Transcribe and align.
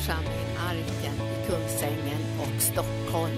församling 0.00 0.56
Arken 0.58 1.14
i 1.14 1.46
Kungsängen 1.46 2.20
och 2.40 2.62
Stockholm. 2.62 3.36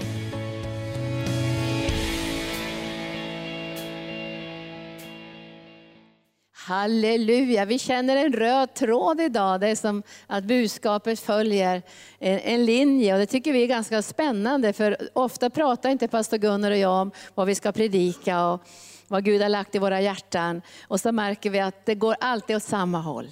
Halleluja, 6.53 7.65
vi 7.65 7.79
känner 7.79 8.17
en 8.17 8.33
röd 8.33 8.73
tråd 8.73 9.21
idag. 9.21 9.59
Det 9.59 9.67
är 9.67 9.75
som 9.75 10.03
att 10.27 10.43
budskapet 10.43 11.19
följer 11.19 11.81
en, 12.19 12.39
en, 12.39 12.65
linje 12.65 13.13
och 13.13 13.19
det 13.19 13.25
tycker 13.25 13.53
vi 13.53 13.63
är 13.63 13.67
ganska 13.67 14.01
spännande. 14.01 14.73
För 14.73 14.97
ofta 15.13 15.49
pratar 15.49 15.89
inte 15.89 16.07
pastor 16.07 16.37
Gunnar 16.37 16.71
och 16.71 16.77
jag 16.77 17.01
om 17.01 17.11
vad 17.35 17.47
vi 17.47 17.55
ska 17.55 17.71
predika 17.71 18.47
och 18.47 18.61
vad 19.07 19.25
Gud 19.25 19.41
har 19.41 19.49
lagt 19.49 19.75
i 19.75 19.79
våra 19.79 20.01
hjärtan. 20.01 20.61
Och 20.87 20.99
så 20.99 21.11
märker 21.11 21.49
vi 21.49 21.59
att 21.59 21.85
det 21.85 21.95
går 21.95 22.15
alltid 22.19 22.55
åt 22.55 22.63
samma 22.63 23.01
håll. 23.01 23.31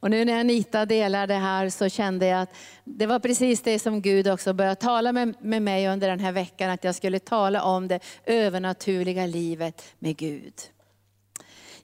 Och 0.00 0.10
nu 0.10 0.24
när 0.24 0.40
Anita 0.40 0.86
delar 0.86 1.26
det 1.26 1.34
här 1.34 1.68
så 1.68 1.88
kände 1.88 2.26
jag 2.26 2.42
att 2.42 2.54
det 2.84 3.06
var 3.06 3.18
precis 3.18 3.62
det 3.62 3.78
som 3.78 4.02
Gud 4.02 4.28
också 4.28 4.52
började 4.52 4.76
tala 4.80 5.12
med, 5.12 5.34
med 5.40 5.62
mig 5.62 5.88
under 5.88 6.08
den 6.08 6.20
här 6.20 6.32
veckan. 6.32 6.70
Att 6.70 6.84
jag 6.84 6.94
skulle 6.94 7.18
tala 7.18 7.62
om 7.62 7.88
det 7.88 8.00
övernaturliga 8.24 9.26
livet 9.26 9.94
med 9.98 10.16
Gud. 10.16 10.54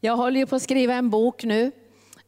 Jag 0.00 0.16
håller 0.16 0.40
ju 0.40 0.46
på 0.46 0.56
att 0.56 0.62
skriva 0.62 0.94
en 0.94 1.10
bok 1.10 1.44
nu 1.44 1.72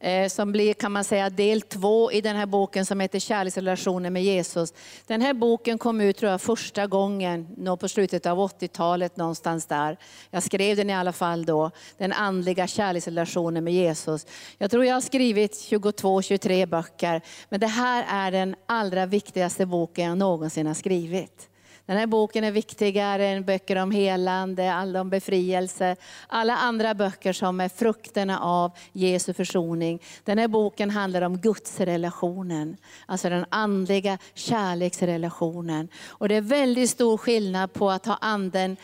Eh, 0.05 0.27
som 0.27 0.51
blir 0.51 0.73
kan 0.73 0.91
man 0.91 1.03
säga 1.03 1.29
del 1.29 1.61
två 1.61 2.11
i 2.11 2.21
den 2.21 2.35
här 2.35 2.45
boken 2.45 2.85
som 2.85 2.99
heter 2.99 3.19
Kärleksrelationer 3.19 4.09
med 4.09 4.23
Jesus. 4.23 4.73
Den 5.07 5.21
här 5.21 5.33
boken 5.33 5.77
kom 5.77 6.01
ut 6.01 6.17
tror 6.17 6.31
jag 6.31 6.41
första 6.41 6.87
gången 6.87 7.47
nå 7.57 7.77
på 7.77 7.87
slutet 7.87 8.25
av 8.25 8.37
80-talet 8.37 9.17
någonstans 9.17 9.65
där. 9.65 9.97
Jag 10.31 10.43
skrev 10.43 10.77
den 10.77 10.89
i 10.89 10.93
alla 10.93 11.13
fall 11.13 11.45
då, 11.45 11.71
den 11.97 12.13
andliga 12.13 12.67
kärleksrelationen 12.67 13.63
med 13.63 13.73
Jesus. 13.73 14.25
Jag 14.57 14.71
tror 14.71 14.85
jag 14.85 14.93
har 14.93 15.01
skrivit 15.01 15.53
22-23 15.53 16.65
böcker, 16.65 17.21
men 17.49 17.59
det 17.59 17.67
här 17.67 18.05
är 18.09 18.31
den 18.31 18.55
allra 18.65 19.05
viktigaste 19.05 19.65
boken 19.65 20.05
jag 20.05 20.17
någonsin 20.17 20.67
har 20.67 20.73
skrivit. 20.73 21.49
Den 21.85 21.97
här 21.97 22.07
boken 22.07 22.43
är 22.43 22.51
viktigare 22.51 23.27
än 23.27 23.43
böcker 23.43 23.75
om 23.75 23.91
helande, 23.91 24.73
alla 24.73 25.01
om 25.01 25.09
befrielse, 25.09 25.95
alla 26.27 26.55
andra 26.55 26.93
böcker 26.93 27.33
som 27.33 27.59
är 27.59 27.69
frukterna 27.69 28.39
av 28.39 28.71
Jesu 28.91 29.33
försoning. 29.33 30.01
Den 30.23 30.37
här 30.37 30.47
boken 30.47 30.89
handlar 30.89 31.21
om 31.21 31.37
gudsrelationen, 31.37 32.77
alltså 33.05 33.29
den 33.29 33.45
andliga 33.49 34.17
kärleksrelationen. 34.33 35.87
Och 36.07 36.29
det 36.29 36.35
är 36.35 36.41
väldigt 36.41 36.89
stor 36.89 37.17
skillnad 37.17 37.73
på 37.73 37.89
att 37.91 38.05
ha 38.05 38.17
anden 38.21 38.77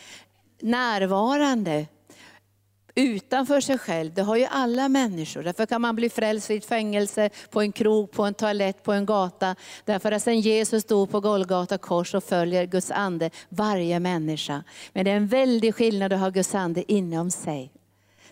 närvarande 0.62 1.86
utanför 2.96 3.62
sig 3.62 3.78
själv. 3.78 4.14
Det 4.14 4.22
har 4.22 4.36
ju 4.36 4.46
alla 4.46 4.90
människor. 4.90 5.44
Därför 5.44 5.66
kan 5.66 5.82
man 5.82 5.96
bli 5.96 6.10
frälst 6.10 6.52
i 6.52 6.58
ett 6.58 6.66
fängelse, 6.66 7.30
på 7.50 7.62
en 7.62 7.72
krog, 7.72 8.12
på 8.12 8.24
en 8.24 8.34
toalett, 8.34 8.84
på 8.84 8.94
en 8.94 9.06
gata. 9.06 9.56
Därför 9.86 10.12
att 10.12 10.24
sen 10.24 10.40
Jesus 10.40 10.84
stod 10.84 11.12
på 11.12 11.20
Golgata 11.20 11.78
kors 11.78 12.16
och 12.16 12.24
följer 12.24 12.66
Guds 12.66 12.92
ande 12.92 13.30
varje 13.50 14.00
människa. 14.00 14.64
Men 14.94 15.06
det 15.06 15.12
är 15.12 15.16
en 15.16 15.28
väldig 15.28 15.76
skillnad 15.76 16.14
att 16.14 16.20
ha 16.20 16.30
Guds 16.30 16.56
ande 16.56 16.92
inom 16.92 17.32
sig. 17.32 17.72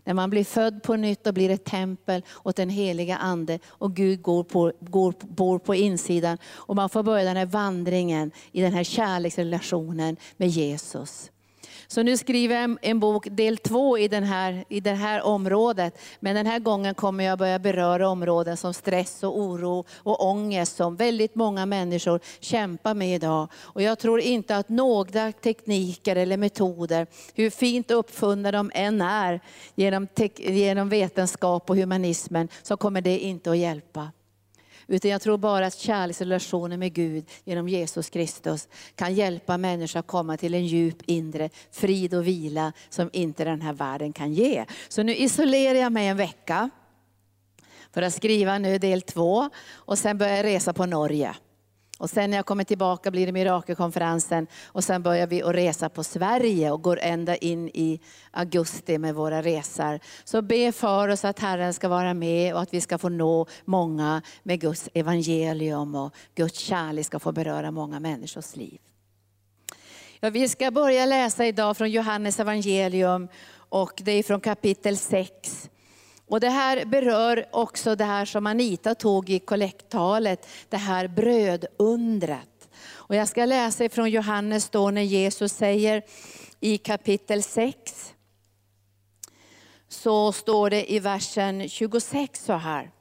När 0.04 0.14
man 0.14 0.30
blir 0.30 0.44
född 0.44 0.84
på 0.84 0.96
nytt 0.96 1.28
och 1.28 1.34
blir 1.34 1.50
ett 1.50 1.66
tempel 1.66 2.24
åt 2.44 2.56
den 2.56 2.70
heliga 2.70 3.18
ande 3.18 3.60
och 3.68 3.96
Gud 3.96 4.22
går 4.22 4.44
på, 4.44 4.72
går, 4.80 5.14
bor 5.20 5.60
på 5.60 5.76
insidan. 5.76 6.38
Och 6.46 6.76
man 6.76 6.90
får 6.90 7.04
börja 7.04 7.24
den 7.24 7.38
här 7.38 7.46
vandringen 7.46 8.32
i 8.52 8.62
den 8.62 8.74
här 8.74 8.84
kärleksrelationen 8.84 10.18
med 10.38 10.48
Jesus. 10.48 11.32
Så 11.92 12.04
nu 12.04 12.18
skriver 12.18 12.62
jag 12.62 12.78
en 12.82 13.00
bok, 13.00 13.28
del 13.32 13.58
två 13.58 13.98
i, 13.98 14.08
den 14.08 14.24
här, 14.24 14.66
i 14.70 14.80
det 14.80 14.94
här 14.94 15.22
området. 15.22 16.00
Men 16.20 16.36
den 16.36 16.46
här 16.46 16.60
gången 16.60 16.96
kommer 16.96 17.24
jag 17.24 17.40
börja 17.40 17.60
beröra 17.60 18.10
områden 18.10 18.58
som 18.58 18.74
stress 18.74 19.24
och 19.24 19.40
oro 19.40 19.86
och 19.98 20.26
ångest 20.26 20.76
som 20.76 20.96
väldigt 20.96 21.36
många 21.36 21.66
människor 21.66 22.20
kämpar 22.40 22.94
med 22.94 23.16
idag. 23.16 23.48
Och 23.54 23.82
jag 23.82 24.00
tror 24.00 24.20
inte 24.20 24.56
att 24.56 24.70
några 24.70 25.32
tekniker 25.32 26.16
eller 26.16 26.38
metoder, 26.38 27.08
hur 27.34 27.50
fint 27.50 27.92
uppfunna 27.92 28.52
de 28.52 28.72
än 28.74 29.02
är 29.02 29.42
genom, 29.76 30.08
genom 30.38 30.90
vetenskap 30.90 31.70
och 31.70 31.76
humanismen, 31.76 32.48
så 32.64 32.78
kommer 32.78 33.02
det 33.02 33.20
inte 33.20 33.52
att 33.52 33.58
hjälpa. 33.58 34.12
Utan 34.90 35.12
jag 35.12 35.22
tror 35.22 35.38
bara 35.38 35.66
att 35.66 35.78
kärleksrelationen 35.78 36.80
med 36.80 36.94
Gud 36.94 37.30
genom 37.44 37.70
Jesus 37.70 38.10
Kristus 38.10 38.68
kan 38.96 39.14
hjälpa 39.14 39.58
människor 39.58 40.00
att 40.00 40.08
komma 40.08 40.38
till 40.38 40.54
en 40.54 40.66
djup 40.66 40.98
inre 41.06 41.50
frid 41.72 42.14
och 42.14 42.28
vila 42.28 42.74
som 42.90 43.10
inte 43.14 43.44
den 43.44 43.62
här 43.62 43.74
världen 43.74 44.14
kan 44.14 44.34
ge. 44.34 44.66
Så 44.88 45.04
nu 45.04 45.16
isolerar 45.16 45.80
jag 45.80 45.92
mig 45.92 46.08
en 46.08 46.18
vecka 46.18 46.70
för 47.92 48.02
att 48.02 48.14
skriva 48.14 48.58
nu 48.58 48.78
del 48.78 49.02
två 49.02 49.50
och 49.74 49.98
sen 49.98 50.18
börjar 50.18 50.36
jag 50.36 50.46
resa 50.46 50.74
på 50.74 50.86
Norge. 50.86 51.36
Och 52.00 52.10
sen 52.10 52.30
när 52.30 52.38
jag 52.38 52.46
kommer 52.46 52.64
tillbaka 52.64 53.12
blir 53.12 53.26
det 53.26 53.32
mirakelkonferensen 53.32 54.48
och 54.66 54.84
sen 54.84 55.04
börjar 55.04 55.28
vi 55.28 55.44
att 55.44 55.56
resa 55.56 55.90
på 55.90 56.04
Sverige 56.04 56.72
och 56.72 56.82
går 56.82 57.00
ända 57.02 57.36
in 57.36 57.68
i 57.68 58.00
augusti 58.32 58.98
med 58.98 59.16
våra 59.16 59.42
resor. 59.42 60.00
Så 60.24 60.42
be 60.42 60.72
för 60.72 61.08
oss 61.08 61.26
att 61.26 61.40
Herren 61.40 61.74
ska 61.74 61.88
vara 61.88 62.14
med 62.14 62.54
och 62.54 62.62
att 62.62 62.74
vi 62.74 62.82
ska 62.82 62.98
få 62.98 63.10
nå 63.10 63.48
många 63.66 64.22
med 64.44 64.62
Guds 64.62 64.90
evangelium 64.94 65.96
och 65.96 66.14
Guds 66.36 66.60
kärlek 66.60 67.06
ska 67.06 67.20
få 67.20 67.32
beröra 67.32 67.72
många 67.72 68.00
människors 68.00 68.56
liv. 68.56 68.80
Ja, 70.20 70.30
vi 70.30 70.50
ska 70.50 70.72
börja 70.72 71.06
läsa 71.06 71.46
idag 71.46 71.78
från 71.78 71.92
Johannes 71.92 72.40
evangelium 72.40 73.28
och 73.70 73.94
det 74.04 74.12
är 74.12 74.24
från 74.24 74.42
kapitel 74.42 74.98
6. 74.98 75.70
Och 76.30 76.40
det 76.40 76.50
här 76.50 76.86
berör 76.86 77.46
också 77.52 77.96
det 77.96 78.04
här 78.04 78.26
som 78.26 78.48
Anita 78.48 78.96
tog 78.96 79.30
i 79.30 79.40
kollekttalet, 79.40 80.48
det 80.70 80.78
här 80.78 81.08
brödundret. 81.08 82.70
Och 82.92 83.16
jag 83.16 83.28
ska 83.28 83.46
läsa 83.46 83.86
ifrån 83.86 84.10
Johannes 84.10 84.70
då 84.70 84.92
när 84.92 85.02
Jesus 85.02 85.54
säger 85.54 86.04
i 86.60 86.78
kapitel 86.78 87.44
6, 87.44 88.14
så 89.88 90.32
står 90.32 90.70
det 90.70 90.92
i 90.94 91.00
versen 91.00 91.70
26 91.70 92.46
så 92.46 92.54
här. 92.54 92.92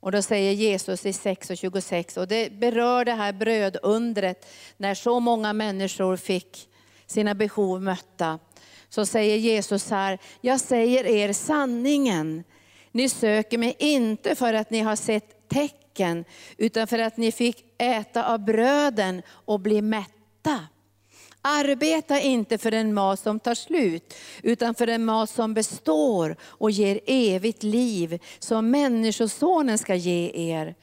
Och 0.00 0.12
då 0.12 0.22
säger 0.22 0.52
Jesus 0.52 1.06
i 1.06 1.12
6 1.12 1.50
och 1.50 1.56
26, 1.56 2.16
och 2.16 2.28
det 2.28 2.52
berör 2.52 3.04
det 3.04 3.12
här 3.12 3.32
brödundret, 3.32 4.46
när 4.76 4.94
så 4.94 5.20
många 5.20 5.52
människor 5.52 6.16
fick 6.16 6.68
sina 7.06 7.34
behov 7.34 7.82
mötta 7.82 8.38
så 8.88 9.06
säger 9.06 9.36
Jesus 9.36 9.90
här, 9.90 10.18
jag 10.40 10.60
säger 10.60 11.06
er 11.06 11.32
sanningen. 11.32 12.44
Ni 12.92 13.08
söker 13.08 13.58
mig 13.58 13.76
inte 13.78 14.34
för 14.34 14.54
att 14.54 14.70
ni 14.70 14.80
har 14.80 14.96
sett 14.96 15.48
tecken, 15.48 16.24
utan 16.56 16.86
för 16.86 16.98
att 16.98 17.16
ni 17.16 17.32
fick 17.32 17.64
äta 17.78 18.32
av 18.32 18.44
bröden 18.44 19.22
och 19.28 19.60
bli 19.60 19.82
mätta. 19.82 20.66
Arbeta 21.42 22.20
inte 22.20 22.58
för 22.58 22.72
en 22.72 22.94
mat 22.94 23.20
som 23.20 23.40
tar 23.40 23.54
slut, 23.54 24.14
utan 24.42 24.74
för 24.74 24.86
en 24.86 25.04
mat 25.04 25.30
som 25.30 25.54
består 25.54 26.36
och 26.42 26.70
ger 26.70 27.00
evigt 27.06 27.62
liv, 27.62 28.22
som 28.38 28.70
Människosonen 28.70 29.78
ska 29.78 29.94
ge 29.94 30.30
er 30.34 30.74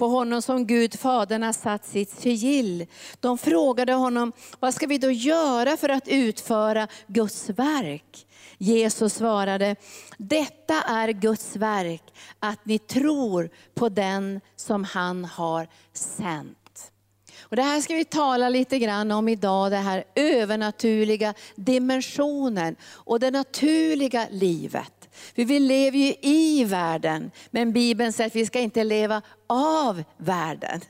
på 0.00 0.08
honom 0.08 0.42
som 0.42 0.66
Gud 0.66 0.98
Fadern 0.98 1.42
har 1.42 1.52
satt 1.52 1.86
sitt 1.86 2.20
sigill. 2.20 2.86
De 3.20 3.38
frågade 3.38 3.92
honom, 3.92 4.32
vad 4.60 4.74
ska 4.74 4.86
vi 4.86 4.98
då 4.98 5.10
göra 5.10 5.76
för 5.76 5.88
att 5.88 6.08
utföra 6.08 6.88
Guds 7.06 7.48
verk? 7.50 8.26
Jesus 8.58 9.14
svarade, 9.14 9.76
detta 10.18 10.82
är 10.82 11.08
Guds 11.08 11.56
verk, 11.56 12.02
att 12.38 12.64
ni 12.64 12.78
tror 12.78 13.50
på 13.74 13.88
den 13.88 14.40
som 14.56 14.84
han 14.84 15.24
har 15.24 15.68
sänt. 15.92 16.92
Och 17.40 17.56
det 17.56 17.62
här 17.62 17.80
ska 17.80 17.94
vi 17.94 18.04
tala 18.04 18.48
lite 18.48 18.78
grann 18.78 19.10
om 19.10 19.28
idag, 19.28 19.70
den 19.70 19.82
här 19.82 20.04
övernaturliga 20.14 21.34
dimensionen 21.54 22.76
och 22.84 23.20
det 23.20 23.30
naturliga 23.30 24.26
livet. 24.30 24.99
För 25.36 25.44
vi 25.44 25.60
lever 25.60 25.98
ju 25.98 26.14
i 26.20 26.64
världen, 26.64 27.30
men 27.50 27.72
Bibeln 27.72 28.12
säger 28.12 28.30
att 28.30 28.36
vi 28.36 28.46
ska 28.46 28.60
inte 28.60 28.84
leva 28.84 29.22
av 29.48 30.04
världen. 30.16 30.80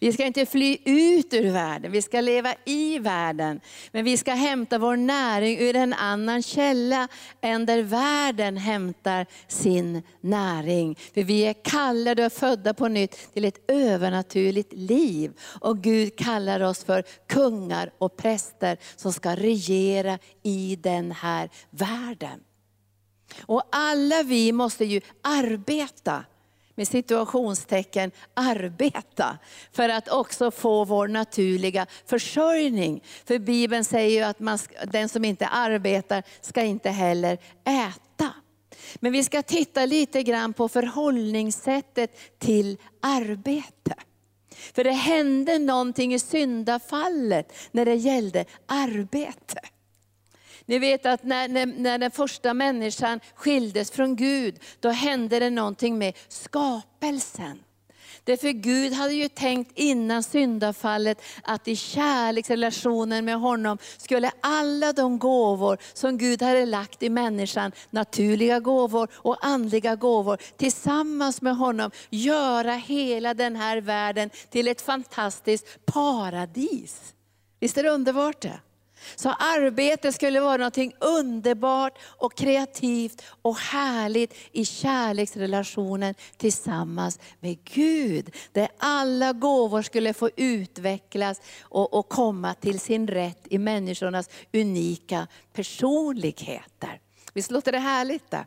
Vi 0.00 0.12
ska 0.12 0.26
inte 0.26 0.46
fly 0.46 0.78
ut 0.84 1.34
ur 1.34 1.50
världen, 1.50 1.92
vi 1.92 2.02
ska 2.02 2.20
leva 2.20 2.54
i 2.64 2.98
världen. 2.98 3.60
Men 3.92 4.04
vi 4.04 4.16
ska 4.16 4.32
hämta 4.32 4.78
vår 4.78 4.96
näring 4.96 5.58
ur 5.58 5.76
en 5.76 5.92
annan 5.92 6.42
källa 6.42 7.08
än 7.40 7.66
där 7.66 7.82
världen 7.82 8.56
hämtar 8.56 9.26
sin 9.48 10.02
näring. 10.20 10.98
För 11.14 11.22
vi 11.22 11.42
är 11.42 11.52
kallade 11.52 12.26
och 12.26 12.32
födda 12.32 12.74
på 12.74 12.88
nytt 12.88 13.32
till 13.32 13.44
ett 13.44 13.70
övernaturligt 13.70 14.72
liv. 14.72 15.32
Och 15.60 15.78
Gud 15.78 16.18
kallar 16.18 16.60
oss 16.60 16.84
för 16.84 17.04
kungar 17.28 17.90
och 17.98 18.16
präster 18.16 18.78
som 18.96 19.12
ska 19.12 19.36
regera 19.36 20.18
i 20.42 20.78
den 20.82 21.12
här 21.12 21.50
världen. 21.70 22.40
Och 23.40 23.62
alla 23.72 24.22
vi 24.22 24.52
måste 24.52 24.84
ju 24.84 25.00
arbeta 25.22 26.24
med 26.76 26.88
situationstecken 26.88 28.10
arbeta 28.34 29.38
för 29.72 29.88
att 29.88 30.08
också 30.08 30.50
få 30.50 30.84
vår 30.84 31.08
naturliga 31.08 31.86
försörjning. 32.06 33.02
För 33.24 33.38
Bibeln 33.38 33.84
säger 33.84 34.18
ju 34.18 34.22
att 34.22 34.40
man, 34.40 34.58
den 34.92 35.08
som 35.08 35.24
inte 35.24 35.46
arbetar 35.46 36.22
ska 36.40 36.62
inte 36.62 36.90
heller 36.90 37.38
äta. 37.64 38.32
Men 38.96 39.12
vi 39.12 39.24
ska 39.24 39.42
titta 39.42 39.86
lite 39.86 40.22
grann 40.22 40.52
på 40.52 40.68
förhållningssättet 40.68 42.38
till 42.38 42.78
arbete. 43.02 43.94
För 44.74 44.84
det 44.84 44.92
hände 44.92 45.58
någonting 45.58 46.14
i 46.14 46.18
syndafallet 46.18 47.52
när 47.70 47.84
det 47.84 47.94
gällde 47.94 48.44
arbete. 48.66 49.60
Ni 50.66 50.78
vet 50.78 51.06
att 51.06 51.24
när, 51.24 51.48
när, 51.48 51.66
när, 51.66 51.98
den 51.98 52.10
första 52.10 52.54
människan 52.54 53.20
skildes 53.34 53.90
från 53.90 54.16
Gud, 54.16 54.60
då 54.80 54.88
hände 54.88 55.38
det 55.38 55.50
någonting 55.50 55.98
med 55.98 56.14
skapelsen. 56.28 57.62
Därför 58.24 58.48
Gud 58.48 58.92
hade 58.92 59.12
ju 59.12 59.28
tänkt 59.28 59.72
innan 59.74 60.22
syndafallet 60.22 61.22
att 61.42 61.68
i 61.68 61.76
kärleksrelationen 61.76 63.24
med 63.24 63.40
honom 63.40 63.78
skulle 63.96 64.30
alla 64.40 64.92
de 64.92 65.18
gåvor 65.18 65.78
som 65.92 66.18
Gud 66.18 66.42
hade 66.42 66.66
lagt 66.66 67.02
i 67.02 67.08
människan, 67.08 67.72
naturliga 67.90 68.60
gåvor 68.60 69.08
och 69.14 69.46
andliga 69.46 69.96
gåvor, 69.96 70.38
tillsammans 70.56 71.42
med 71.42 71.56
honom 71.56 71.90
göra 72.10 72.72
hela 72.72 73.34
den 73.34 73.56
här 73.56 73.80
världen 73.80 74.30
till 74.50 74.68
ett 74.68 74.80
fantastiskt 74.80 75.86
paradis. 75.86 77.14
Visst 77.60 77.78
är 77.78 77.82
det 77.82 77.90
underbart 77.90 78.40
det? 78.40 78.60
Så 79.16 79.30
arbete 79.30 80.12
skulle 80.12 80.40
vara 80.40 80.56
något 80.56 80.78
underbart 81.00 81.98
och 82.02 82.36
kreativt 82.36 83.22
och 83.42 83.56
härligt 83.56 84.34
i 84.52 84.64
kärleksrelationen 84.64 86.14
tillsammans 86.36 87.18
med 87.40 87.64
Gud. 87.64 88.34
Där 88.52 88.68
alla 88.78 89.32
gåvor 89.32 89.82
skulle 89.82 90.14
få 90.14 90.30
utvecklas 90.36 91.40
och, 91.62 91.94
och 91.94 92.08
komma 92.08 92.54
till 92.54 92.80
sin 92.80 93.08
rätt 93.08 93.46
i 93.50 93.58
människornas 93.58 94.30
unika 94.52 95.26
personligheter. 95.52 97.00
Visst 97.34 97.50
låter 97.50 97.72
det 97.72 97.78
härligt? 97.78 98.30
Där? 98.30 98.46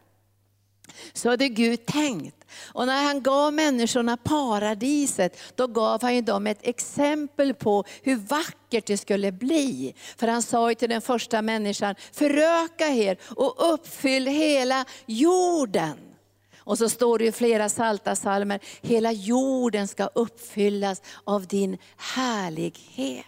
Så 1.13 1.29
hade 1.29 1.49
Gud 1.49 1.85
tänkt. 1.85 2.45
Och 2.73 2.87
när 2.87 3.03
han 3.03 3.21
gav 3.23 3.53
människorna 3.53 4.17
paradiset, 4.17 5.37
då 5.55 5.67
gav 5.67 6.01
han 6.01 6.15
ju 6.15 6.21
dem 6.21 6.47
ett 6.47 6.67
exempel 6.67 7.53
på 7.53 7.83
hur 8.01 8.15
vackert 8.15 8.85
det 8.85 8.97
skulle 8.97 9.31
bli. 9.31 9.95
För 10.17 10.27
han 10.27 10.41
sa 10.41 10.69
ju 10.69 10.75
till 10.75 10.89
den 10.89 11.01
första 11.01 11.41
människan, 11.41 11.95
föröka 12.11 12.87
er 12.87 13.17
och 13.23 13.73
uppfyll 13.73 14.27
hela 14.27 14.85
jorden. 15.05 15.97
Och 16.57 16.77
så 16.77 16.89
står 16.89 17.19
det 17.19 17.25
i 17.25 17.31
flera 17.31 17.69
salta 17.69 18.15
salmer, 18.15 18.59
hela 18.81 19.11
jorden 19.11 19.87
ska 19.87 20.05
uppfyllas 20.05 21.01
av 21.23 21.47
din 21.47 21.77
härlighet. 21.97 23.25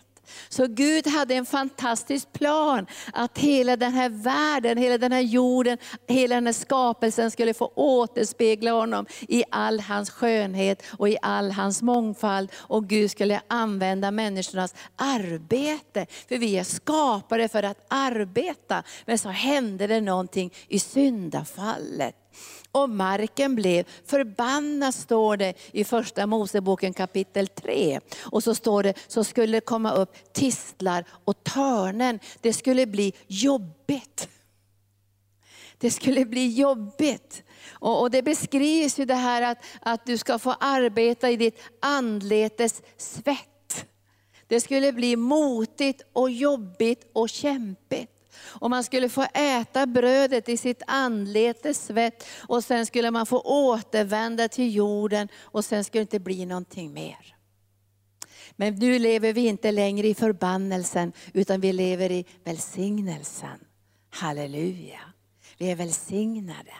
Så 0.50 0.68
Gud 0.68 1.07
hade 1.07 1.36
en 1.36 1.45
fantastisk 1.45 2.33
plan 2.33 2.86
att 3.13 3.38
hela 3.38 3.75
den 3.75 3.94
här 3.94 4.10
världen, 4.10 4.78
hela 4.78 4.98
den 4.98 5.12
här 5.12 5.22
jorden, 5.22 5.78
hela 6.07 6.36
den 6.36 6.45
här 6.45 6.54
skapelsen 6.54 7.31
skulle 7.31 7.54
få 7.54 7.72
återspegla 7.75 8.72
honom 8.72 9.06
i 9.28 9.44
all 9.51 9.80
hans 9.80 10.10
skönhet 10.10 10.83
och 10.98 11.10
i 11.10 11.18
all 11.22 11.51
hans 11.51 11.81
mångfald. 11.81 12.51
Och 12.56 12.88
Gud 12.88 13.12
skulle 13.12 13.42
använda 13.48 14.12
människornas 14.12 14.75
arbete. 14.95 16.06
För 16.28 16.38
vi 16.38 16.57
är 16.57 16.63
skapade 16.63 17.48
för 17.48 17.63
att 17.63 17.86
arbeta. 17.88 18.83
Men 19.06 19.18
så 19.18 19.30
hände 19.30 19.88
det 19.88 20.01
någonting 20.01 20.54
i 20.68 20.80
syndafallet. 20.80 22.20
Och 22.71 22.89
marken 22.89 23.56
blev 23.56 23.85
förbannad, 24.06 24.94
står 24.94 25.38
det 25.38 25.53
i 25.71 25.83
första 25.83 26.27
Moseboken 26.27 26.94
kapitel 26.94 27.47
3. 27.47 28.00
Och 28.19 28.44
så 28.44 28.56
står 28.56 28.83
det, 28.83 28.94
så 29.07 29.23
skulle 29.23 29.57
det 29.57 29.62
komma 29.62 29.94
upp 29.94 30.33
tistlar 30.33 31.06
och 31.09 31.44
törnen. 31.44 32.19
Det 32.41 32.53
skulle 32.53 32.85
bli 32.85 33.13
jobbigt. 33.27 34.29
Det 35.77 35.91
skulle 35.91 36.25
bli 36.25 36.47
jobbigt. 36.47 37.44
Och, 37.69 38.01
och 38.01 38.12
det 38.12 38.21
beskrivs 38.21 39.00
ju 39.00 39.06
det 39.06 39.15
här 39.15 39.41
att, 39.41 39.57
att 39.81 40.06
du 40.06 40.18
ska 40.18 40.39
få 40.39 40.51
arbeta 40.51 41.29
i 41.29 41.38
ditt 41.38 41.59
anletes 41.79 42.81
svett. 42.97 43.85
Det 44.47 44.62
skulle 44.62 44.94
bli 44.94 45.15
motigt 45.15 46.01
och 46.13 46.31
jobbigt 46.31 47.09
och 47.13 47.29
kämpigt. 47.29 48.20
Och 48.44 48.70
man 48.70 48.84
skulle 48.84 49.10
få 49.10 49.26
äta 49.34 49.86
brödet 49.86 50.50
i 50.50 50.58
sitt 50.58 50.84
anletes 50.88 51.86
svett 51.86 52.28
och 52.48 52.64
sen 52.64 52.86
skulle 52.86 53.12
man 53.12 53.26
få 53.26 53.42
återvända 53.42 54.48
till 54.48 54.76
jorden 54.76 55.28
och 55.42 55.66
sen 55.66 55.84
skulle 55.84 56.00
det 56.00 56.02
inte 56.02 56.20
bli 56.20 56.46
någonting 56.46 56.94
mer. 56.94 57.36
Men 58.56 58.76
nu 58.76 59.00
lever 59.00 59.34
vi 59.34 59.48
inte 59.48 59.72
längre 59.72 60.08
i 60.08 60.14
förbannelsen 60.14 61.14
utan 61.34 61.62
vi 61.62 61.74
lever 61.74 62.12
i 62.12 62.26
välsignelsen. 62.44 63.60
Halleluja. 64.10 65.00
Vi 65.58 65.72
är 65.72 65.76
välsignade. 65.76 66.74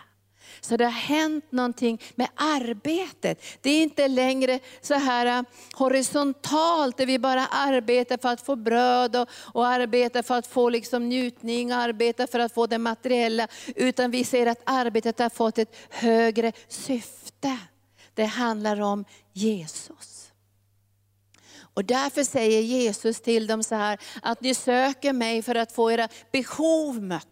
Så 0.62 0.78
det 0.78 0.84
har 0.84 0.92
hänt 0.92 1.52
någonting 1.52 2.02
med 2.16 2.28
arbetet. 2.36 3.44
Det 3.62 3.70
är 3.70 3.84
inte 3.84 4.08
längre 4.08 4.60
så 4.82 4.94
här 4.94 5.26
äh, 5.26 5.44
horisontalt, 5.74 6.98
där 6.98 7.06
vi 7.06 7.20
bara 7.20 7.48
arbetar 7.48 8.18
för 8.18 8.30
att 8.30 8.42
få 8.42 8.56
bröd 8.56 9.16
och, 9.16 9.30
och 9.34 9.68
arbetar 9.68 10.22
för 10.22 10.36
att 10.38 10.48
få 10.48 10.70
liksom 10.70 11.10
njutning, 11.10 11.72
arbetar 11.72 12.28
för 12.28 12.40
att 12.40 12.54
få 12.54 12.68
det 12.68 12.78
materiella. 12.78 13.48
Utan 13.76 14.12
vi 14.12 14.24
ser 14.24 14.48
att 14.48 14.62
arbetet 14.64 15.20
har 15.20 15.30
fått 15.30 15.58
ett 15.58 15.76
högre 15.90 16.52
syfte. 16.68 17.58
Det 18.14 18.26
handlar 18.26 18.82
om 18.82 19.06
Jesus. 19.34 20.32
Och 21.74 21.86
därför 21.86 22.24
säger 22.24 22.62
Jesus 22.62 23.22
till 23.22 23.48
dem 23.48 23.64
så 23.64 23.76
här, 23.76 24.00
att 24.22 24.42
ni 24.42 24.54
söker 24.54 25.14
mig 25.14 25.42
för 25.42 25.56
att 25.56 25.72
få 25.72 25.92
era 25.92 26.08
behov 26.32 27.02
mötta. 27.02 27.31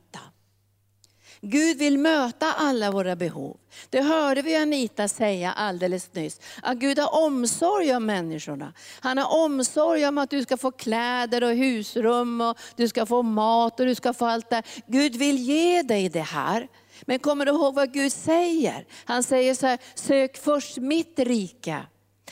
Gud 1.42 1.78
vill 1.78 1.98
möta 1.98 2.54
alla 2.54 2.92
våra 2.92 3.16
behov. 3.16 3.58
Det 3.90 4.02
hörde 4.02 4.42
vi 4.42 4.56
Anita 4.56 5.08
säga 5.08 5.52
alldeles 5.52 6.14
nyss. 6.14 6.40
Att 6.62 6.78
Gud 6.78 7.00
har 7.00 7.26
omsorg 7.26 7.96
om 7.96 8.06
människorna. 8.06 8.74
Han 9.00 9.18
har 9.18 9.44
omsorg 9.44 10.08
om 10.08 10.18
att 10.18 10.30
du 10.30 10.44
ska 10.44 10.58
få 10.58 10.72
kläder 10.72 11.44
och 11.44 11.56
husrum, 11.56 12.42
och 12.42 12.58
du 12.76 12.88
ska 12.88 13.06
få 13.06 13.22
mat 13.22 13.80
och 13.80 13.86
du 13.86 13.96
ska 13.96 14.14
få 14.14 14.26
allt 14.26 14.50
det 14.50 14.64
Gud 14.88 15.16
vill 15.16 15.38
ge 15.38 15.82
dig 15.82 16.10
det 16.10 16.22
här. 16.22 16.68
Men 17.02 17.20
kommer 17.20 17.46
du 17.46 17.52
ihåg 17.52 17.76
vad 17.76 17.94
Gud 17.94 18.12
säger? 18.12 18.86
Han 19.06 19.24
säger 19.24 19.56
så 19.56 19.68
här, 19.68 19.80
sök 19.96 20.38
först 20.38 20.78
mitt 20.78 21.20
rike 21.20 21.78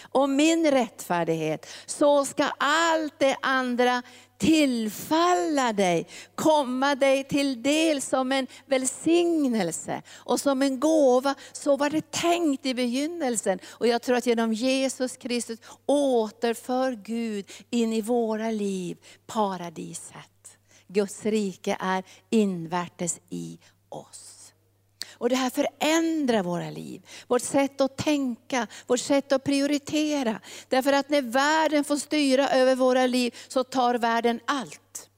och 0.02 0.30
min 0.30 0.72
rättfärdighet, 0.72 1.68
så 1.86 2.26
ska 2.26 2.46
allt 2.58 3.20
det 3.20 3.38
andra 3.42 4.04
tillfalla 4.38 5.74
dig, 5.74 6.08
komma 6.36 6.96
dig 6.96 7.24
till 7.24 7.64
del 7.64 8.02
som 8.02 8.32
en 8.32 8.48
välsignelse 8.66 10.02
och 10.16 10.40
som 10.40 10.62
en 10.62 10.80
gåva. 10.80 11.36
Så 11.52 11.78
var 11.78 11.90
det 11.90 12.12
tänkt 12.12 12.66
i 12.66 12.74
begynnelsen. 12.74 13.60
Och 13.68 13.88
jag 13.88 14.02
tror 14.02 14.18
att 14.18 14.26
genom 14.26 14.54
Jesus 14.54 15.18
Kristus 15.18 15.60
återför 15.86 16.92
Gud 16.92 17.52
in 17.70 17.94
i 17.94 18.02
våra 18.02 18.52
liv 18.52 18.98
paradiset. 19.28 20.58
Guds 20.88 21.26
rike 21.26 21.78
är 21.80 22.04
invärtes 22.30 23.20
i 23.30 23.60
oss. 23.90 24.37
Och 25.18 25.30
det 25.30 25.36
här 25.36 25.50
förändrar 25.50 26.44
våra 26.44 26.70
liv, 26.70 27.02
vårt 27.28 27.42
sätt 27.42 27.82
att 27.82 27.98
tänka, 27.98 28.68
vårt 28.88 29.00
sätt 29.00 29.32
att 29.32 29.44
prioritera. 29.44 30.40
Därför 30.70 30.94
att 30.94 31.10
när 31.10 31.22
världen 31.22 31.84
får 31.84 31.98
styra 31.98 32.50
över 32.50 32.76
våra 32.76 33.08
liv 33.08 33.36
så 33.48 33.64
tar 33.64 33.96
världen 33.96 34.40
allt. 34.46 35.10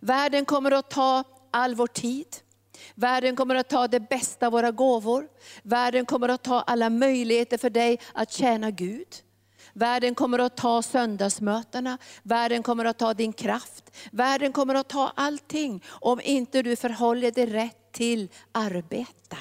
Världen 0.00 0.44
kommer 0.44 0.70
att 0.70 0.90
ta 0.90 1.24
all 1.50 1.74
vår 1.74 1.86
tid. 1.86 2.26
Världen 2.94 3.36
kommer 3.36 3.54
att 3.54 3.68
ta 3.68 3.88
det 3.88 4.00
bästa 4.00 4.46
av 4.46 4.52
våra 4.52 4.70
gåvor. 4.70 5.28
Världen 5.62 6.06
kommer 6.06 6.28
att 6.28 6.42
ta 6.42 6.60
alla 6.60 6.90
möjligheter 6.90 7.58
för 7.58 7.70
dig 7.70 8.00
att 8.12 8.32
tjäna 8.32 8.70
Gud. 8.70 9.08
Världen 9.72 10.14
kommer 10.14 10.38
att 10.38 10.56
ta 10.56 10.82
söndagsmötena, 10.82 11.98
världen 12.22 12.62
kommer 12.62 12.84
att 12.84 12.98
ta 12.98 13.14
din 13.14 13.32
kraft. 13.32 13.96
Världen 14.10 14.52
kommer 14.52 14.74
att 14.74 14.88
ta 14.88 15.12
allting 15.16 15.84
om 15.88 16.20
inte 16.24 16.62
du 16.62 16.76
förhåller 16.76 17.30
dig 17.30 17.46
rätt 17.46 17.81
till 17.92 18.28
arbeta. 18.52 19.36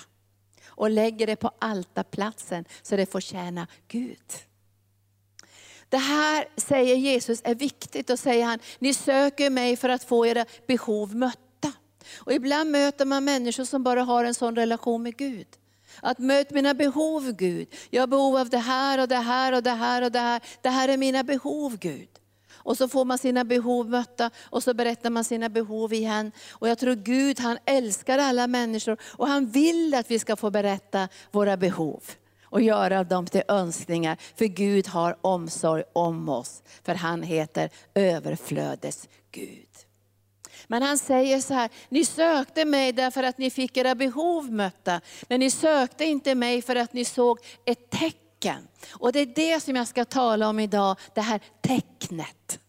Och 0.65 0.89
lägger 0.89 1.27
det 1.27 1.35
på 1.35 1.51
altarplatsen 1.59 2.65
så 2.81 2.95
det 2.95 3.11
får 3.11 3.19
tjäna 3.19 3.67
Gud. 3.87 4.33
Det 5.89 5.97
här 5.97 6.47
säger 6.57 6.95
Jesus 6.95 7.41
är 7.43 7.55
viktigt 7.55 8.09
och 8.09 8.19
säger 8.19 8.45
han, 8.45 8.59
ni 8.79 8.93
söker 8.93 9.49
mig 9.49 9.75
för 9.75 9.89
att 9.89 10.03
få 10.03 10.25
era 10.25 10.45
behov 10.67 11.15
mötta. 11.15 11.73
Och 12.17 12.33
ibland 12.33 12.71
möter 12.71 13.05
man 13.05 13.23
människor 13.23 13.63
som 13.63 13.83
bara 13.83 14.03
har 14.03 14.23
en 14.23 14.33
sån 14.33 14.55
relation 14.55 15.03
med 15.03 15.17
Gud. 15.17 15.47
Att 16.01 16.19
möta 16.19 16.55
mina 16.55 16.73
behov 16.73 17.31
Gud. 17.31 17.67
Jag 17.89 18.01
har 18.01 18.07
behov 18.07 18.37
av 18.37 18.49
det 18.49 18.57
här 18.57 19.01
och 19.01 19.07
det 19.07 19.15
här 19.15 19.53
och 19.53 19.63
det 19.63 19.71
här 19.71 20.01
och 20.01 20.11
det 20.11 20.19
här. 20.19 20.41
Det 20.61 20.69
här 20.69 20.87
är 20.87 20.97
mina 20.97 21.23
behov 21.23 21.77
Gud. 21.77 22.10
Och 22.63 22.77
så 22.77 22.87
får 22.87 23.05
man 23.05 23.17
sina 23.17 23.43
behov 23.43 23.89
mötta 23.89 24.29
och 24.43 24.63
så 24.63 24.73
berättar 24.73 25.09
man 25.09 25.23
sina 25.23 25.49
behov 25.49 25.93
igen. 25.93 26.31
Och 26.51 26.69
jag 26.69 26.77
tror 26.77 26.95
Gud 26.95 27.39
han 27.39 27.57
älskar 27.65 28.17
alla 28.17 28.47
människor 28.47 28.97
och 29.03 29.27
han 29.27 29.45
vill 29.45 29.93
att 29.93 30.11
vi 30.11 30.19
ska 30.19 30.35
få 30.35 30.51
berätta 30.51 31.07
våra 31.31 31.57
behov 31.57 32.03
och 32.43 32.61
göra 32.61 33.03
dem 33.03 33.25
till 33.27 33.43
önskningar. 33.47 34.17
För 34.35 34.45
Gud 34.45 34.87
har 34.87 35.17
omsorg 35.21 35.83
om 35.93 36.29
oss. 36.29 36.63
För 36.83 36.95
han 36.95 37.23
heter 37.23 37.69
överflödes 37.93 39.09
Gud. 39.31 39.67
Men 40.67 40.83
han 40.83 40.97
säger 40.97 41.39
så 41.39 41.53
här, 41.53 41.69
ni 41.89 42.05
sökte 42.05 42.65
mig 42.65 42.93
därför 42.93 43.23
att 43.23 43.37
ni 43.37 43.49
fick 43.49 43.77
era 43.77 43.95
behov 43.95 44.51
mötta. 44.51 45.01
Men 45.27 45.39
ni 45.39 45.51
sökte 45.51 46.05
inte 46.05 46.35
mig 46.35 46.61
för 46.61 46.75
att 46.75 46.93
ni 46.93 47.05
såg 47.05 47.39
ett 47.65 47.89
tecken 47.89 48.20
tecken. 48.41 48.67
Och 48.91 49.11
det 49.11 49.19
är 49.19 49.25
det 49.25 49.59
som 49.59 49.75
jag 49.75 49.87
ska 49.87 50.05
tala 50.05 50.49
om 50.49 50.59
idag, 50.59 50.97
det 51.13 51.21
här 51.21 51.39
tecknet. 51.61 52.59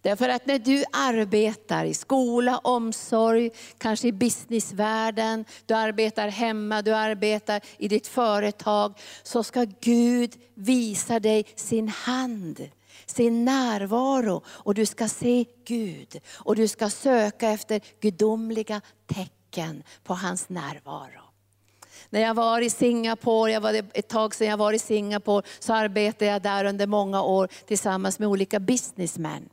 Därför 0.00 0.28
att 0.28 0.46
när 0.46 0.58
du 0.58 0.84
arbetar 0.92 1.84
i 1.84 1.94
skola, 1.94 2.58
omsorg, 2.58 3.50
kanske 3.78 4.08
i 4.08 4.12
businessvärlden, 4.12 5.44
du 5.66 5.74
arbetar 5.74 6.28
hemma, 6.28 6.82
du 6.82 6.94
arbetar 6.94 7.60
i 7.78 7.88
ditt 7.88 8.06
företag, 8.06 9.00
så 9.22 9.42
ska 9.42 9.66
Gud 9.80 10.32
visa 10.54 11.20
dig 11.20 11.46
sin 11.56 11.88
hand 11.88 12.68
sin 13.06 13.44
närvaro 13.44 14.42
och 14.46 14.74
du 14.74 14.86
ska 14.86 15.08
se 15.08 15.44
Gud 15.64 16.20
och 16.32 16.56
du 16.56 16.68
ska 16.68 16.90
söka 16.90 17.50
efter 17.50 17.80
gudomliga 18.00 18.80
tecken 19.06 19.82
på 20.04 20.14
hans 20.14 20.48
närvaro. 20.48 21.31
När 22.12 22.20
jag 22.20 22.34
var 22.34 22.60
i 22.60 22.70
Singapore, 22.70 23.52
jag 23.52 23.60
var 23.60 23.82
ett 23.94 24.08
tag 24.08 24.34
sedan 24.34 24.48
jag 24.48 24.56
var 24.56 24.72
i 24.72 24.78
Singapore, 24.78 25.46
så 25.58 25.72
arbetade 25.72 26.30
jag 26.30 26.42
där 26.42 26.64
under 26.64 26.86
många 26.86 27.22
år 27.22 27.48
tillsammans 27.66 28.18
med 28.18 28.28
olika 28.28 28.60
businessmän. 28.60 29.48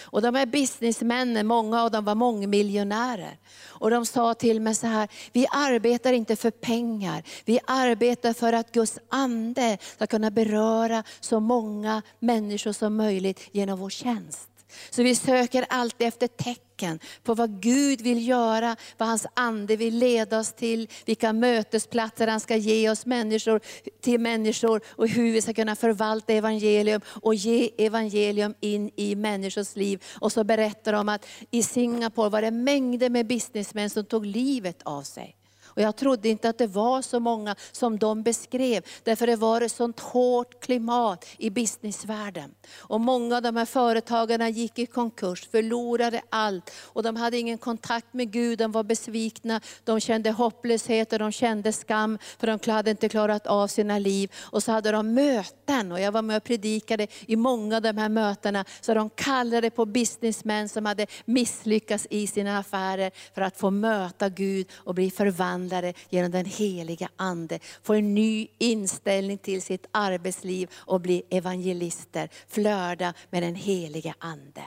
Och 0.00 0.22
de 0.22 0.34
här 0.34 0.46
businessmännen, 0.46 1.46
många 1.46 1.82
av 1.82 1.90
dem 1.90 2.04
var 2.04 2.14
mångmiljonärer. 2.14 3.38
Och 3.66 3.90
de 3.90 4.06
sa 4.06 4.34
till 4.34 4.60
mig 4.60 4.74
så 4.74 4.86
här, 4.86 5.08
vi 5.32 5.46
arbetar 5.50 6.12
inte 6.12 6.36
för 6.36 6.50
pengar, 6.50 7.22
vi 7.44 7.60
arbetar 7.66 8.32
för 8.32 8.52
att 8.52 8.72
Guds 8.72 8.98
ande 9.08 9.78
ska 9.94 10.06
kunna 10.06 10.30
beröra 10.30 11.04
så 11.20 11.40
många 11.40 12.02
människor 12.18 12.72
som 12.72 12.96
möjligt 12.96 13.48
genom 13.52 13.78
vår 13.78 13.90
tjänst. 13.90 14.49
Så 14.90 15.02
vi 15.02 15.14
söker 15.14 15.66
alltid 15.68 16.08
efter 16.08 16.26
tecken 16.26 16.98
på 17.22 17.34
vad 17.34 17.62
Gud 17.62 18.00
vill 18.00 18.28
göra, 18.28 18.76
vad 18.98 19.08
hans 19.08 19.26
ande 19.34 19.76
vill 19.76 19.98
leda 19.98 20.38
oss 20.38 20.52
till, 20.52 20.88
vilka 21.04 21.32
mötesplatser 21.32 22.26
han 22.26 22.40
ska 22.40 22.56
ge 22.56 22.90
oss 22.90 23.06
människor, 23.06 23.60
till 24.00 24.20
människor 24.20 24.80
och 24.86 25.08
hur 25.08 25.32
vi 25.32 25.42
ska 25.42 25.54
kunna 25.54 25.76
förvalta 25.76 26.32
evangelium 26.32 27.00
och 27.06 27.34
ge 27.34 27.70
evangelium 27.78 28.54
in 28.60 28.90
i 28.96 29.16
människors 29.16 29.76
liv. 29.76 30.04
Och 30.20 30.32
så 30.32 30.44
berättar 30.44 30.92
de 30.92 31.08
att 31.08 31.26
i 31.50 31.62
Singapore 31.62 32.28
var 32.28 32.42
det 32.42 32.50
mängder 32.50 33.10
med 33.10 33.26
businessmän 33.26 33.90
som 33.90 34.04
tog 34.04 34.26
livet 34.26 34.82
av 34.82 35.02
sig. 35.02 35.36
Och 35.70 35.82
jag 35.82 35.96
trodde 35.96 36.28
inte 36.28 36.48
att 36.48 36.58
det 36.58 36.66
var 36.66 37.02
så 37.02 37.20
många 37.20 37.56
som 37.72 37.98
de 37.98 38.22
beskrev, 38.22 38.84
därför 39.04 39.26
det 39.26 39.36
var 39.36 39.60
ett 39.60 39.72
sånt 39.72 40.00
hårt 40.00 40.60
klimat 40.60 41.26
i 41.38 41.50
businessvärlden. 41.50 42.54
Och 42.78 43.00
många 43.00 43.36
av 43.36 43.42
de 43.42 43.56
här 43.56 43.64
företagarna 43.64 44.48
gick 44.48 44.78
i 44.78 44.86
konkurs, 44.86 45.48
förlorade 45.50 46.22
allt. 46.30 46.70
Och 46.80 47.02
de 47.02 47.16
hade 47.16 47.38
ingen 47.38 47.58
kontakt 47.58 48.14
med 48.14 48.32
Gud, 48.32 48.58
de 48.58 48.72
var 48.72 48.82
besvikna, 48.82 49.60
de 49.84 50.00
kände 50.00 50.30
hopplöshet 50.30 51.12
och 51.12 51.18
de 51.18 51.32
kände 51.32 51.72
skam, 51.72 52.18
för 52.38 52.46
de 52.46 52.70
hade 52.72 52.90
inte 52.90 53.08
klarat 53.08 53.46
av 53.46 53.68
sina 53.68 53.98
liv. 53.98 54.32
Och 54.40 54.62
så 54.62 54.72
hade 54.72 54.90
de 54.90 55.14
möten, 55.14 55.92
och 55.92 56.00
jag 56.00 56.12
var 56.12 56.22
med 56.22 56.36
och 56.36 56.44
predikade 56.44 57.06
i 57.26 57.36
många 57.36 57.76
av 57.76 57.82
de 57.82 57.96
här 57.96 58.08
mötena, 58.08 58.64
så 58.80 58.94
de 58.94 59.10
kallade 59.10 59.70
på 59.70 59.86
businessmän 59.86 60.68
som 60.68 60.86
hade 60.86 61.06
misslyckats 61.24 62.06
i 62.10 62.26
sina 62.26 62.58
affärer, 62.58 63.10
för 63.34 63.42
att 63.42 63.56
få 63.56 63.70
möta 63.70 64.28
Gud 64.28 64.66
och 64.74 64.94
bli 64.94 65.10
förvandlade 65.10 65.59
förvandlade 65.60 65.92
genom 66.10 66.30
den 66.30 66.44
heliga 66.44 67.08
Ande. 67.16 67.58
Får 67.82 67.94
en 67.94 68.14
ny 68.14 68.48
inställning 68.58 69.38
till 69.38 69.62
sitt 69.62 69.86
arbetsliv 69.92 70.70
och 70.74 71.00
blir 71.00 71.22
evangelister, 71.30 72.28
flörda 72.48 73.14
med 73.30 73.42
den 73.42 73.54
heliga 73.54 74.14
Ande. 74.18 74.62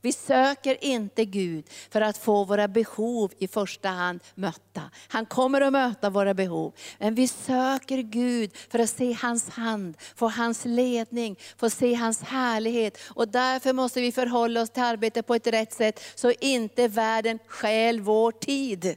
Vi 0.00 0.12
söker 0.12 0.84
inte 0.84 1.24
Gud 1.24 1.64
för 1.90 2.00
att 2.00 2.18
få 2.18 2.44
våra 2.44 2.68
behov 2.68 3.32
i 3.38 3.48
första 3.48 3.88
hand 3.88 4.20
mötta. 4.34 4.90
Han 5.08 5.26
kommer 5.26 5.60
att 5.60 5.72
möta 5.72 6.10
våra 6.10 6.34
behov. 6.34 6.72
Men 6.98 7.14
vi 7.14 7.28
söker 7.28 8.02
Gud 8.02 8.50
för 8.70 8.78
att 8.78 8.90
se 8.90 9.12
hans 9.12 9.48
hand, 9.48 9.96
få 10.16 10.28
hans 10.28 10.64
ledning, 10.64 11.36
få 11.56 11.70
se 11.70 11.94
hans 11.94 12.22
härlighet. 12.22 12.98
Och 13.14 13.28
därför 13.28 13.72
måste 13.72 14.00
vi 14.00 14.12
förhålla 14.12 14.62
oss 14.62 14.70
till 14.70 14.82
arbetet 14.82 15.26
på 15.26 15.34
ett 15.34 15.46
rätt 15.46 15.72
sätt, 15.72 16.00
så 16.14 16.32
inte 16.40 16.88
världen 16.88 17.38
stjäl 17.46 18.00
vår 18.00 18.32
tid. 18.32 18.96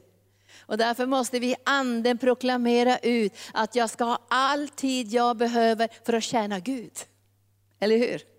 Och 0.66 0.78
därför 0.78 1.06
måste 1.06 1.38
vi 1.38 1.50
i 1.50 1.56
anden 1.64 2.18
proklamera 2.18 2.98
ut 2.98 3.32
att 3.54 3.74
jag 3.74 3.90
ska 3.90 4.04
ha 4.04 4.18
all 4.28 4.68
tid 4.68 5.12
jag 5.12 5.36
behöver 5.36 5.88
för 6.04 6.12
att 6.12 6.22
tjäna 6.22 6.60
Gud. 6.60 6.92
Eller 7.80 7.98
hur? 7.98 8.35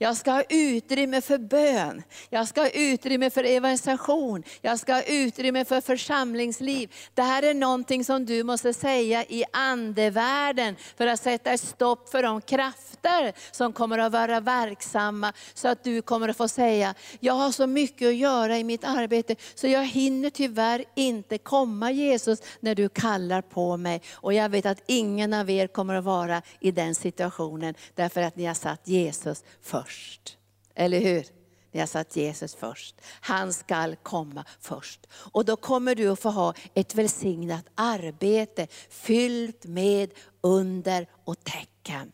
Jag 0.00 0.16
ska 0.16 0.30
ha 0.30 0.42
utrymme 0.48 1.20
för 1.20 1.38
bön, 1.38 2.02
jag 2.30 2.48
ska 2.48 2.60
ha 2.60 2.68
utrymme 2.68 3.30
för 3.30 3.44
evangelisation, 3.44 4.42
jag 4.60 4.78
ska 4.78 4.92
ha 4.92 5.02
utrymme 5.02 5.64
för 5.64 5.80
församlingsliv. 5.80 6.94
Det 7.14 7.22
här 7.22 7.42
är 7.42 7.54
någonting 7.54 8.04
som 8.04 8.26
du 8.26 8.42
måste 8.44 8.74
säga 8.74 9.24
i 9.24 9.44
andevärlden 9.52 10.76
för 10.96 11.06
att 11.06 11.20
sätta 11.20 11.50
ett 11.50 11.60
stopp 11.60 12.08
för 12.08 12.22
de 12.22 12.40
krafter 12.40 13.32
som 13.50 13.72
kommer 13.72 13.98
att 13.98 14.12
vara 14.12 14.40
verksamma. 14.40 15.32
Så 15.54 15.68
att 15.68 15.84
du 15.84 16.02
kommer 16.02 16.28
att 16.28 16.36
få 16.36 16.48
säga, 16.48 16.94
jag 17.20 17.34
har 17.34 17.50
så 17.50 17.66
mycket 17.66 18.08
att 18.08 18.16
göra 18.16 18.58
i 18.58 18.64
mitt 18.64 18.84
arbete 18.84 19.36
så 19.54 19.66
jag 19.66 19.86
hinner 19.86 20.30
tyvärr 20.30 20.84
inte 20.94 21.38
komma 21.38 21.90
Jesus 21.90 22.42
när 22.60 22.74
du 22.74 22.88
kallar 22.88 23.42
på 23.42 23.76
mig. 23.76 24.02
Och 24.12 24.34
jag 24.34 24.48
vet 24.48 24.66
att 24.66 24.82
ingen 24.86 25.34
av 25.34 25.50
er 25.50 25.66
kommer 25.66 25.94
att 25.94 26.04
vara 26.04 26.42
i 26.60 26.70
den 26.70 26.94
situationen 26.94 27.74
därför 27.94 28.22
att 28.22 28.36
ni 28.36 28.44
har 28.44 28.54
satt 28.54 28.88
Jesus 28.88 29.44
först 29.62 29.87
först. 29.88 30.36
Eller 30.74 31.00
hur? 31.00 31.24
Ni 31.72 31.80
har 31.80 31.86
satt 31.86 32.16
Jesus 32.16 32.54
först. 32.54 32.94
Han 33.20 33.52
skall 33.52 33.96
komma 33.96 34.44
först. 34.60 35.06
Och 35.32 35.44
då 35.44 35.56
kommer 35.56 35.94
du 35.94 36.08
att 36.08 36.20
få 36.20 36.30
ha 36.30 36.54
ett 36.74 36.94
välsignat 36.94 37.64
arbete 37.74 38.66
fyllt 38.90 39.64
med 39.64 40.10
under 40.40 41.06
och 41.24 41.44
tecken. 41.44 42.12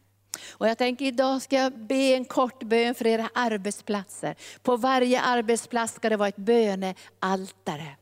Och 0.50 0.68
jag 0.68 0.78
tänker 0.78 1.04
idag 1.04 1.42
ska 1.42 1.56
jag 1.56 1.86
be 1.86 1.94
en 1.94 2.24
kort 2.24 2.62
bön 2.62 2.94
för 2.94 3.06
era 3.06 3.30
arbetsplatser. 3.34 4.36
På 4.62 4.76
varje 4.76 5.20
arbetsplats 5.20 5.94
ska 5.94 6.08
det 6.08 6.16
vara 6.16 6.28
ett 6.28 6.36
bönealtare. 6.36 7.96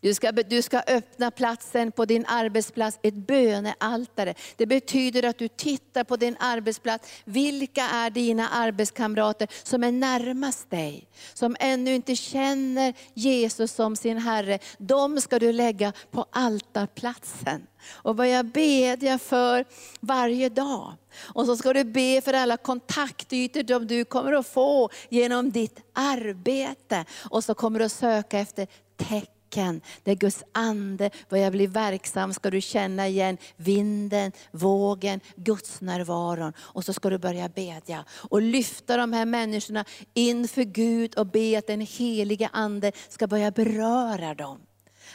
Du 0.00 0.14
ska, 0.14 0.32
du 0.32 0.62
ska 0.62 0.82
öppna 0.86 1.30
platsen 1.30 1.92
på 1.92 2.04
din 2.04 2.26
arbetsplats, 2.26 2.98
ett 3.02 3.14
bönealtare. 3.14 4.34
Det 4.56 4.66
betyder 4.66 5.22
att 5.22 5.38
du 5.38 5.48
tittar 5.48 6.04
på 6.04 6.16
din 6.16 6.36
arbetsplats. 6.40 7.08
Vilka 7.24 7.82
är 7.82 8.10
dina 8.10 8.48
arbetskamrater 8.48 9.48
som 9.62 9.84
är 9.84 9.92
närmast 9.92 10.70
dig? 10.70 11.08
Som 11.34 11.56
ännu 11.60 11.94
inte 11.94 12.16
känner 12.16 12.94
Jesus 13.14 13.72
som 13.72 13.96
sin 13.96 14.18
Herre. 14.18 14.58
De 14.78 15.20
ska 15.20 15.38
du 15.38 15.52
lägga 15.52 15.92
på 16.10 16.26
altarplatsen 16.30 17.66
och 17.92 18.14
börja 18.14 18.42
bedja 18.42 19.18
för 19.18 19.64
varje 20.00 20.48
dag. 20.48 20.94
Och 21.18 21.46
så 21.46 21.56
ska 21.56 21.72
du 21.72 21.84
be 21.84 22.20
för 22.24 22.32
alla 22.32 22.56
kontaktytor 22.56 23.64
som 23.68 23.86
du 23.86 24.04
kommer 24.04 24.32
att 24.32 24.46
få 24.46 24.90
genom 25.08 25.50
ditt 25.50 25.80
arbete. 25.92 27.04
Och 27.30 27.44
så 27.44 27.54
kommer 27.54 27.78
du 27.78 27.84
att 27.84 27.92
söka 27.92 28.38
efter 28.38 28.66
tecken 28.96 29.35
tecken. 29.56 29.80
Där 30.02 30.14
Guds 30.14 30.44
ande 30.52 31.10
börjar 31.28 31.50
bli 31.50 31.66
verksam 31.66 32.34
ska 32.34 32.50
du 32.50 32.60
känna 32.60 33.08
igen 33.08 33.38
vinden, 33.56 34.32
vågen, 34.50 35.20
Guds 35.36 35.80
närvaron. 35.80 36.52
Och 36.58 36.84
så 36.84 36.92
ska 36.92 37.10
du 37.10 37.18
börja 37.18 37.48
bedja 37.48 38.04
och 38.30 38.42
lyfta 38.42 38.96
de 38.96 39.12
här 39.12 39.26
människorna 39.26 39.84
inför 40.14 40.62
Gud 40.62 41.14
och 41.14 41.26
be 41.26 41.58
att 41.58 41.66
den 41.66 41.80
Helige 41.80 42.48
ande 42.52 42.92
ska 43.08 43.26
börja 43.26 43.50
beröra 43.50 44.34
dem. 44.34 44.65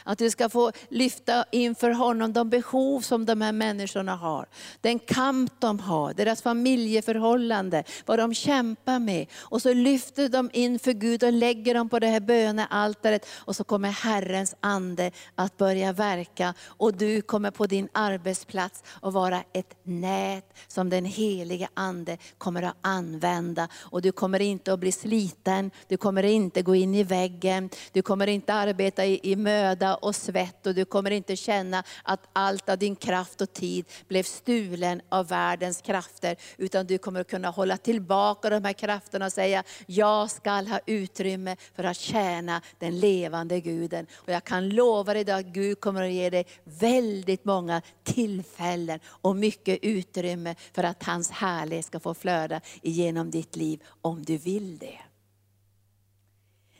Att 0.04 0.18
du 0.18 0.30
ska 0.30 0.48
få 0.48 0.72
lyfta 0.88 1.44
inför 1.50 1.90
honom 1.90 2.32
de 2.32 2.50
behov 2.50 3.00
som 3.00 3.26
de 3.26 3.40
här 3.40 3.52
människorna 3.52 4.16
har. 4.16 4.46
Den 4.80 4.98
kamp 4.98 5.52
de 5.58 5.78
har, 5.78 6.14
deras 6.14 6.42
familjeförhållande, 6.42 7.84
vad 8.06 8.18
de 8.18 8.34
kämpar 8.34 8.98
med. 8.98 9.26
Och 9.34 9.62
så 9.62 9.74
lyfter 9.74 10.28
de 10.28 10.50
inför 10.52 10.92
Gud 10.92 11.24
och 11.24 11.32
lägger 11.32 11.74
dem 11.74 11.88
på 11.88 11.98
det 11.98 12.06
här 12.06 12.20
bönealtaret. 12.20 13.26
Och 13.32 13.56
så 13.56 13.64
kommer 13.64 13.90
Herrens 13.90 14.54
ande 14.60 15.10
att 15.34 15.56
börja 15.56 15.92
verka. 15.92 16.54
Och 16.66 16.94
du 16.94 17.22
kommer 17.22 17.50
på 17.50 17.66
din 17.66 17.88
arbetsplats 17.92 18.82
att 19.00 19.12
vara 19.12 19.42
ett 19.52 19.76
nät 19.82 20.58
som 20.68 20.90
den 20.90 21.04
helige 21.04 21.68
ande 21.74 22.18
kommer 22.38 22.62
att 22.62 22.76
använda. 22.80 23.68
Och 23.74 24.02
du 24.02 24.12
kommer 24.12 24.40
inte 24.40 24.72
att 24.72 24.80
bli 24.80 24.92
sliten, 24.92 25.70
du 25.88 25.96
kommer 25.96 26.22
inte 26.22 26.62
gå 26.62 26.74
in 26.74 26.94
i 26.94 27.02
väggen, 27.02 27.70
du 27.92 28.02
kommer 28.02 28.26
inte 28.26 28.54
arbeta 28.54 29.06
i, 29.06 29.20
i 29.22 29.36
möda 29.36 29.81
och 29.90 30.16
svett 30.16 30.66
och 30.66 30.74
du 30.74 30.84
kommer 30.84 31.10
inte 31.10 31.36
känna 31.36 31.84
att 32.02 32.28
allt 32.32 32.68
av 32.68 32.78
din 32.78 32.96
kraft 32.96 33.40
och 33.40 33.52
tid 33.52 33.84
blev 34.08 34.22
stulen 34.22 35.02
av 35.08 35.28
världens 35.28 35.80
krafter. 35.80 36.36
Utan 36.56 36.86
du 36.86 36.98
kommer 36.98 37.24
kunna 37.24 37.50
hålla 37.50 37.76
tillbaka 37.76 38.50
de 38.50 38.64
här 38.64 38.72
krafterna 38.72 39.26
och 39.26 39.32
säga, 39.32 39.64
jag 39.86 40.30
skall 40.30 40.66
ha 40.66 40.80
utrymme 40.86 41.56
för 41.74 41.84
att 41.84 41.96
tjäna 41.96 42.62
den 42.78 43.00
levande 43.00 43.60
Guden. 43.60 44.06
Och 44.14 44.28
jag 44.28 44.44
kan 44.44 44.68
lova 44.68 45.14
dig 45.14 45.30
att 45.30 45.46
Gud 45.46 45.80
kommer 45.80 46.02
att 46.02 46.12
ge 46.12 46.30
dig 46.30 46.46
väldigt 46.64 47.44
många 47.44 47.82
tillfällen 48.02 49.00
och 49.06 49.36
mycket 49.36 49.78
utrymme 49.82 50.54
för 50.72 50.84
att 50.84 51.02
hans 51.02 51.30
härlighet 51.30 51.86
ska 51.86 52.00
få 52.00 52.14
flöda 52.14 52.60
igenom 52.82 53.30
ditt 53.30 53.56
liv 53.56 53.82
om 54.02 54.22
du 54.24 54.38
vill 54.38 54.78
det. 54.78 55.11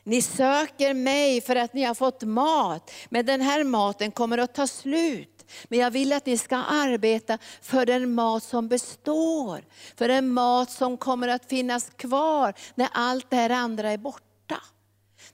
Ni 0.04 0.22
söker 0.22 0.94
mig 0.94 1.40
för 1.40 1.56
att 1.56 1.74
ni 1.74 1.84
har 1.84 1.94
fått 1.94 2.22
mat, 2.22 2.90
men 3.08 3.26
den 3.26 3.40
här 3.40 3.64
maten 3.64 4.12
kommer 4.12 4.38
att 4.38 4.54
ta 4.54 4.66
slut. 4.66 5.44
Men 5.68 5.78
jag 5.78 5.90
vill 5.90 6.12
att 6.12 6.26
ni 6.26 6.38
ska 6.38 6.56
arbeta 6.56 7.38
för 7.60 7.86
den 7.86 8.14
mat 8.14 8.42
som 8.42 8.68
består. 8.68 9.64
För 9.96 10.08
den 10.08 10.32
mat 10.32 10.70
som 10.70 10.96
kommer 10.96 11.28
att 11.28 11.48
finnas 11.48 11.90
kvar 11.96 12.54
när 12.74 12.88
allt 12.92 13.30
det 13.30 13.36
här 13.36 13.50
andra 13.50 13.90
är 13.90 13.98
borta. 13.98 14.62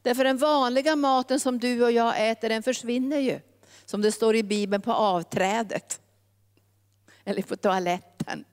Därför 0.02 0.25
den 0.25 0.38
vanliga 0.38 0.96
maten 0.96 1.40
som 1.40 1.58
du 1.58 1.84
och 1.84 1.92
jag 1.92 2.30
äter, 2.30 2.48
den 2.48 2.62
försvinner 2.62 3.18
ju. 3.18 3.40
Som 3.84 4.02
det 4.02 4.12
står 4.12 4.37
i 4.37 4.42
Bibeln, 4.42 4.82
på 4.82 4.92
avträdet. 4.92 6.00
Eller 7.25 7.42
på 7.42 7.56
toaletten. 7.56 8.44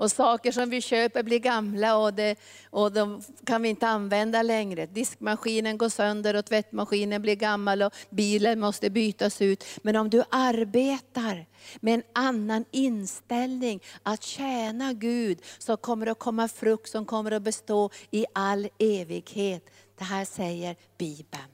Och 0.00 0.10
saker 0.10 0.52
som 0.52 0.70
vi 0.70 0.80
köper 0.80 1.22
blir 1.22 1.38
gamla 1.38 1.96
och, 1.96 2.14
det, 2.14 2.36
och 2.70 2.92
de 2.92 3.22
kan 3.44 3.62
vi 3.62 3.68
inte 3.68 3.88
använda 3.88 4.42
längre. 4.42 4.86
Diskmaskinen 4.86 5.78
går 5.78 5.88
sönder 5.88 6.36
och 6.36 6.44
tvättmaskinen 6.44 7.22
blir 7.22 7.34
gammal 7.34 7.82
och 7.82 7.94
bilen 8.10 8.60
måste 8.60 8.90
bytas 8.90 9.42
ut. 9.42 9.64
Men 9.82 9.96
om 9.96 10.10
du 10.10 10.22
arbetar 10.30 11.46
med 11.80 11.94
en 11.94 12.02
annan 12.12 12.64
inställning 12.70 13.82
att 14.02 14.22
tjäna 14.22 14.92
Gud, 14.92 15.38
så 15.58 15.76
kommer 15.76 16.06
det 16.06 16.12
att 16.12 16.18
komma 16.18 16.48
frukt 16.48 16.90
som 16.90 17.06
kommer 17.06 17.30
att 17.30 17.42
bestå 17.42 17.90
i 18.10 18.26
all 18.32 18.68
evighet. 18.78 19.70
Det 19.98 20.04
här 20.04 20.24
säger 20.24 20.76
Bibeln. 20.98 21.49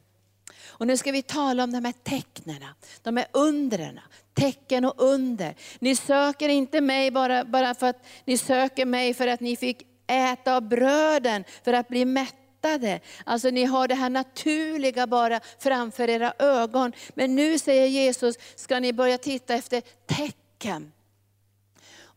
Och 0.78 0.86
nu 0.86 0.96
ska 0.96 1.12
vi 1.12 1.22
tala 1.22 1.64
om 1.64 1.72
de 1.72 1.84
här 1.84 1.94
tecknen, 2.02 2.64
de 3.02 3.16
här 3.16 3.26
undren, 3.32 4.00
tecken 4.34 4.84
och 4.84 4.94
under. 4.96 5.54
Ni 5.78 5.96
söker 5.96 6.48
inte 6.48 6.80
mig 6.80 7.10
bara, 7.10 7.44
bara 7.44 7.74
för 7.74 7.86
att 7.86 8.06
ni 8.24 8.38
söker 8.38 8.86
mig 8.86 9.14
för 9.14 9.26
att 9.26 9.40
ni 9.40 9.56
fick 9.56 9.82
äta 10.06 10.56
av 10.56 10.62
bröden 10.62 11.44
för 11.64 11.72
att 11.72 11.88
bli 11.88 12.04
mättade. 12.04 13.00
Alltså 13.24 13.50
ni 13.50 13.64
har 13.64 13.88
det 13.88 13.94
här 13.94 14.10
naturliga 14.10 15.06
bara 15.06 15.40
framför 15.58 16.10
era 16.10 16.32
ögon. 16.38 16.92
Men 17.14 17.36
nu 17.36 17.58
säger 17.58 17.86
Jesus, 17.86 18.36
ska 18.56 18.80
ni 18.80 18.92
börja 18.92 19.18
titta 19.18 19.54
efter 19.54 19.82
tecken. 20.06 20.92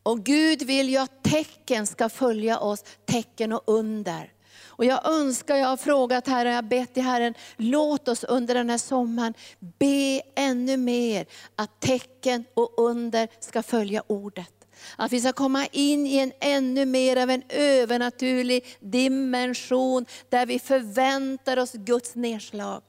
Och 0.03 0.23
Gud 0.23 0.61
vill 0.61 0.89
ju 0.89 0.97
att 0.97 1.23
tecken 1.23 1.87
ska 1.87 2.09
följa 2.09 2.59
oss, 2.59 2.83
tecken 3.05 3.53
och 3.53 3.63
under. 3.65 4.31
Och 4.79 4.85
jag 4.85 5.07
önskar, 5.07 5.55
jag 5.55 5.67
har 5.67 5.77
frågat 5.77 6.27
Herren, 6.27 6.51
jag 6.51 6.57
har 6.57 6.69
bett 6.69 6.93
till 6.93 7.03
Herren, 7.03 7.33
låt 7.57 8.07
oss 8.07 8.23
under 8.23 8.53
den 8.53 8.69
här 8.69 8.77
sommaren 8.77 9.33
be 9.79 10.21
ännu 10.35 10.77
mer 10.77 11.25
att 11.55 11.79
tecken 11.79 12.45
och 12.53 12.73
under 12.77 13.27
ska 13.39 13.63
följa 13.63 14.03
ordet. 14.07 14.53
Att 14.95 15.11
vi 15.11 15.19
ska 15.19 15.33
komma 15.33 15.65
in 15.71 16.07
i 16.07 16.17
en 16.17 16.31
ännu 16.39 16.85
mer 16.85 17.17
av 17.17 17.29
en 17.29 17.43
övernaturlig 17.49 18.65
dimension, 18.79 20.05
där 20.29 20.45
vi 20.45 20.59
förväntar 20.59 21.57
oss 21.57 21.71
Guds 21.71 22.15
nedslag. 22.15 22.81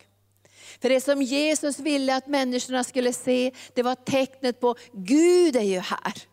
För 0.82 0.88
det 0.88 1.00
som 1.00 1.22
Jesus 1.22 1.78
ville 1.78 2.16
att 2.16 2.26
människorna 2.26 2.84
skulle 2.84 3.12
se, 3.12 3.52
det 3.74 3.82
var 3.82 3.94
tecknet 3.94 4.60
på 4.60 4.74
Gud 4.92 5.56
är 5.56 5.62
ju 5.62 5.78
här. 5.78 6.29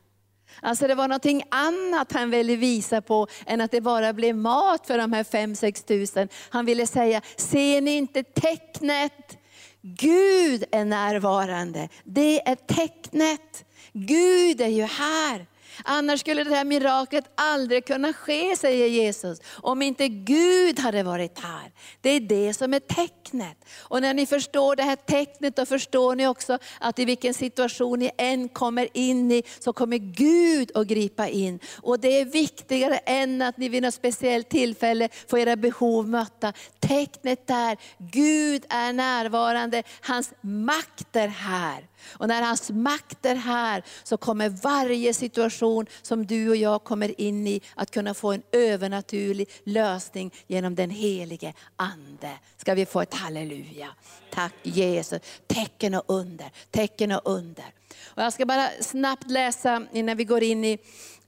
Alltså 0.62 0.88
det 0.88 0.96
var 0.96 1.08
någonting 1.08 1.44
annat 1.50 2.12
han 2.12 2.30
ville 2.30 2.56
visa 2.56 3.02
på 3.02 3.28
än 3.46 3.62
att 3.62 3.72
det 3.72 3.82
bara 3.82 4.14
blev 4.14 4.36
mat 4.36 4.88
för 4.88 4.98
de 4.98 5.14
här 5.14 5.24
5-6 5.24 5.86
tusen. 5.88 6.30
Han 6.50 6.66
ville 6.66 6.88
säga, 6.88 7.22
ser 7.36 7.82
ni 7.82 7.92
inte 7.92 8.24
tecknet? 8.24 9.38
Gud 9.82 10.64
är 10.72 10.86
närvarande. 10.86 11.90
Det 12.04 12.50
är 12.50 12.56
tecknet. 12.56 13.66
Gud 13.94 14.62
är 14.62 14.68
ju 14.68 14.84
här. 14.84 15.46
Annars 15.84 16.20
skulle 16.20 16.44
det 16.44 16.56
här 16.56 16.66
miraklet 16.66 17.26
aldrig 17.36 17.86
kunna 17.86 18.14
ske, 18.14 18.56
säger 18.56 18.88
Jesus, 18.88 19.42
om 19.50 19.82
inte 19.82 20.08
Gud 20.08 20.80
hade 20.80 21.04
varit 21.04 21.40
här. 21.40 21.72
Det 22.02 22.10
är 22.10 22.20
det 22.20 22.54
som 22.54 22.74
är 22.74 22.80
tecknet. 22.80 23.58
Och 23.80 24.02
när 24.02 24.14
ni 24.14 24.26
förstår 24.26 24.76
det 24.76 24.84
här 24.84 24.96
tecknet, 24.96 25.56
då 25.56 25.66
förstår 25.66 26.16
ni 26.16 26.28
också 26.28 26.58
att 26.80 27.00
i 27.00 27.06
vilken 27.06 27.34
situation 27.34 28.00
ni 28.00 28.12
än 28.18 28.50
kommer 28.50 28.88
in 28.94 29.32
i, 29.32 29.44
så 29.60 29.74
kommer 29.74 29.98
Gud 29.98 30.72
att 30.78 30.88
gripa 30.88 31.28
in. 31.28 31.60
Och 31.82 32.00
det 32.00 32.22
är 32.22 32.26
viktigare 32.26 32.98
än 32.98 33.42
att 33.42 33.58
ni 33.58 33.70
vid 33.70 33.84
något 33.84 33.94
speciellt 33.94 34.50
tillfälle 34.50 35.10
får 35.28 35.40
era 35.40 35.56
behov 35.56 36.08
mötta. 36.08 36.54
Tecknet 36.80 37.50
är, 37.50 37.78
Gud 37.98 38.66
är 38.70 38.94
närvarande, 38.94 39.84
hans 40.02 40.34
makt 40.42 41.16
är 41.16 41.28
här. 41.28 41.88
Och 42.10 42.28
när 42.28 42.42
hans 42.42 42.70
makt 42.70 43.26
är 43.26 43.36
här 43.36 43.84
så 44.04 44.18
kommer 44.18 44.50
varje 44.50 45.14
situation 45.14 45.86
som 46.02 46.26
du 46.26 46.50
och 46.50 46.56
jag 46.56 46.84
kommer 46.84 47.22
in 47.22 47.48
i 47.48 47.62
att 47.76 47.92
kunna 47.92 48.14
få 48.14 48.32
en 48.32 48.44
övernaturlig 48.52 49.50
lösning 49.64 50.34
genom 50.48 50.76
den 50.76 50.90
helige 50.90 51.54
Ande. 51.76 52.32
Ska 52.58 52.74
vi 52.74 52.86
få 52.86 53.02
ett 53.02 53.14
halleluja. 53.14 53.88
Tack 54.32 54.54
Jesus. 54.64 55.22
Tecken 55.48 55.94
och 55.94 56.04
under, 56.08 56.52
tecken 56.72 57.12
och 57.12 57.22
under. 57.26 57.66
Och 58.06 58.24
jag 58.24 58.34
ska 58.34 58.46
bara 58.46 58.70
snabbt 58.82 59.32
läsa 59.32 59.86
innan 59.94 60.18
vi 60.18 60.24
går 60.24 60.44
in 60.44 60.66
i, 60.66 60.78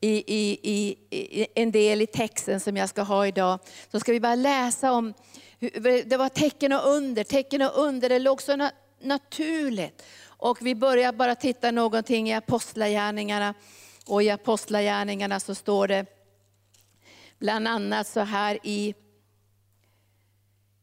i, 0.01 0.23
i, 0.27 0.95
i, 1.09 1.47
en 1.55 1.71
del 1.71 2.01
i 2.01 2.07
texten 2.07 2.59
som 2.59 2.77
jag 2.77 2.89
ska 2.89 3.01
ha 3.01 3.27
idag. 3.27 3.59
Så 3.91 3.99
ska 3.99 4.11
vi 4.11 4.19
bara 4.19 4.35
läsa 4.35 4.91
om, 4.91 5.13
det 6.05 6.17
var 6.17 6.29
tecken 6.29 6.73
och 6.73 6.87
under, 6.87 7.23
tecken 7.23 7.61
och 7.61 7.77
under, 7.77 8.09
det 8.09 8.19
låg 8.19 8.41
så 8.41 8.69
naturligt. 9.01 10.03
Och 10.39 10.57
vi 10.61 10.75
börjar 10.75 11.13
bara 11.13 11.35
titta 11.35 11.71
någonting 11.71 12.29
i 12.29 12.33
Apostlagärningarna. 12.33 13.53
Och 14.05 14.23
i 14.23 14.29
Apostlagärningarna 14.29 15.39
så 15.39 15.55
står 15.55 15.87
det 15.87 16.05
bland 17.39 17.67
annat 17.67 18.07
så 18.07 18.19
här 18.19 18.59
i, 18.63 18.95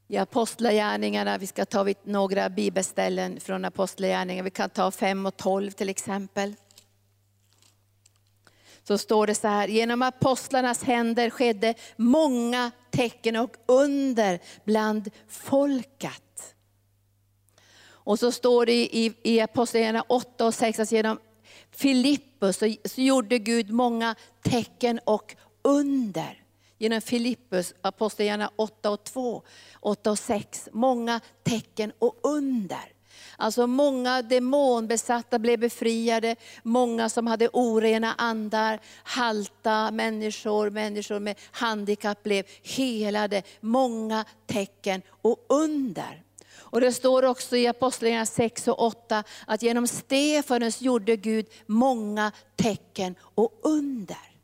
i 0.08 0.16
Apostlagärningarna, 0.16 1.38
vi 1.38 1.46
ska 1.46 1.64
ta 1.64 1.86
några 2.02 2.48
bibelställen 2.48 3.40
från 3.40 3.64
Apostlagärningarna, 3.64 4.44
vi 4.44 4.50
kan 4.50 4.70
ta 4.70 4.90
5 4.90 5.26
och 5.26 5.36
12 5.36 5.70
till 5.70 5.88
exempel. 5.88 6.54
Så 8.82 8.98
står 8.98 9.26
det 9.26 9.34
så 9.34 9.48
här, 9.48 9.68
genom 9.68 10.02
apostlarnas 10.02 10.82
händer 10.82 11.30
skedde 11.30 11.74
många 11.96 12.70
tecken 12.90 13.36
och 13.36 13.56
under 13.66 14.40
bland 14.64 15.10
folket. 15.28 16.55
Och 18.06 18.18
så 18.18 18.32
står 18.32 18.66
det 18.66 18.72
i, 18.72 19.12
i 19.22 19.40
Apostlagärningarna 19.40 20.04
8 20.08 20.46
och 20.46 20.54
6 20.54 20.78
att 20.78 20.92
genom 20.92 21.18
Filippus 21.70 22.56
så, 22.56 22.74
så 22.84 23.00
gjorde 23.00 23.38
Gud 23.38 23.70
många 23.70 24.14
tecken 24.42 25.00
och 25.04 25.36
under. 25.62 26.42
Genom 26.78 27.00
Filippus, 27.00 27.74
Apostlagärningarna 27.82 28.50
8 28.56 28.90
och 28.90 29.04
2, 29.04 29.42
8 29.80 30.10
och 30.10 30.18
6. 30.18 30.68
Många 30.72 31.20
tecken 31.42 31.92
och 31.98 32.18
under. 32.22 32.92
Alltså 33.36 33.66
många 33.66 34.22
demonbesatta 34.22 35.38
blev 35.38 35.58
befriade, 35.58 36.36
många 36.62 37.08
som 37.08 37.26
hade 37.26 37.48
orena 37.48 38.14
andar, 38.18 38.80
halta 39.02 39.90
människor, 39.90 40.70
människor 40.70 41.18
med 41.18 41.38
handikapp 41.50 42.22
blev 42.22 42.44
helade. 42.62 43.42
Många 43.60 44.24
tecken 44.46 45.02
och 45.22 45.46
under. 45.48 46.25
Och 46.70 46.80
det 46.80 46.92
står 46.92 47.24
också 47.24 47.56
i 47.56 47.66
Apostlagärningarna 47.66 48.26
6 48.26 48.68
och 48.68 48.82
8 48.82 49.24
att 49.46 49.62
genom 49.62 49.86
Stefanus 49.86 50.80
gjorde 50.82 51.16
Gud 51.16 51.46
många 51.66 52.32
tecken 52.56 53.14
och 53.20 53.60
under. 53.62 54.36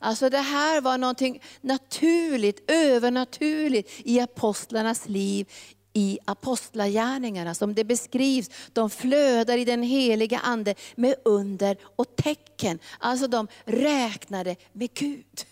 Alltså 0.00 0.30
det 0.30 0.38
här 0.38 0.80
var 0.80 0.98
någonting 0.98 1.42
naturligt, 1.60 2.70
övernaturligt 2.70 3.90
i 4.04 4.20
apostlarnas 4.20 5.08
liv 5.08 5.48
i 5.92 6.18
apostlagärningarna 6.24 7.54
som 7.54 7.74
det 7.74 7.84
beskrivs. 7.84 8.50
De 8.72 8.90
flödar 8.90 9.58
i 9.58 9.64
den 9.64 9.82
heliga 9.82 10.38
Ande 10.38 10.74
med 10.94 11.14
under 11.24 11.76
och 11.82 12.16
tecken. 12.16 12.78
Alltså 12.98 13.26
de 13.26 13.48
räknade 13.64 14.56
med 14.72 14.94
Gud. 14.94 15.46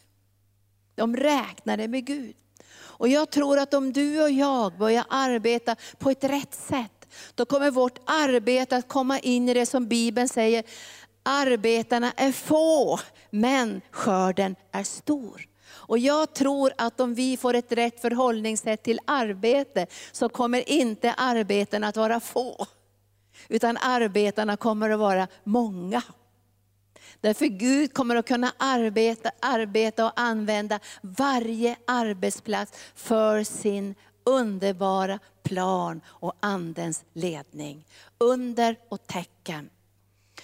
De 0.95 1.17
räknade 1.17 1.89
med 1.89 2.07
Gud. 2.07 2.35
Och 2.79 3.09
jag 3.09 3.31
tror 3.31 3.59
att 3.59 3.75
om 3.75 3.93
du 3.93 4.23
och 4.23 4.31
jag 4.31 4.79
börjar 4.79 5.05
arbeta 5.09 5.77
på 5.99 6.11
ett 6.11 6.25
rätt 6.25 6.55
sätt, 6.55 7.09
då 7.35 7.45
kommer 7.45 7.71
vårt 7.71 7.99
arbete 8.05 8.77
att 8.77 8.89
komma 8.89 9.19
in 9.19 9.49
i 9.49 9.55
det 9.55 9.67
som 9.67 9.89
Bibeln 9.89 10.29
säger, 10.29 10.65
arbetarna 11.23 12.13
är 12.17 12.33
få, 12.33 12.99
men 13.31 13.81
skörden 13.91 14.57
är 14.73 14.83
stor. 14.83 15.47
Och 15.69 15.99
jag 15.99 16.35
tror 16.35 16.73
att 16.79 17.01
om 17.01 17.15
vi 17.15 17.37
får 17.37 17.55
ett 17.55 17.73
rätt 17.73 18.01
förhållningssätt 18.01 18.83
till 18.83 19.01
arbete, 19.05 19.87
så 20.13 20.29
kommer 20.29 20.71
inte 20.71 21.13
arbeten 21.13 21.85
att 21.85 21.97
vara 21.97 22.21
få. 22.21 22.67
Utan 23.49 23.77
arbetarna 23.77 24.57
kommer 24.57 24.91
att 24.91 24.99
vara 24.99 25.29
många. 25.45 26.03
Därför 27.21 27.47
Gud 27.47 27.95
kommer 27.95 28.17
att 28.17 28.29
kunna 28.29 28.53
arbeta, 28.59 29.31
arbeta 29.41 30.07
och 30.07 30.13
använda 30.21 30.81
varje 31.01 31.77
arbetsplats 31.87 32.73
för 32.95 33.45
sin 33.45 33.95
underbara 34.25 35.19
plan 35.43 36.01
och 36.07 36.33
Andens 36.41 37.05
ledning. 37.13 37.85
Under 38.19 38.77
och 38.89 39.07
tecken. 39.07 39.71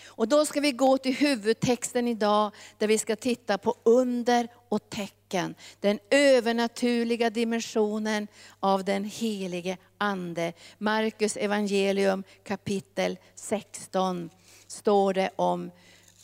Och 0.04 0.28
då 0.28 0.46
ska 0.46 0.60
vi 0.60 0.72
gå 0.72 0.98
till 0.98 1.14
huvudtexten 1.14 2.08
idag, 2.08 2.50
där 2.78 2.86
vi 2.86 2.98
ska 2.98 3.16
titta 3.16 3.58
på 3.58 3.74
under 3.84 4.48
och 4.68 4.90
tecken 4.90 5.22
tecken, 5.32 5.54
den 5.80 5.98
övernaturliga 6.10 7.30
dimensionen 7.30 8.28
av 8.60 8.84
den 8.84 9.04
helige 9.04 9.76
Ande. 9.98 10.52
Markus 10.78 11.36
evangelium 11.36 12.24
kapitel 12.44 13.18
16 13.34 14.30
står 14.66 15.14
det 15.14 15.30
om 15.36 15.70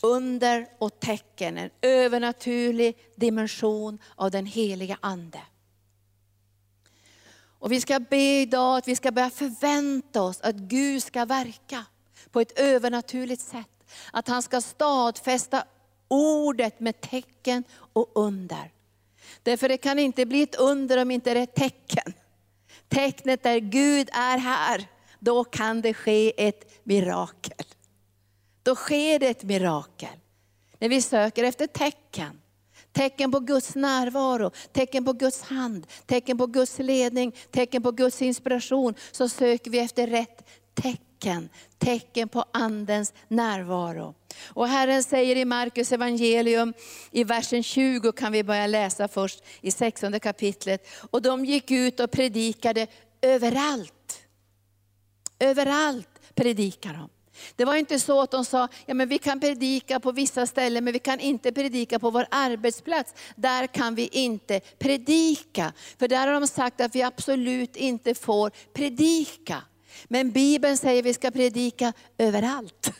under 0.01 0.67
och 0.77 0.99
tecken, 0.99 1.57
en 1.57 1.69
övernaturlig 1.81 2.97
dimension 3.15 3.99
av 4.15 4.31
den 4.31 4.45
heliga 4.45 4.97
Ande. 5.01 5.41
Och 7.59 7.71
vi 7.71 7.81
ska 7.81 7.99
be 7.99 8.41
idag 8.41 8.77
att 8.77 8.87
vi 8.87 8.95
ska 8.95 9.11
börja 9.11 9.29
förvänta 9.29 10.21
oss 10.21 10.41
att 10.41 10.55
Gud 10.55 11.03
ska 11.03 11.25
verka 11.25 11.85
på 12.31 12.41
ett 12.41 12.59
övernaturligt 12.59 13.41
sätt. 13.41 13.67
Att 14.11 14.27
han 14.27 14.43
ska 14.43 14.61
stadfästa 14.61 15.63
ordet 16.07 16.79
med 16.79 17.01
tecken 17.01 17.63
och 17.93 18.11
under. 18.15 18.71
Därför 19.43 19.69
det 19.69 19.77
kan 19.77 19.99
inte 19.99 20.25
bli 20.25 20.41
ett 20.41 20.55
under 20.55 20.97
om 21.01 21.11
inte 21.11 21.33
det 21.33 21.39
är 21.39 21.43
ett 21.43 21.55
tecken. 21.55 22.13
Tecknet 22.87 23.45
är 23.45 23.59
Gud 23.59 24.09
är 24.13 24.37
här, 24.37 24.87
då 25.19 25.43
kan 25.43 25.81
det 25.81 25.93
ske 25.93 26.47
ett 26.47 26.85
mirakel. 26.85 27.65
Då 28.69 28.75
sker 28.75 29.19
det 29.19 29.27
ett 29.27 29.43
mirakel. 29.43 30.19
När 30.79 30.89
vi 30.89 31.01
söker 31.01 31.43
efter 31.43 31.67
tecken. 31.67 32.41
Tecken 32.91 33.31
på 33.31 33.39
Guds 33.39 33.75
närvaro, 33.75 34.51
tecken 34.73 35.05
på 35.05 35.13
Guds 35.13 35.41
hand, 35.41 35.87
tecken 36.05 36.37
på 36.37 36.45
Guds 36.45 36.79
ledning, 36.79 37.35
tecken 37.51 37.83
på 37.83 37.91
Guds 37.91 38.21
inspiration. 38.21 38.93
Så 39.11 39.29
söker 39.29 39.71
vi 39.71 39.79
efter 39.79 40.07
rätt 40.07 40.47
tecken, 40.73 41.49
tecken 41.77 42.29
på 42.29 42.45
Andens 42.53 43.13
närvaro. 43.27 44.15
Och 44.47 44.67
Herren 44.67 45.03
säger 45.03 45.35
i 45.35 45.45
Markus 45.45 45.91
evangelium, 45.91 46.73
i 47.11 47.23
versen 47.23 47.63
20 47.63 48.11
kan 48.11 48.31
vi 48.31 48.43
börja 48.43 48.67
läsa 48.67 49.07
först, 49.07 49.43
i 49.61 49.71
16 49.71 50.19
kapitlet. 50.19 50.87
Och 51.11 51.21
de 51.21 51.45
gick 51.45 51.71
ut 51.71 51.99
och 51.99 52.11
predikade 52.11 52.87
överallt. 53.21 54.21
Överallt 55.39 56.35
predikar 56.35 56.93
de. 56.93 57.09
Det 57.55 57.65
var 57.65 57.75
inte 57.75 57.99
så 57.99 58.21
att 58.21 58.31
de 58.31 58.45
sa, 58.45 58.67
ja 58.85 58.93
men 58.93 59.09
vi 59.09 59.17
kan 59.17 59.39
predika 59.39 59.99
på 59.99 60.11
vissa 60.11 60.45
ställen, 60.45 60.83
men 60.83 60.93
vi 60.93 60.99
kan 60.99 61.19
inte 61.19 61.51
predika 61.51 61.99
på 61.99 62.09
vår 62.09 62.25
arbetsplats. 62.31 63.13
Där 63.35 63.67
kan 63.67 63.95
vi 63.95 64.07
inte 64.07 64.59
predika. 64.59 65.73
För 65.99 66.07
där 66.07 66.27
har 66.27 66.39
de 66.39 66.47
sagt 66.47 66.81
att 66.81 66.95
vi 66.95 67.01
absolut 67.01 67.75
inte 67.75 68.15
får 68.15 68.51
predika. 68.73 69.63
Men 70.07 70.31
Bibeln 70.31 70.77
säger 70.77 70.99
att 70.99 71.05
vi 71.05 71.13
ska 71.13 71.31
predika 71.31 71.93
överallt. 72.17 72.91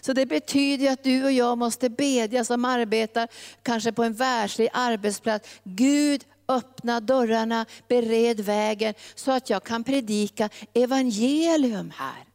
Så 0.00 0.12
det 0.12 0.26
betyder 0.26 0.92
att 0.92 1.04
du 1.04 1.24
och 1.24 1.32
jag 1.32 1.58
måste 1.58 1.90
bedja 1.90 2.44
som 2.44 2.64
arbetar 2.64 3.28
kanske 3.62 3.92
på 3.92 4.04
en 4.04 4.14
världslig 4.14 4.68
arbetsplats. 4.72 5.48
Gud 5.64 6.24
öppna 6.48 7.00
dörrarna, 7.00 7.66
bered 7.88 8.40
vägen 8.40 8.94
så 9.14 9.32
att 9.32 9.50
jag 9.50 9.64
kan 9.64 9.84
predika 9.84 10.48
evangelium 10.74 11.92
här. 11.96 12.29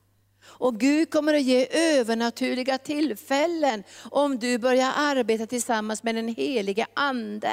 Och 0.57 0.79
Gud 0.79 1.09
kommer 1.09 1.33
att 1.33 1.41
ge 1.41 1.67
övernaturliga 1.71 2.77
tillfällen 2.77 3.83
om 4.11 4.39
du 4.39 4.57
börjar 4.57 4.91
arbeta 4.95 5.45
tillsammans 5.45 6.03
med 6.03 6.15
den 6.15 6.27
helige 6.27 6.85
Ande. 6.93 7.51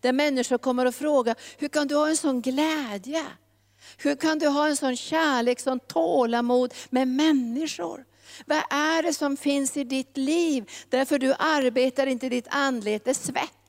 Där 0.00 0.12
människor 0.12 0.58
kommer 0.58 0.86
att 0.86 0.96
fråga, 0.96 1.34
hur 1.58 1.68
kan 1.68 1.88
du 1.88 1.94
ha 1.94 2.08
en 2.08 2.16
sån 2.16 2.40
glädje? 2.40 3.24
Hur 3.96 4.16
kan 4.16 4.38
du 4.38 4.48
ha 4.48 4.68
en 4.68 4.76
sån 4.76 4.96
kärlek, 4.96 5.60
sån 5.60 5.80
tålamod 5.80 6.74
med 6.90 7.08
människor? 7.08 8.04
Vad 8.46 8.62
är 8.70 9.02
det 9.02 9.12
som 9.12 9.36
finns 9.36 9.76
i 9.76 9.84
ditt 9.84 10.16
liv? 10.16 10.70
Därför 10.88 11.18
du 11.18 11.34
arbetar 11.38 12.06
inte 12.06 12.28
ditt 12.28 12.46
anletes 12.50 13.24
svett. 13.24 13.63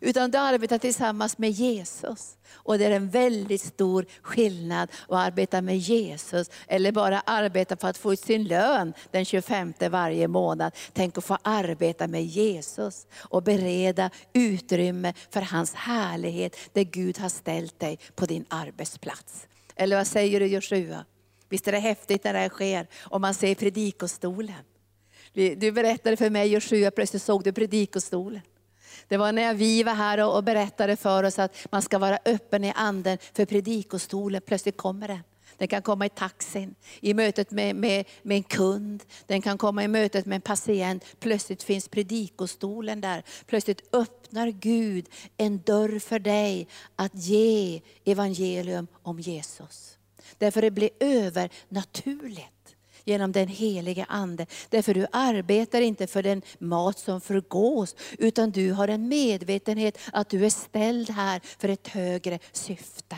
Utan 0.00 0.30
du 0.30 0.38
arbetar 0.38 0.78
tillsammans 0.78 1.38
med 1.38 1.50
Jesus. 1.50 2.36
Och 2.52 2.78
det 2.78 2.84
är 2.84 2.90
en 2.90 3.08
väldigt 3.08 3.60
stor 3.60 4.06
skillnad 4.22 4.88
att 5.08 5.26
arbeta 5.26 5.60
med 5.60 5.78
Jesus, 5.78 6.50
eller 6.68 6.92
bara 6.92 7.20
arbeta 7.20 7.76
för 7.76 7.88
att 7.88 7.98
få 7.98 8.12
ut 8.12 8.20
sin 8.20 8.44
lön 8.44 8.92
den 9.10 9.24
25 9.24 9.74
varje 9.90 10.28
månad. 10.28 10.72
Tänk 10.92 11.18
att 11.18 11.24
få 11.24 11.38
arbeta 11.42 12.06
med 12.06 12.24
Jesus 12.24 13.06
och 13.16 13.42
bereda 13.42 14.10
utrymme 14.32 15.14
för 15.30 15.40
hans 15.40 15.74
härlighet, 15.74 16.56
där 16.72 16.84
Gud 16.84 17.18
har 17.18 17.28
ställt 17.28 17.80
dig 17.80 17.98
på 18.14 18.26
din 18.26 18.44
arbetsplats. 18.48 19.46
Eller 19.76 19.96
vad 19.96 20.06
säger 20.06 20.40
du 20.40 20.46
Joshua? 20.46 21.04
Visst 21.48 21.68
är 21.68 21.72
det 21.72 21.78
häftigt 21.78 22.24
när 22.24 22.32
det 22.32 22.38
här 22.38 22.48
sker, 22.48 22.86
om 23.02 23.22
man 23.22 23.34
ser 23.34 23.54
predikostolen. 23.54 24.64
Du 25.32 25.72
berättade 25.72 26.16
för 26.16 26.30
mig 26.30 26.48
Joshua, 26.48 26.90
plötsligt 26.90 27.22
såg 27.22 27.44
du 27.44 27.52
predikostolen. 27.52 28.40
Det 29.08 29.16
var 29.16 29.32
när 29.32 29.54
vi 29.54 29.82
var 29.82 29.94
här 29.94 30.34
och 30.34 30.44
berättade 30.44 30.96
för 30.96 31.22
oss 31.22 31.38
att 31.38 31.56
man 31.70 31.82
ska 31.82 31.98
vara 31.98 32.18
öppen 32.24 32.64
i 32.64 32.72
anden 32.76 33.18
för 33.32 33.44
predikostolen. 33.44 34.42
Plötsligt 34.46 34.76
kommer 34.76 35.08
den. 35.08 35.20
Den 35.58 35.68
kan 35.68 35.82
komma 35.82 36.06
i 36.06 36.08
taxin, 36.08 36.74
i 37.00 37.14
mötet 37.14 37.50
med, 37.50 37.76
med, 37.76 38.04
med 38.22 38.36
en 38.36 38.42
kund, 38.42 39.04
den 39.26 39.42
kan 39.42 39.58
komma 39.58 39.84
i 39.84 39.88
mötet 39.88 40.26
med 40.26 40.36
en 40.36 40.42
patient. 40.42 41.04
Plötsligt 41.20 41.62
finns 41.62 41.88
predikostolen 41.88 43.00
där. 43.00 43.22
Plötsligt 43.46 43.94
öppnar 43.94 44.48
Gud 44.48 45.06
en 45.36 45.58
dörr 45.58 45.98
för 45.98 46.18
dig 46.18 46.68
att 46.96 47.14
ge 47.14 47.80
evangelium 48.04 48.86
om 49.02 49.20
Jesus. 49.20 49.98
Därför 50.38 50.62
det 50.62 50.70
blir 50.70 50.90
övernaturligt 51.00 52.53
genom 53.04 53.32
den 53.32 53.48
helige 53.48 54.06
Ande. 54.08 54.46
Därför 54.68 54.94
du 54.94 55.06
arbetar 55.12 55.80
inte 55.80 56.06
för 56.06 56.22
den 56.22 56.42
mat 56.58 56.98
som 56.98 57.20
förgås, 57.20 57.96
utan 58.18 58.50
du 58.50 58.72
har 58.72 58.88
en 58.88 59.08
medvetenhet 59.08 59.98
att 60.12 60.28
du 60.28 60.46
är 60.46 60.50
ställd 60.50 61.10
här 61.10 61.40
för 61.58 61.68
ett 61.68 61.88
högre 61.88 62.38
syfte. 62.52 63.16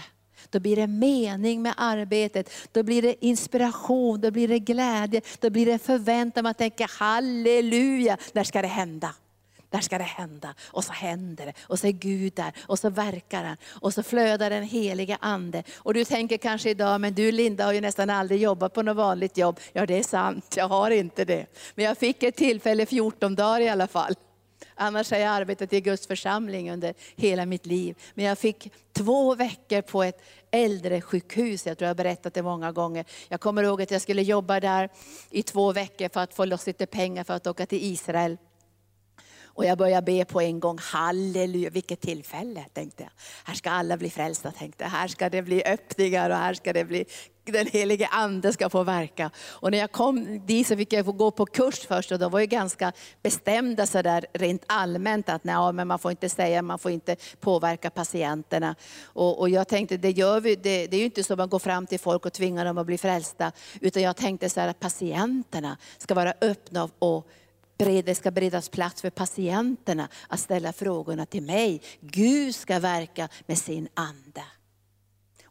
Då 0.51 0.61
blir 0.61 0.77
det 0.77 0.87
mening 0.87 1.62
med 1.62 1.75
arbetet, 1.77 2.51
då 2.72 2.83
blir 2.83 3.03
det 3.03 3.25
inspiration, 3.25 4.20
då 4.20 4.31
blir 4.31 4.49
det 4.49 4.59
glädje, 4.59 5.20
då 5.40 5.51
blir 5.51 5.66
det 5.66 5.79
förväntan. 5.79 6.44
Man 6.44 6.55
tänker 6.55 6.99
halleluja, 6.99 8.16
när 8.33 8.44
ska 8.44 8.62
det 8.62 8.68
hända? 8.68 9.14
Där 9.70 9.81
ska 9.81 9.98
det 9.98 10.05
hända. 10.05 10.55
Och 10.64 10.85
så 10.85 10.92
händer 10.92 11.46
det. 11.46 11.52
Och 11.62 11.79
så 11.79 11.87
är 11.87 11.92
Gud 11.92 12.33
där. 12.33 12.52
Och 12.66 12.79
så 12.79 12.90
verkar 12.90 13.44
han. 13.44 13.57
Och 13.81 13.94
så 13.94 14.02
flödar 14.02 14.50
den 14.50 14.62
helige 14.62 15.18
Ande. 15.20 15.62
Och 15.76 15.94
du 15.94 16.05
tänker 16.05 16.37
kanske 16.37 16.70
idag, 16.70 17.00
men 17.00 17.14
du 17.14 17.33
Linda 17.33 17.64
har 17.64 17.72
ju 17.72 17.81
nästan 17.81 18.11
aldrig 18.11 18.40
jobbat 18.40 18.74
på 18.74 18.83
något 18.83 18.96
vanligt 18.96 19.37
jobb. 19.37 19.61
Ja 19.72 19.87
det 19.87 19.98
är 19.98 20.02
sant, 20.02 20.55
jag 20.57 20.68
har 20.68 20.90
inte 20.90 21.24
det. 21.24 21.46
Men 21.74 21.85
jag 21.85 21.98
fick 21.98 22.22
ett 22.22 22.37
tillfälle 22.37 22.87
14 22.87 23.35
dagar 23.35 23.61
i 23.61 23.68
alla 23.68 23.87
fall. 23.87 24.14
Annars 24.74 25.11
har 25.11 25.18
jag 25.18 25.29
arbetat 25.29 25.72
i 25.72 25.81
Guds 25.81 26.07
församling 26.07 26.72
under 26.72 26.94
hela 27.16 27.46
mitt 27.46 27.66
liv. 27.66 27.96
Men 28.14 28.24
jag 28.24 28.38
fick 28.38 28.72
två 28.92 29.35
veckor 29.35 29.83
på 29.83 30.02
ett 30.02 30.22
äldresjukhus. 30.50 31.66
Jag 31.66 31.79
tror 31.79 31.87
jag 31.87 31.90
har 31.90 31.94
berättat 31.94 32.35
det 32.35 32.42
många 32.42 32.72
gånger. 32.72 33.05
Jag 33.29 33.40
kommer 33.40 33.62
ihåg 33.62 33.83
att 33.83 33.90
jag 33.90 34.02
skulle 34.02 34.22
jobba 34.22 34.61
där 34.61 34.88
i 35.31 35.42
två 35.42 35.72
veckor 35.72 36.09
för 36.09 36.20
att 36.20 36.35
få 36.35 36.44
loss 36.44 36.66
lite 36.66 36.87
pengar 36.87 37.24
för 37.24 37.35
att 37.35 37.46
åka 37.46 37.66
till 37.66 37.92
Israel. 37.92 38.37
Och 39.57 39.64
jag 39.64 39.79
började 39.79 40.05
be 40.05 40.25
på 40.25 40.40
en 40.40 40.61
gång, 40.61 40.79
halleluja, 40.81 41.71
vilket 41.71 42.01
tillfälle 42.01 42.64
tänkte 42.73 43.03
jag. 43.03 43.11
Här 43.45 43.55
ska 43.55 43.71
alla 43.71 43.97
bli 43.97 44.11
frälsta 44.11 44.53
tänkte 44.53 44.85
jag. 44.85 44.90
Här 44.90 45.09
ska 45.09 45.31
det 45.31 45.42
bli 45.42 45.64
öppningar 45.64 46.31
och 46.31 46.37
här 46.37 46.55
ska 46.55 46.73
det 46.73 46.85
bli, 46.85 47.05
den 47.45 47.66
helige 47.66 48.07
ande 48.07 48.53
ska 48.53 48.71
få 48.71 48.83
verka. 48.83 49.31
Och 49.38 49.71
när 49.71 49.79
jag 49.79 49.92
kom 49.92 50.47
dit 50.47 50.66
så 50.66 50.77
fick 50.77 50.92
jag 50.92 51.05
få 51.05 51.12
gå 51.12 51.31
på 51.31 51.47
kurs 51.47 51.79
först 51.79 52.12
och 52.12 52.19
de 52.19 52.33
var 52.33 52.40
ju 52.40 52.47
ganska 52.47 52.92
bestämda 53.23 53.87
så 53.87 54.03
där 54.03 54.27
rent 54.33 54.64
allmänt 54.66 55.29
att 55.29 55.45
nej, 55.45 55.73
men 55.73 55.88
man 55.88 55.99
får 55.99 56.11
inte 56.11 56.29
säga, 56.29 56.62
man 56.62 56.79
får 56.79 56.90
inte 56.90 57.16
påverka 57.40 57.90
patienterna. 57.90 58.75
Och, 59.05 59.40
och 59.40 59.49
jag 59.49 59.69
tänkte, 59.69 59.97
det, 59.97 60.11
gör 60.11 60.40
vi, 60.40 60.57
det, 60.57 60.87
det 60.87 60.97
är 60.97 61.01
ju 61.01 61.05
inte 61.05 61.25
så 61.25 61.33
att 61.33 61.38
man 61.38 61.49
går 61.49 61.59
fram 61.59 61.87
till 61.87 62.01
folk 62.01 62.27
och 62.27 62.33
tvingar 62.33 62.64
dem 62.64 62.79
att 62.79 62.87
bli 62.87 62.99
frälsta. 62.99 63.53
Utan 63.81 64.03
jag 64.03 64.16
tänkte 64.16 64.51
så 64.51 64.61
här 64.61 64.69
att 64.69 64.81
patienterna 64.81 65.77
ska 65.99 66.14
vara 66.14 66.35
öppna 66.40 66.88
och 66.99 67.29
det 67.77 68.15
ska 68.15 68.31
beredas 68.31 68.69
plats 68.69 69.03
för 69.03 69.11
patienterna 69.11 70.09
att 70.29 70.41
ställa 70.41 70.73
frågorna 70.73 71.27
till 71.27 71.43
mig. 71.43 71.83
Gud 72.01 72.55
ska 72.55 72.79
verka 72.79 73.29
med 73.47 73.59
sin 73.59 73.89
ande. 73.95 74.43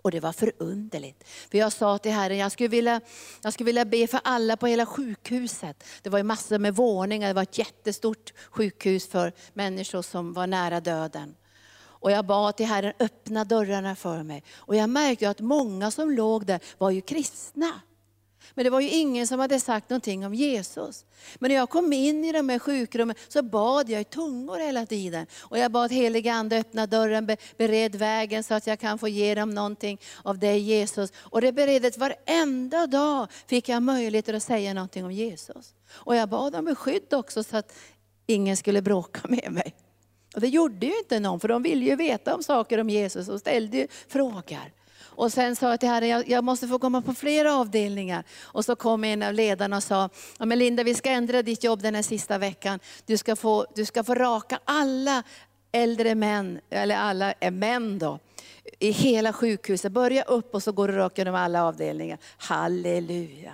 Och 0.06 0.12
det 0.12 0.20
var 0.20 0.34
förunderligt. 0.34 1.24
För 1.52 1.58
jag 1.58 1.74
sa 1.74 1.98
till 1.98 2.12
Herren, 2.12 2.38
jag 2.38 2.52
skulle, 2.52 2.70
vilja, 2.70 3.02
jag 3.44 3.54
skulle 3.54 3.66
vilja 3.66 3.86
be 3.86 4.08
för 4.08 4.20
alla 4.24 4.58
på 4.58 4.68
hela 4.68 4.86
sjukhuset. 4.86 5.84
Det 6.02 6.10
var 6.10 6.20
ju 6.20 6.24
massor 6.24 6.58
med 6.58 6.76
våningar, 6.76 7.28
det 7.28 7.34
var 7.34 7.44
ett 7.44 7.58
jättestort 7.58 8.34
sjukhus 8.50 9.08
för 9.08 9.34
människor 9.54 10.02
som 10.02 10.34
var 10.34 10.48
nära 10.48 10.80
döden. 10.80 11.36
Och 11.78 12.12
jag 12.12 12.26
bad 12.26 12.58
till 12.58 12.66
Herren, 12.66 12.94
öppna 13.00 13.44
dörrarna 13.46 13.96
för 13.96 14.24
mig. 14.24 14.44
Och 14.56 14.76
jag 14.76 14.90
märkte 14.90 15.30
att 15.30 15.40
många 15.40 15.92
som 15.92 16.12
låg 16.12 16.46
där 16.46 16.60
var 16.78 16.92
ju 16.92 17.02
kristna. 17.02 17.82
Men 18.53 18.63
det 18.63 18.69
var 18.69 18.79
ju 18.79 18.89
ingen 18.89 19.27
som 19.27 19.39
hade 19.39 19.60
sagt 19.60 19.89
någonting 19.89 20.25
om 20.25 20.34
Jesus. 20.34 21.05
Men 21.36 21.49
när 21.49 21.55
jag 21.55 21.69
kom 21.69 21.93
in 21.93 22.25
i 22.25 22.31
de 22.31 22.49
här 22.49 22.60
sjukrummen 22.60 23.15
så 23.27 23.41
bad 23.43 23.89
jag 23.89 24.01
i 24.01 24.03
tungor 24.03 24.58
hela 24.58 24.86
tiden. 24.86 25.27
Och 25.41 25.58
jag 25.58 25.71
bad 25.71 25.91
heliga 25.91 26.34
Ande 26.34 26.58
öppna 26.58 26.88
dörren, 26.88 27.38
bered 27.58 27.95
vägen 27.95 28.43
så 28.43 28.53
att 28.53 28.67
jag 28.67 28.79
kan 28.79 28.99
få 28.99 29.08
ge 29.08 29.36
dem 29.36 29.49
någonting 29.49 30.01
av 30.23 30.39
dig 30.39 30.60
Jesus. 30.60 31.13
Och 31.17 31.41
det 31.41 31.51
bereddes 31.51 31.97
varenda 31.97 32.88
dag 32.88 33.27
fick 33.47 33.69
jag 33.69 33.84
möjligheter 33.84 34.34
att 34.34 34.43
säga 34.43 34.73
någonting 34.73 35.05
om 35.05 35.12
Jesus. 35.12 35.73
Och 35.89 36.15
jag 36.15 36.29
bad 36.29 36.55
om 36.55 36.65
beskydd 36.65 37.13
också 37.13 37.43
så 37.43 37.58
att 37.58 37.73
ingen 38.25 38.58
skulle 38.58 38.81
bråka 38.81 39.21
med 39.27 39.51
mig. 39.51 39.75
Och 40.36 40.41
det 40.41 40.47
gjorde 40.47 40.86
ju 40.86 40.97
inte 40.97 41.19
någon, 41.19 41.39
för 41.39 41.47
de 41.47 41.63
ville 41.63 41.86
ju 41.86 41.95
veta 41.95 42.36
om 42.36 42.43
saker 42.43 42.77
om 42.77 42.89
Jesus 42.89 43.29
och 43.29 43.39
ställde 43.39 43.77
ju 43.77 43.88
frågor. 44.08 44.71
Och 45.15 45.32
sen 45.32 45.56
sa 45.56 45.69
jag 45.69 45.80
till 45.80 45.89
Herren, 45.89 46.10
jag, 46.10 46.30
jag 46.30 46.43
måste 46.43 46.67
få 46.67 46.80
komma 46.80 47.01
på 47.01 47.13
flera 47.13 47.56
avdelningar. 47.56 48.23
Och 48.43 48.65
så 48.65 48.75
kom 48.75 49.04
en 49.04 49.23
av 49.23 49.34
ledarna 49.34 49.78
och 49.78 49.84
sa, 49.84 50.10
ja, 50.39 50.45
men 50.45 50.60
Linda 50.60 50.84
vi 50.84 50.95
ska 50.95 51.10
ändra 51.10 51.41
ditt 51.41 51.63
jobb 51.63 51.82
den 51.82 51.95
här 51.95 52.01
sista 52.01 52.38
veckan. 52.38 52.80
Du 53.06 53.17
ska 53.17 53.36
få, 53.36 53.65
du 53.75 53.86
ska 53.86 54.04
få 54.04 54.15
raka 54.15 54.60
alla 54.65 55.23
äldre 55.71 56.15
män, 56.15 56.60
eller 56.69 56.95
alla 56.95 57.34
är 57.39 57.51
män 57.51 57.99
då, 57.99 58.19
i 58.80 58.91
hela 58.91 59.34
sjukhuset. 59.34 59.91
Börja 59.91 60.23
upp 60.23 60.56
och 60.56 60.63
så 60.63 60.71
går 60.71 60.88
du 60.88 60.93
rakt 60.93 61.17
genom 61.17 61.36
alla 61.36 61.63
avdelningar. 61.63 62.17
Halleluja. 62.38 63.54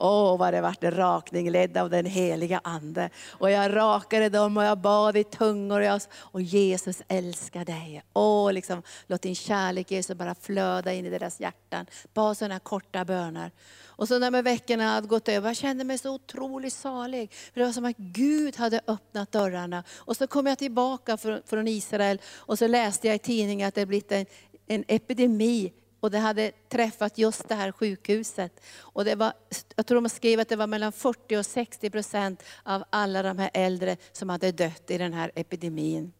Åh, 0.00 0.34
oh, 0.34 0.38
vad 0.38 0.54
det 0.54 0.60
vart 0.60 0.84
en 0.84 0.96
rakning 0.96 1.50
ledd 1.50 1.76
av 1.76 1.90
den 1.90 2.06
heliga 2.06 2.60
Ande. 2.64 3.10
Och 3.30 3.50
jag 3.50 3.76
rakade 3.76 4.28
dem 4.28 4.56
och 4.56 4.64
jag 4.64 4.78
bad 4.78 5.16
i 5.16 5.24
tungor 5.24 5.80
och, 5.80 5.86
jag, 5.86 6.00
och 6.14 6.42
Jesus 6.42 7.02
älskar 7.08 7.64
dig. 7.64 8.02
Åh, 8.12 8.48
oh, 8.48 8.52
liksom, 8.52 8.82
låt 9.06 9.22
din 9.22 9.34
kärlek 9.34 9.90
Jesus 9.90 10.16
bara 10.16 10.34
flöda 10.34 10.92
in 10.92 11.06
i 11.06 11.10
deras 11.10 11.40
hjärtan. 11.40 11.86
Bara 12.14 12.34
sådana 12.34 12.58
korta 12.58 13.04
böner. 13.04 13.50
Och 13.98 14.08
så 14.08 14.18
när 14.18 14.42
veckorna 14.42 14.88
hade 14.88 15.08
gått 15.08 15.28
över, 15.28 15.48
jag 15.48 15.56
kände 15.56 15.84
mig 15.84 15.98
så 15.98 16.14
otroligt 16.14 16.72
salig. 16.72 17.32
För 17.32 17.60
det 17.60 17.66
var 17.66 17.72
som 17.72 17.84
att 17.84 17.96
Gud 17.96 18.56
hade 18.56 18.80
öppnat 18.86 19.32
dörrarna. 19.32 19.84
Och 19.96 20.16
så 20.16 20.26
kom 20.26 20.46
jag 20.46 20.58
tillbaka 20.58 21.16
från 21.46 21.68
Israel 21.68 22.20
och 22.36 22.58
så 22.58 22.66
läste 22.66 23.06
jag 23.06 23.16
i 23.16 23.18
tidningen 23.18 23.68
att 23.68 23.74
det 23.74 23.86
blivit 23.86 24.12
en, 24.12 24.26
en 24.66 24.84
epidemi 24.88 25.72
och 26.00 26.10
det 26.10 26.18
hade 26.18 26.50
träffat 26.68 27.18
just 27.18 27.48
det 27.48 27.54
här 27.54 27.72
sjukhuset. 27.72 28.60
Och 28.78 29.04
det 29.04 29.14
var, 29.14 29.32
jag 29.76 29.86
tror 29.86 30.00
de 30.00 30.08
skrev 30.08 30.40
att 30.40 30.48
det 30.48 30.56
var 30.56 30.66
mellan 30.66 30.92
40 30.92 31.36
och 31.36 31.46
60 31.46 31.90
procent 31.90 32.42
av 32.62 32.84
alla 32.90 33.22
de 33.22 33.38
här 33.38 33.50
äldre 33.54 33.96
som 34.12 34.28
hade 34.28 34.52
dött 34.52 34.90
i 34.90 34.98
den 34.98 35.12
här 35.12 35.32
epidemin. 35.34 36.12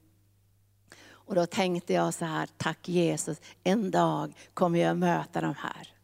Och 1.10 1.34
då 1.34 1.46
tänkte 1.46 1.92
jag 1.92 2.14
så 2.14 2.24
här, 2.24 2.48
tack 2.56 2.88
Jesus, 2.88 3.40
en 3.64 3.90
dag 3.90 4.34
kommer 4.54 4.78
jag 4.78 4.96
möta 4.96 5.40
de 5.40 5.54
här. 5.54 5.97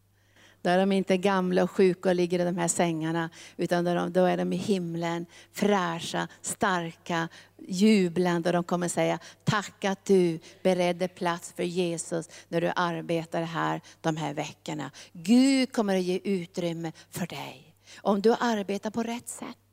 Då 0.64 0.70
är 0.70 0.79
de 0.79 0.92
inte 0.92 1.16
gamla 1.16 1.62
och 1.62 1.70
sjuka 1.70 2.09
och 2.09 2.14
ligger 2.14 2.40
i 2.40 2.44
de 2.44 2.57
här 2.57 2.68
sängarna, 2.68 3.31
utan 3.57 3.85
då, 3.85 4.09
då 4.09 4.24
är 4.24 4.37
de 4.37 4.53
i 4.53 4.57
himlen, 4.57 5.27
fräscha, 5.53 6.29
starka, 6.42 7.29
jublande. 7.68 8.48
Och 8.48 8.53
de 8.53 8.64
kommer 8.64 8.88
säga, 8.88 9.18
tack 9.44 9.85
att 9.85 10.05
du 10.05 10.38
beredde 10.62 11.09
plats 11.09 11.53
för 11.57 11.62
Jesus 11.62 12.29
när 12.48 12.61
du 12.61 12.72
arbetar 12.77 13.42
här 13.42 13.81
de 14.00 14.16
här 14.16 14.35
veckorna. 14.35 14.90
Gud 15.12 15.72
kommer 15.72 15.96
att 15.96 16.03
ge 16.03 16.20
utrymme 16.24 16.92
för 17.11 17.27
dig. 17.27 17.74
Om 17.96 18.20
du 18.20 18.33
arbetar 18.40 18.90
på 18.90 19.03
rätt 19.03 19.29
sätt. 19.29 19.63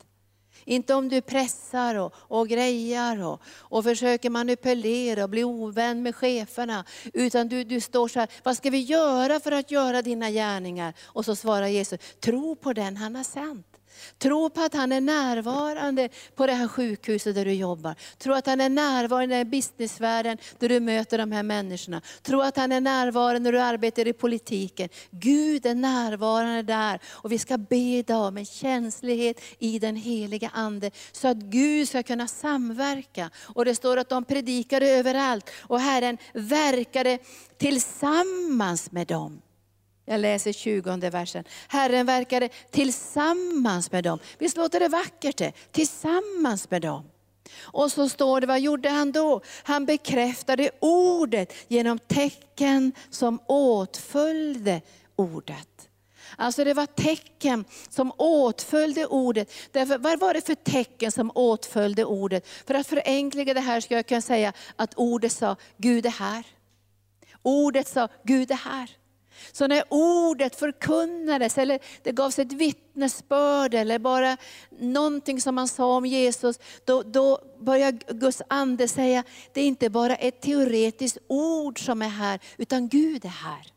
Inte 0.65 0.93
om 0.93 1.09
du 1.09 1.21
pressar 1.21 1.95
och, 1.95 2.13
och 2.15 2.47
grejar 2.47 3.23
och, 3.23 3.41
och 3.45 3.83
försöker 3.83 4.29
manipulera 4.29 5.23
och 5.23 5.29
bli 5.29 5.43
ovän 5.43 6.03
med 6.03 6.15
cheferna. 6.15 6.85
Utan 7.13 7.47
du, 7.47 7.63
du 7.63 7.81
står 7.81 8.07
så 8.07 8.19
här, 8.19 8.29
vad 8.43 8.57
ska 8.57 8.69
vi 8.69 8.79
göra 8.79 9.39
för 9.39 9.51
att 9.51 9.71
göra 9.71 10.01
dina 10.01 10.31
gärningar? 10.31 10.93
Och 11.03 11.25
så 11.25 11.35
svarar 11.35 11.67
Jesus, 11.67 11.99
tro 12.19 12.55
på 12.55 12.73
den 12.73 12.97
han 12.97 13.15
har 13.15 13.23
sänt. 13.23 13.70
Tro 14.17 14.49
på 14.49 14.61
att 14.61 14.73
han 14.73 14.91
är 14.91 15.01
närvarande 15.01 16.09
på 16.35 16.47
det 16.47 16.53
här 16.53 16.67
sjukhuset 16.67 17.35
där 17.35 17.45
du 17.45 17.53
jobbar. 17.53 17.95
Tro 18.17 18.33
att 18.33 18.47
han 18.47 18.61
är 18.61 18.69
närvarande 18.69 19.39
i 19.39 19.45
businessvärlden 19.45 20.37
där 20.59 20.69
du 20.69 20.79
möter 20.79 21.17
de 21.17 21.31
här 21.31 21.43
människorna. 21.43 22.01
Tro 22.21 22.41
att 22.41 22.57
han 22.57 22.71
är 22.71 22.81
närvarande 22.81 23.39
när 23.39 23.51
du 23.51 23.59
arbetar 23.59 24.07
i 24.07 24.13
politiken. 24.13 24.89
Gud 25.11 25.65
är 25.65 25.75
närvarande 25.75 26.61
där. 26.61 26.99
Och 27.09 27.31
vi 27.31 27.39
ska 27.39 27.57
be 27.57 27.97
idag 27.97 28.27
om 28.27 28.37
en 28.37 28.45
känslighet 28.45 29.41
i 29.59 29.79
den 29.79 29.95
heliga 29.95 30.49
Ande. 30.53 30.91
Så 31.11 31.27
att 31.27 31.37
Gud 31.37 31.87
ska 31.87 32.03
kunna 32.03 32.27
samverka. 32.27 33.29
Och 33.41 33.65
det 33.65 33.75
står 33.75 33.97
att 33.97 34.09
de 34.09 34.25
predikade 34.25 34.89
överallt. 34.89 35.49
Och 35.59 35.79
Herren 35.79 36.17
verkade 36.33 37.17
tillsammans 37.57 38.91
med 38.91 39.07
dem. 39.07 39.41
Jag 40.11 40.19
läser 40.19 40.53
20 40.53 41.09
versen. 41.09 41.43
Herren 41.67 42.05
verkade 42.05 42.49
tillsammans 42.71 43.91
med 43.91 44.03
dem. 44.03 44.19
Visst 44.37 44.57
låter 44.57 44.79
det 44.79 44.87
vackert 44.87 45.37
det? 45.37 45.51
Tillsammans 45.71 46.71
med 46.71 46.81
dem. 46.81 47.03
Och 47.61 47.91
så 47.91 48.09
står 48.09 48.41
det, 48.41 48.47
vad 48.47 48.59
gjorde 48.59 48.89
han 48.89 49.11
då? 49.11 49.41
Han 49.63 49.85
bekräftade 49.85 50.71
ordet 50.79 51.53
genom 51.67 51.99
tecken 51.99 52.91
som 53.09 53.39
åtföljde 53.47 54.81
ordet. 55.15 55.89
Alltså 56.35 56.63
det 56.63 56.73
var 56.73 56.85
tecken 56.85 57.65
som 57.89 58.11
åtföljde 58.17 59.05
ordet. 59.05 59.51
Därför, 59.71 59.97
vad 59.97 60.19
var 60.19 60.33
det 60.33 60.45
för 60.45 60.55
tecken 60.55 61.11
som 61.11 61.31
åtföljde 61.35 62.05
ordet? 62.05 62.47
För 62.67 62.73
att 62.73 62.87
förenkla 62.87 63.43
det 63.43 63.59
här 63.59 63.81
ska 63.81 63.95
jag 63.95 64.07
kunna 64.07 64.21
säga 64.21 64.53
att 64.75 64.93
ordet 64.95 65.31
sa, 65.31 65.55
Gud 65.77 66.05
är 66.05 66.09
här. 66.09 66.43
Ordet 67.41 67.87
sa, 67.87 68.07
Gud 68.23 68.51
är 68.51 68.55
här. 68.55 69.00
Så 69.51 69.67
när 69.67 69.83
ordet 69.89 70.55
förkunnades, 70.55 71.57
eller 71.57 71.79
det 72.03 72.11
gavs 72.11 72.39
ett 72.39 72.53
vittnesbörd, 72.53 73.73
eller 73.73 73.99
bara 73.99 74.37
någonting 74.79 75.41
som 75.41 75.55
man 75.55 75.67
sa 75.67 75.97
om 75.97 76.05
Jesus, 76.05 76.59
då, 76.85 77.03
då 77.03 77.39
började 77.59 77.97
Guds 78.13 78.41
ande 78.47 78.87
säga, 78.87 79.23
det 79.53 79.61
är 79.61 79.65
inte 79.65 79.89
bara 79.89 80.15
ett 80.15 80.41
teoretiskt 80.41 81.17
ord 81.27 81.85
som 81.85 82.01
är 82.01 82.09
här, 82.09 82.39
utan 82.57 82.87
Gud 82.87 83.25
är 83.25 83.29
här. 83.29 83.67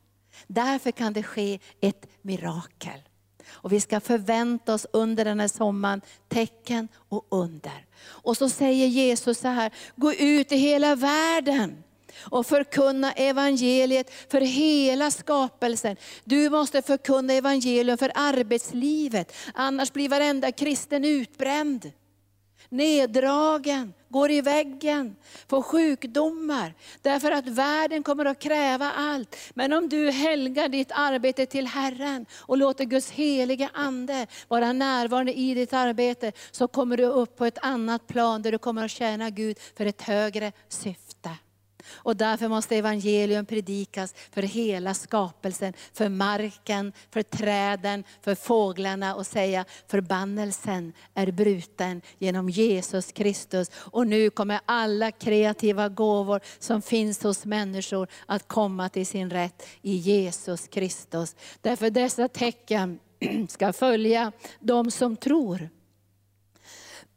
Därför 0.47 0.91
kan 0.91 1.13
det 1.13 1.23
ske 1.23 1.59
ett 1.81 2.07
mirakel. 2.23 3.01
Och 3.49 3.73
vi 3.73 3.81
ska 3.81 4.01
förvänta 4.01 4.75
oss 4.75 4.87
under 4.93 5.25
den 5.25 5.41
här 5.41 5.49
sommaren 5.49 6.01
tecken 6.29 6.89
och 7.09 7.27
under. 7.31 7.87
Och 8.07 8.37
så 8.37 8.49
säger 8.49 8.87
Jesus 8.87 9.39
så 9.39 9.49
här, 9.49 9.73
gå 9.97 10.13
ut 10.13 10.53
i 10.53 10.57
hela 10.57 10.95
världen 10.95 11.85
och 12.21 12.47
förkunna 12.47 13.13
evangeliet 13.13 14.11
för 14.31 14.41
hela 14.41 15.11
skapelsen. 15.11 15.97
Du 16.25 16.51
måste 16.51 16.83
förkunna 16.83 17.33
evangelium 17.33 17.99
för 17.99 18.13
arbetslivet, 18.15 19.37
annars 19.55 19.93
blir 19.93 20.09
varenda 20.09 20.53
kristen 20.53 21.05
utbränd. 21.05 21.93
Neddragen, 22.69 23.93
går 24.09 24.31
i 24.31 24.41
väggen, 24.41 25.17
får 25.49 25.63
sjukdomar. 25.63 26.75
Därför 27.03 27.31
att 27.31 27.49
världen 27.49 28.03
kommer 28.03 28.25
att 28.25 28.39
kräva 28.39 28.91
allt. 28.91 29.37
Men 29.55 29.73
om 29.73 29.89
du 29.89 30.11
helgar 30.11 30.69
ditt 30.69 30.93
arbete 30.95 31.47
till 31.47 31.67
Herren 31.67 32.27
och 32.39 32.59
låter 32.59 32.85
Guds 32.85 33.11
heliga 33.11 33.71
Ande 33.75 34.27
vara 34.49 34.73
närvarande 34.73 35.33
i 35.33 35.55
ditt 35.55 35.73
arbete, 35.73 36.33
så 36.51 36.69
kommer 36.69 36.97
du 36.97 37.05
upp 37.05 37.37
på 37.37 37.45
ett 37.45 37.59
annat 37.63 38.07
plan 38.07 38.43
där 38.43 38.53
du 38.53 38.59
kommer 38.59 38.85
att 38.85 38.91
tjäna 38.91 39.31
Gud 39.31 39.59
för 39.77 39.87
ett 39.87 40.03
högre 40.03 40.53
syfte. 40.69 41.04
Och 41.93 42.17
därför 42.17 42.49
måste 42.49 42.77
evangelium 42.77 43.47
predikas 43.47 44.15
för 44.31 44.43
hela 44.43 44.95
skapelsen, 44.95 45.73
för 45.93 46.09
marken, 46.09 46.93
för 47.11 47.23
träden, 47.23 48.05
för 48.23 48.35
fåglarna 48.35 49.15
och 49.15 49.27
säga 49.27 49.65
förbannelsen 49.87 50.93
är 51.15 51.31
bruten 51.31 52.03
genom 52.19 52.49
Jesus 52.49 53.13
Kristus. 53.13 53.71
Och 53.75 54.07
nu 54.07 54.31
kommer 54.31 54.61
alla 54.65 55.11
kreativa 55.11 55.89
gåvor 55.89 56.41
som 56.59 56.83
finns 56.83 57.23
hos 57.23 57.45
människor 57.45 58.09
att 58.27 58.49
komma 58.49 58.89
till 58.89 59.07
sin 59.07 59.31
rätt 59.31 59.67
i 59.83 59.97
Jesus 59.97 60.69
Kristus. 60.69 61.37
Därför 61.61 61.91
dessa 61.91 62.29
tecken 62.29 62.99
ska 63.49 63.73
följa 63.73 64.33
de 64.61 64.91
som 64.91 65.17
tror. 65.17 65.69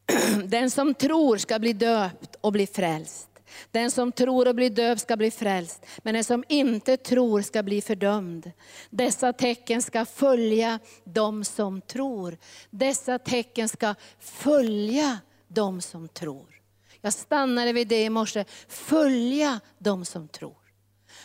Den 0.46 0.72
som 0.72 0.94
tror 0.94 1.38
ska 1.38 1.60
bli 1.60 1.74
döpt 1.74 2.36
och 2.42 2.52
bli 2.52 2.68
frälst. 2.68 3.30
Den 3.72 3.92
som 3.92 4.12
tror 4.12 4.48
och 4.48 4.56
blir 4.56 4.70
döpt 4.70 5.02
ska 5.02 5.18
bli 5.18 5.32
frälst, 5.32 5.86
men 5.98 6.14
den 6.14 6.24
som 6.24 6.44
inte 6.48 6.98
tror 6.98 7.42
ska 7.42 7.64
bli 7.64 7.82
fördömd. 7.82 8.52
Dessa 8.90 9.34
tecken 9.34 9.82
ska 9.82 10.06
följa 10.06 10.80
de 11.04 11.44
som 11.44 11.82
tror. 11.82 12.38
Dessa 12.70 13.20
tecken 13.20 13.70
ska 13.70 13.96
följa 14.20 15.18
de 15.48 15.82
som 15.82 16.08
tror. 16.08 16.62
Jag 17.02 17.14
stannade 17.14 17.74
vid 17.74 17.88
det 17.88 18.04
i 18.04 18.10
morse, 18.10 18.46
följa 18.68 19.60
de 19.80 20.06
som 20.06 20.28
tror. 20.28 20.56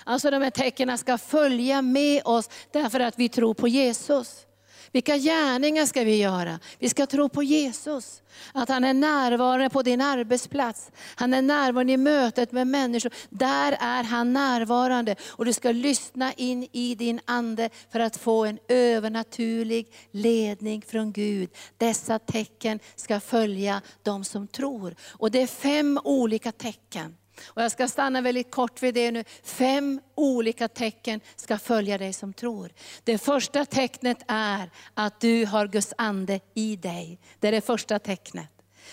Alltså 0.05 0.31
de 0.31 0.43
här 0.43 0.51
tecknen 0.51 0.99
ska 0.99 1.19
följa 1.19 1.83
med 1.83 2.23
oss 2.25 2.51
därför 2.71 3.01
att 3.01 3.19
vi 3.19 3.29
tror 3.29 3.55
på 3.55 3.69
Jesus. 3.69 4.47
Vilka 4.93 5.17
gärningar 5.17 5.87
ska 5.87 6.05
vi 6.05 6.17
göra? 6.17 6.61
Vi 6.79 6.89
ska 6.89 7.07
tro 7.07 7.29
på 7.29 7.43
Jesus. 7.43 8.23
Att 8.53 8.69
han 8.69 8.85
är 8.85 8.95
närvarande 8.95 9.71
på 9.71 9.83
din 9.83 10.01
arbetsplats. 10.01 10.91
Han 11.15 11.35
är 11.35 11.43
närvarande 11.43 11.93
i 11.93 11.97
mötet 11.97 12.53
med 12.53 12.67
människor. 12.67 13.13
Där 13.31 13.77
är 13.81 14.03
han 14.03 14.33
närvarande. 14.33 15.17
Och 15.29 15.45
du 15.45 15.53
ska 15.53 15.73
lyssna 15.73 16.33
in 16.33 16.69
i 16.73 16.95
din 16.95 17.21
ande 17.25 17.71
för 17.93 18.01
att 18.01 18.17
få 18.17 18.45
en 18.45 18.59
övernaturlig 18.69 19.93
ledning 20.11 20.83
från 20.83 21.13
Gud. 21.13 21.51
Dessa 21.77 22.19
tecken 22.19 22.79
ska 22.97 23.21
följa 23.21 23.83
de 24.03 24.25
som 24.25 24.49
tror. 24.49 24.95
Och 25.09 25.31
det 25.31 25.43
är 25.43 25.47
fem 25.47 26.01
olika 26.05 26.53
tecken. 26.53 27.17
Och 27.47 27.63
jag 27.63 27.73
ska 27.73 27.89
stanna 27.89 28.21
väldigt 28.21 28.51
kort 28.51 28.83
vid 28.83 28.95
det 28.95 29.11
nu. 29.11 29.25
Fem 29.43 30.01
olika 30.15 30.69
tecken 30.69 31.21
ska 31.37 31.59
följa 31.59 31.99
dig 31.99 32.13
som 32.13 32.33
tror. 32.33 32.73
Det 33.05 33.19
första 33.19 33.65
tecknet 33.65 34.19
är 34.29 34.71
att 34.95 35.21
du 35.21 35.47
har 35.47 35.69
Guds 35.69 35.95
ande 35.99 36.41
i 36.55 36.77
dig. 36.77 37.19
Det 37.41 37.49
är 37.49 37.53
det 37.53 37.61
första 37.61 37.99
tecknet. 37.99 38.49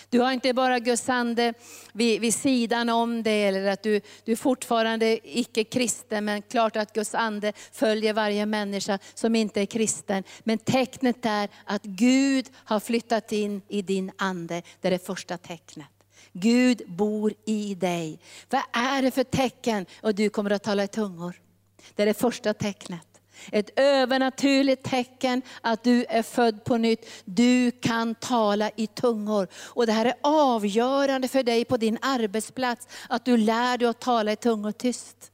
Du 0.08 0.20
har 0.20 0.32
inte 0.32 0.54
bara 0.54 0.78
Guds 0.78 1.08
ande 1.08 1.54
vid, 1.92 2.20
vid 2.20 2.34
sidan 2.34 2.88
om 2.88 3.22
dig, 3.22 3.44
eller 3.44 3.70
att 3.70 3.82
du, 3.82 4.00
du 4.24 4.32
är 4.32 4.36
fortfarande 4.36 5.38
icke 5.38 5.64
kristen, 5.64 6.24
men 6.24 6.42
klart 6.42 6.76
att 6.76 6.92
Guds 6.92 7.14
ande 7.14 7.52
följer 7.72 8.12
varje 8.12 8.46
människa 8.46 8.98
som 9.14 9.36
inte 9.36 9.60
är 9.60 9.66
kristen. 9.66 10.24
Men 10.40 10.58
tecknet 10.58 11.26
är 11.26 11.48
att 11.64 11.82
Gud 11.82 12.46
har 12.54 12.80
flyttat 12.80 13.32
in 13.32 13.62
i 13.68 13.82
din 13.82 14.12
ande, 14.18 14.62
det 14.80 14.88
är 14.88 14.92
det 14.92 15.06
första 15.06 15.38
tecknet. 15.38 15.99
Gud 16.32 16.82
bor 16.86 17.32
i 17.44 17.74
dig. 17.74 18.20
Vad 18.50 18.62
är 18.72 19.02
det 19.02 19.10
för 19.10 19.24
tecken? 19.24 19.86
Och 20.02 20.14
du 20.14 20.30
kommer 20.30 20.50
att 20.50 20.62
tala 20.62 20.84
i 20.84 20.88
tungor. 20.88 21.40
Det 21.94 22.02
är 22.02 22.06
det 22.06 22.14
första 22.14 22.54
tecknet. 22.54 23.06
Ett 23.52 23.70
övernaturligt 23.76 24.82
tecken 24.82 25.42
att 25.60 25.84
du 25.84 26.04
är 26.04 26.22
född 26.22 26.64
på 26.64 26.76
nytt. 26.76 27.06
Du 27.24 27.70
kan 27.70 28.14
tala 28.14 28.70
i 28.76 28.86
tungor. 28.86 29.48
Och 29.54 29.86
Det 29.86 29.92
här 29.92 30.06
är 30.06 30.14
avgörande 30.22 31.28
för 31.28 31.42
dig 31.42 31.64
på 31.64 31.76
din 31.76 31.98
arbetsplats, 32.02 32.88
att 33.08 33.24
du 33.24 33.36
lär 33.36 33.78
dig 33.78 33.88
att 33.88 34.00
tala 34.00 34.32
i 34.32 34.36
tungor 34.36 34.72
tyst. 34.72 35.32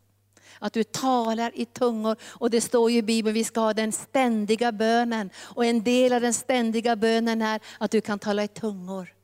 Att 0.58 0.72
du 0.72 0.84
talar 0.84 1.52
i 1.54 1.64
tungor. 1.64 2.16
Och 2.22 2.50
Det 2.50 2.60
står 2.60 2.90
ju 2.90 2.98
i 2.98 3.02
Bibeln 3.02 3.32
att 3.32 3.36
vi 3.36 3.44
ska 3.44 3.60
ha 3.60 3.74
den 3.74 3.92
ständiga 3.92 4.72
bönen. 4.72 5.30
Och 5.36 5.64
En 5.64 5.82
del 5.82 6.12
av 6.12 6.20
den 6.20 6.34
ständiga 6.34 6.96
bönen 6.96 7.42
är 7.42 7.60
att 7.78 7.90
du 7.90 8.00
kan 8.00 8.18
tala 8.18 8.44
i 8.44 8.48
tungor 8.48 9.15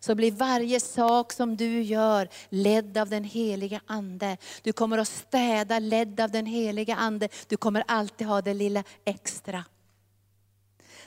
så 0.00 0.14
blir 0.14 0.32
varje 0.32 0.80
sak 0.80 1.32
som 1.32 1.56
du 1.56 1.82
gör 1.82 2.28
ledd 2.48 2.98
av 2.98 3.08
den 3.08 3.24
heliga 3.24 3.80
Ande. 3.86 4.36
Du 4.62 4.72
kommer 4.72 4.98
att 4.98 5.08
städa 5.08 5.78
ledd 5.78 6.20
av 6.20 6.30
den 6.30 6.46
heliga 6.46 6.96
Ande. 6.96 7.28
Du 7.48 7.56
kommer 7.56 7.84
alltid 7.86 8.26
ha 8.26 8.42
det 8.42 8.54
lilla 8.54 8.84
extra. 9.04 9.64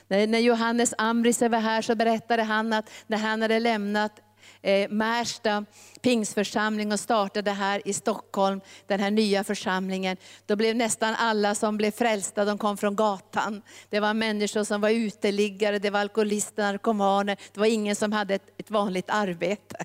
När 0.08 0.38
Johannes 0.38 0.94
Amris 0.98 1.40
var 1.40 1.60
här 1.60 1.82
så 1.82 1.94
berättade 1.94 2.42
han 2.42 2.72
att 2.72 2.90
när 3.06 3.18
han 3.18 3.42
hade 3.42 3.60
lämnat 3.60 4.20
eh, 4.62 4.90
Märsta 4.90 5.64
pingsförsamling 6.00 6.92
och 6.92 7.00
startade 7.00 7.50
här 7.50 7.88
i 7.88 7.92
Stockholm, 7.92 8.60
den 8.86 9.00
här 9.00 9.10
nya 9.10 9.44
församlingen. 9.44 10.16
Då 10.46 10.56
blev 10.56 10.76
nästan 10.76 11.14
alla 11.14 11.54
som 11.54 11.76
blev 11.76 11.90
frälsta, 11.90 12.44
de 12.44 12.58
kom 12.58 12.76
från 12.76 12.96
gatan. 12.96 13.62
Det 13.90 14.00
var 14.00 14.14
människor 14.14 14.64
som 14.64 14.80
var 14.80 14.90
uteliggare, 14.90 15.78
det 15.78 15.90
var 15.90 16.00
alkoholister, 16.00 16.62
narkomaner. 16.62 17.36
Det 17.52 17.60
var 17.60 17.66
ingen 17.66 17.96
som 17.96 18.12
hade 18.12 18.34
ett, 18.34 18.48
ett 18.58 18.70
vanligt 18.70 19.10
arbete. 19.10 19.84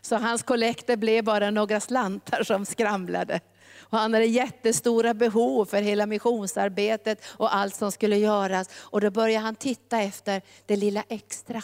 Så 0.00 0.16
hans 0.16 0.42
kollekter 0.42 0.96
blev 0.96 1.24
bara 1.24 1.50
några 1.50 1.80
slantar 1.80 2.42
som 2.42 2.66
skramlade. 2.66 3.40
Och 3.78 3.98
han 3.98 4.14
hade 4.14 4.26
jättestora 4.26 5.14
behov 5.14 5.64
för 5.64 5.82
hela 5.82 6.06
missionsarbetet 6.06 7.24
och 7.26 7.54
allt 7.54 7.74
som 7.74 7.92
skulle 7.92 8.16
göras. 8.16 8.68
Och 8.74 9.00
då 9.00 9.10
började 9.10 9.44
han 9.44 9.54
titta 9.54 10.00
efter 10.00 10.42
det 10.66 10.76
lilla 10.76 11.04
extra. 11.08 11.62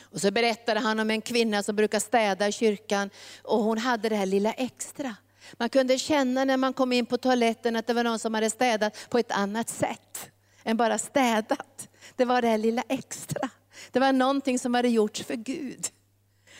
Och 0.00 0.20
så 0.20 0.30
berättade 0.30 0.80
han 0.80 1.00
om 1.00 1.10
en 1.10 1.22
kvinna 1.22 1.62
som 1.62 1.76
brukar 1.76 2.00
städa 2.00 2.48
i 2.48 2.52
kyrkan 2.52 3.10
och 3.42 3.58
hon 3.58 3.78
hade 3.78 4.08
det 4.08 4.16
här 4.16 4.26
lilla 4.26 4.52
extra. 4.52 5.16
Man 5.52 5.68
kunde 5.68 5.98
känna 5.98 6.44
när 6.44 6.56
man 6.56 6.72
kom 6.72 6.92
in 6.92 7.06
på 7.06 7.18
toaletten 7.18 7.76
att 7.76 7.86
det 7.86 7.92
var 7.92 8.04
någon 8.04 8.18
som 8.18 8.34
hade 8.34 8.50
städat 8.50 8.96
på 9.10 9.18
ett 9.18 9.32
annat 9.32 9.68
sätt 9.68 10.30
än 10.64 10.76
bara 10.76 10.98
städat. 10.98 11.88
Det 12.16 12.24
var 12.24 12.42
det 12.42 12.48
här 12.48 12.58
lilla 12.58 12.82
extra. 12.88 13.48
Det 13.92 14.00
var 14.00 14.12
någonting 14.12 14.58
som 14.58 14.74
hade 14.74 14.88
gjorts 14.88 15.22
för 15.22 15.34
Gud. 15.34 15.86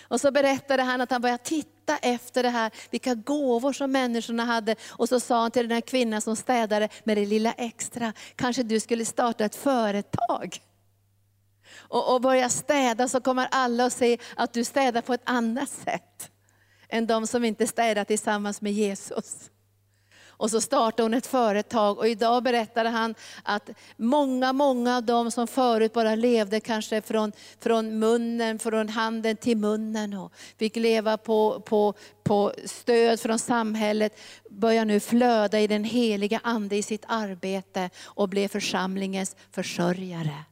Och 0.09 0.21
så 0.21 0.31
berättade 0.31 0.83
han 0.83 1.01
att 1.01 1.11
han 1.11 1.23
började 1.23 1.45
titta 1.45 1.97
efter 1.97 2.43
det 2.43 2.49
här, 2.49 2.71
vilka 2.91 3.15
gåvor 3.15 3.73
som 3.73 3.93
människorna 3.93 4.45
hade. 4.45 4.77
Och 4.89 5.09
så 5.09 5.21
sa 5.21 5.41
han 5.41 5.51
till 5.51 5.69
den 5.69 5.75
här 5.75 5.81
kvinnan 5.81 6.21
som 6.21 6.37
städade 6.37 6.89
med 7.05 7.17
det 7.17 7.27
lilla 7.27 7.53
extra, 7.53 8.13
kanske 8.37 8.63
du 8.63 8.81
skulle 8.81 9.05
starta 9.05 9.45
ett 9.45 9.55
företag 9.55 10.61
och, 11.79 12.15
och 12.15 12.21
börjar 12.21 12.49
städa 12.49 13.09
så 13.09 13.21
kommer 13.21 13.49
alla 13.51 13.85
att 13.85 13.93
se 13.93 14.19
att 14.37 14.53
du 14.53 14.65
städar 14.65 15.01
på 15.01 15.15
ett 15.15 15.23
annat 15.25 15.71
sätt 15.71 16.31
än 16.89 17.07
de 17.07 17.27
som 17.27 17.45
inte 17.45 17.67
städar 17.67 18.05
tillsammans 18.05 18.61
med 18.61 18.73
Jesus. 18.73 19.51
Och 20.39 20.51
så 20.51 20.61
startade 20.61 21.03
hon 21.03 21.15
ett 21.15 21.27
företag 21.27 21.99
och 21.99 22.09
idag 22.09 22.43
berättade 22.43 22.89
han 22.89 23.15
att 23.43 23.71
många, 23.97 24.53
många 24.53 24.97
av 24.97 25.03
dem 25.03 25.31
som 25.31 25.47
förut 25.47 25.93
bara 25.93 26.15
levde 26.15 26.61
kanske 26.61 27.03
från, 27.03 27.33
från 27.61 27.99
munnen, 27.99 28.59
från 28.59 28.89
handen 28.89 29.37
till 29.37 29.57
munnen 29.57 30.15
och 30.15 30.33
fick 30.59 30.77
leva 30.77 31.17
på, 31.17 31.61
på, 31.61 31.95
på 32.25 32.53
stöd 32.65 33.21
från 33.21 33.39
samhället, 33.39 34.19
börjar 34.51 34.85
nu 34.85 35.01
flöda 35.01 35.61
i 35.61 35.67
den 35.67 35.85
heliga 35.85 36.41
Ande 36.45 36.77
i 36.77 36.83
sitt 36.83 37.05
arbete 37.09 37.91
och 38.05 38.29
blir 38.29 38.49
församlingens 38.49 39.37
försörjare. 39.51 40.45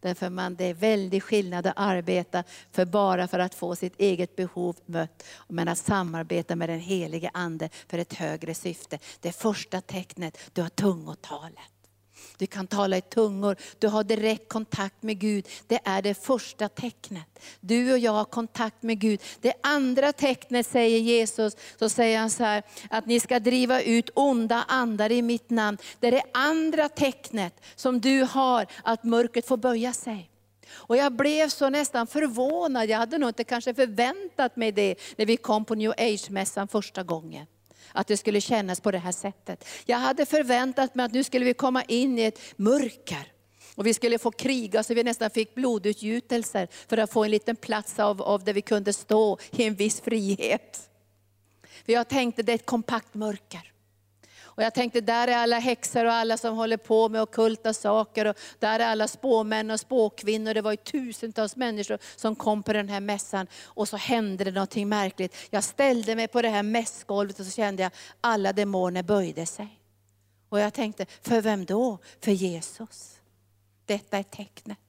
Därför 0.00 0.30
man, 0.30 0.56
det 0.56 0.64
är 0.64 0.74
väldigt 0.74 1.22
skillnad 1.22 1.66
att 1.66 1.74
arbeta 1.76 2.44
för 2.72 2.84
bara 2.84 3.28
för 3.28 3.38
att 3.38 3.54
få 3.54 3.76
sitt 3.76 4.00
eget 4.00 4.36
behov 4.36 4.76
mött. 4.86 5.24
Men 5.48 5.68
att 5.68 5.78
samarbeta 5.78 6.56
med 6.56 6.68
den 6.68 6.80
helige 6.80 7.30
Ande 7.34 7.68
för 7.88 7.98
ett 7.98 8.14
högre 8.14 8.54
syfte. 8.54 8.98
Det 9.20 9.32
första 9.32 9.80
tecknet, 9.80 10.38
du 10.52 10.62
har 10.62 10.68
tungotalet. 10.68 11.75
Du 12.38 12.46
kan 12.46 12.66
tala 12.66 12.96
i 12.96 13.00
tungor, 13.00 13.56
du 13.78 13.88
har 13.88 14.04
direkt 14.04 14.48
kontakt 14.48 15.02
med 15.02 15.18
Gud. 15.18 15.48
Det 15.66 15.80
är 15.84 16.02
det 16.02 16.14
första 16.14 16.68
tecknet. 16.68 17.26
Du 17.60 17.92
och 17.92 17.98
jag 17.98 18.12
har 18.12 18.24
kontakt 18.24 18.82
med 18.82 18.98
Gud. 18.98 19.20
Det 19.40 19.52
andra 19.62 20.12
tecknet 20.12 20.66
säger 20.66 20.98
Jesus, 20.98 21.56
så 21.78 21.88
säger 21.88 22.18
han 22.18 22.30
så 22.30 22.44
här, 22.44 22.62
att 22.90 23.06
ni 23.06 23.20
ska 23.20 23.40
driva 23.40 23.82
ut 23.82 24.10
onda 24.14 24.64
andar 24.68 25.12
i 25.12 25.22
mitt 25.22 25.50
namn. 25.50 25.78
Det 26.00 26.06
är 26.06 26.12
det 26.12 26.24
andra 26.32 26.88
tecknet 26.88 27.60
som 27.74 28.00
du 28.00 28.22
har, 28.22 28.66
att 28.82 29.04
mörkret 29.04 29.46
får 29.46 29.56
böja 29.56 29.92
sig. 29.92 30.30
Och 30.68 30.96
jag 30.96 31.12
blev 31.12 31.48
så 31.48 31.70
nästan 31.70 32.06
förvånad, 32.06 32.88
jag 32.88 32.98
hade 32.98 33.18
nog 33.18 33.30
inte 33.30 33.44
kanske 33.44 33.74
förväntat 33.74 34.56
mig 34.56 34.72
det 34.72 34.94
när 35.16 35.26
vi 35.26 35.36
kom 35.36 35.64
på 35.64 35.74
New 35.74 35.90
Age-mässan 35.90 36.68
första 36.68 37.02
gången 37.02 37.46
att 37.92 38.06
det 38.06 38.16
skulle 38.16 38.40
kännas 38.40 38.80
på 38.80 38.90
det 38.90 38.98
här 38.98 39.12
sättet. 39.12 39.64
Jag 39.84 39.98
hade 39.98 40.26
förväntat 40.26 40.94
mig 40.94 41.06
att 41.06 41.12
nu 41.12 41.24
skulle 41.24 41.44
vi 41.44 41.54
komma 41.54 41.82
in 41.82 42.18
i 42.18 42.22
ett 42.22 42.40
mörker. 42.56 43.32
Och 43.74 43.86
vi 43.86 43.94
skulle 43.94 44.18
få 44.18 44.30
kriga 44.30 44.82
så 44.82 44.94
vi 44.94 45.04
nästan 45.04 45.30
fick 45.30 45.54
blodutgjutelser 45.54 46.68
för 46.88 46.98
att 46.98 47.12
få 47.12 47.24
en 47.24 47.30
liten 47.30 47.56
plats 47.56 47.98
av, 47.98 48.22
av 48.22 48.44
där 48.44 48.52
vi 48.52 48.62
kunde 48.62 48.92
stå 48.92 49.38
i 49.50 49.64
en 49.64 49.74
viss 49.74 50.00
frihet. 50.00 50.90
För 51.86 51.92
jag 51.92 52.08
tänkte 52.08 52.42
det 52.42 52.52
är 52.52 52.54
ett 52.54 52.66
kompakt 52.66 53.14
mörker. 53.14 53.72
Och 54.56 54.62
jag 54.62 54.74
tänkte, 54.74 55.00
där 55.00 55.28
är 55.28 55.36
alla 55.36 55.58
häxor 55.58 56.04
och 56.04 56.12
alla 56.12 56.36
som 56.36 56.56
håller 56.56 56.76
på 56.76 57.08
med 57.08 57.22
okulta 57.22 57.72
saker. 57.72 58.24
Och 58.24 58.36
där 58.58 58.80
är 58.80 58.86
alla 58.86 59.08
spåmän 59.08 59.70
och 59.70 59.80
spåkvinnor. 59.80 60.54
Det 60.54 60.60
var 60.60 60.70
ju 60.70 60.76
tusentals 60.76 61.56
människor 61.56 61.98
som 62.16 62.36
kom 62.36 62.62
på 62.62 62.72
den 62.72 62.88
här 62.88 63.00
mässan. 63.00 63.46
Och 63.64 63.88
så 63.88 63.96
hände 63.96 64.44
det 64.44 64.50
någonting 64.50 64.88
märkligt. 64.88 65.36
Jag 65.50 65.64
ställde 65.64 66.16
mig 66.16 66.28
på 66.28 66.42
det 66.42 66.48
här 66.48 66.62
mässgolvet 66.62 67.40
och 67.40 67.46
så 67.46 67.52
kände 67.52 67.82
jag, 67.82 67.92
alla 68.20 68.52
demoner 68.52 69.02
böjde 69.02 69.46
sig. 69.46 69.80
Och 70.48 70.60
jag 70.60 70.74
tänkte, 70.74 71.06
för 71.22 71.40
vem 71.40 71.64
då? 71.64 71.98
För 72.20 72.32
Jesus. 72.32 73.12
Detta 73.86 74.18
är 74.18 74.22
tecknet. 74.22 74.85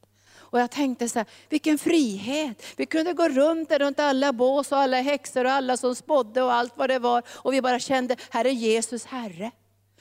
Och 0.49 0.59
jag 0.59 0.71
tänkte 0.71 1.09
så 1.09 1.19
här, 1.19 1.27
vilken 1.49 1.77
frihet. 1.77 2.63
Vi 2.75 2.85
kunde 2.85 3.13
gå 3.13 3.29
runt 3.29 3.69
där 3.69 3.79
runt 3.79 3.99
alla 3.99 4.33
bås 4.33 4.71
och 4.71 4.77
alla 4.77 5.01
häxor 5.01 5.45
och 5.45 5.51
alla 5.51 5.77
som 5.77 5.95
spådde 5.95 6.41
och 6.41 6.53
allt 6.53 6.73
vad 6.75 6.89
det 6.89 6.99
var. 6.99 7.23
Och 7.29 7.53
vi 7.53 7.61
bara 7.61 7.79
kände, 7.79 8.15
här 8.29 8.45
är 8.45 8.49
Jesus 8.49 9.05
Herre. 9.05 9.51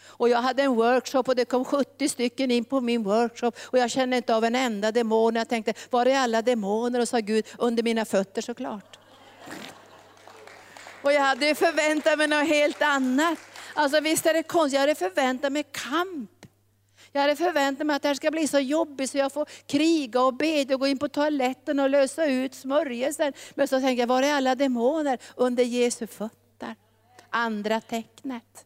Och 0.07 0.29
jag 0.29 0.39
hade 0.39 0.63
en 0.63 0.75
workshop 0.75 1.23
och 1.27 1.37
det 1.37 1.45
kom 1.45 1.65
70 1.65 2.09
stycken 2.09 2.51
in 2.51 2.65
på 2.65 2.81
min 2.81 3.03
workshop. 3.03 3.53
Och 3.63 3.79
jag 3.79 3.91
kände 3.91 4.17
inte 4.17 4.35
av 4.35 4.45
en 4.45 4.55
enda 4.55 4.93
demon. 4.93 5.35
Jag 5.35 5.49
tänkte, 5.49 5.75
var 5.91 6.07
är 6.07 6.19
alla 6.19 6.43
demoner? 6.43 7.01
Och 7.01 7.09
sa 7.09 7.19
Gud, 7.19 7.47
under 7.59 7.83
mina 7.83 8.05
fötter 8.05 8.43
såklart. 8.43 8.99
Och 11.03 11.13
jag 11.13 11.21
hade 11.21 11.55
förväntat 11.55 12.19
mig 12.19 12.29
något 12.29 12.49
helt 12.49 12.83
annat. 12.83 13.39
Alltså 13.75 14.01
visst 14.01 14.27
är 14.27 14.35
det 14.35 14.43
konstigt, 14.43 14.73
jag 14.75 14.81
hade 14.81 14.95
förväntat 14.95 15.53
mig 15.53 15.65
kamp. 15.73 16.31
Jag 17.17 17.23
hade 17.23 17.37
förväntat 17.37 17.87
mig 17.87 17.97
att 17.97 18.03
det 18.03 18.09
här 18.09 18.15
ska 18.15 18.31
bli 18.31 18.49
så 18.49 18.59
jobbigt 18.59 19.11
så 19.11 19.19
jag 19.19 19.33
får 19.33 19.49
kriga 19.67 20.23
och 20.23 20.35
bedja 20.35 20.75
och 20.75 20.81
gå 20.81 20.87
in 20.87 20.99
på 20.99 21.09
toaletten 21.09 21.81
och 21.81 21.91
lösa 21.91 22.27
ut 22.27 22.55
smörjelsen. 22.55 23.33
Men 23.55 23.69
så 23.69 23.81
tänkte 23.81 24.03
jag, 24.03 24.07
var 24.07 24.23
är 24.23 24.33
alla 24.33 24.55
demoner 24.55 25.19
under 25.37 25.65
Jesu 25.65 26.07
fötter? 26.07 26.75
Andra 27.31 27.81
tecknet. 27.81 28.66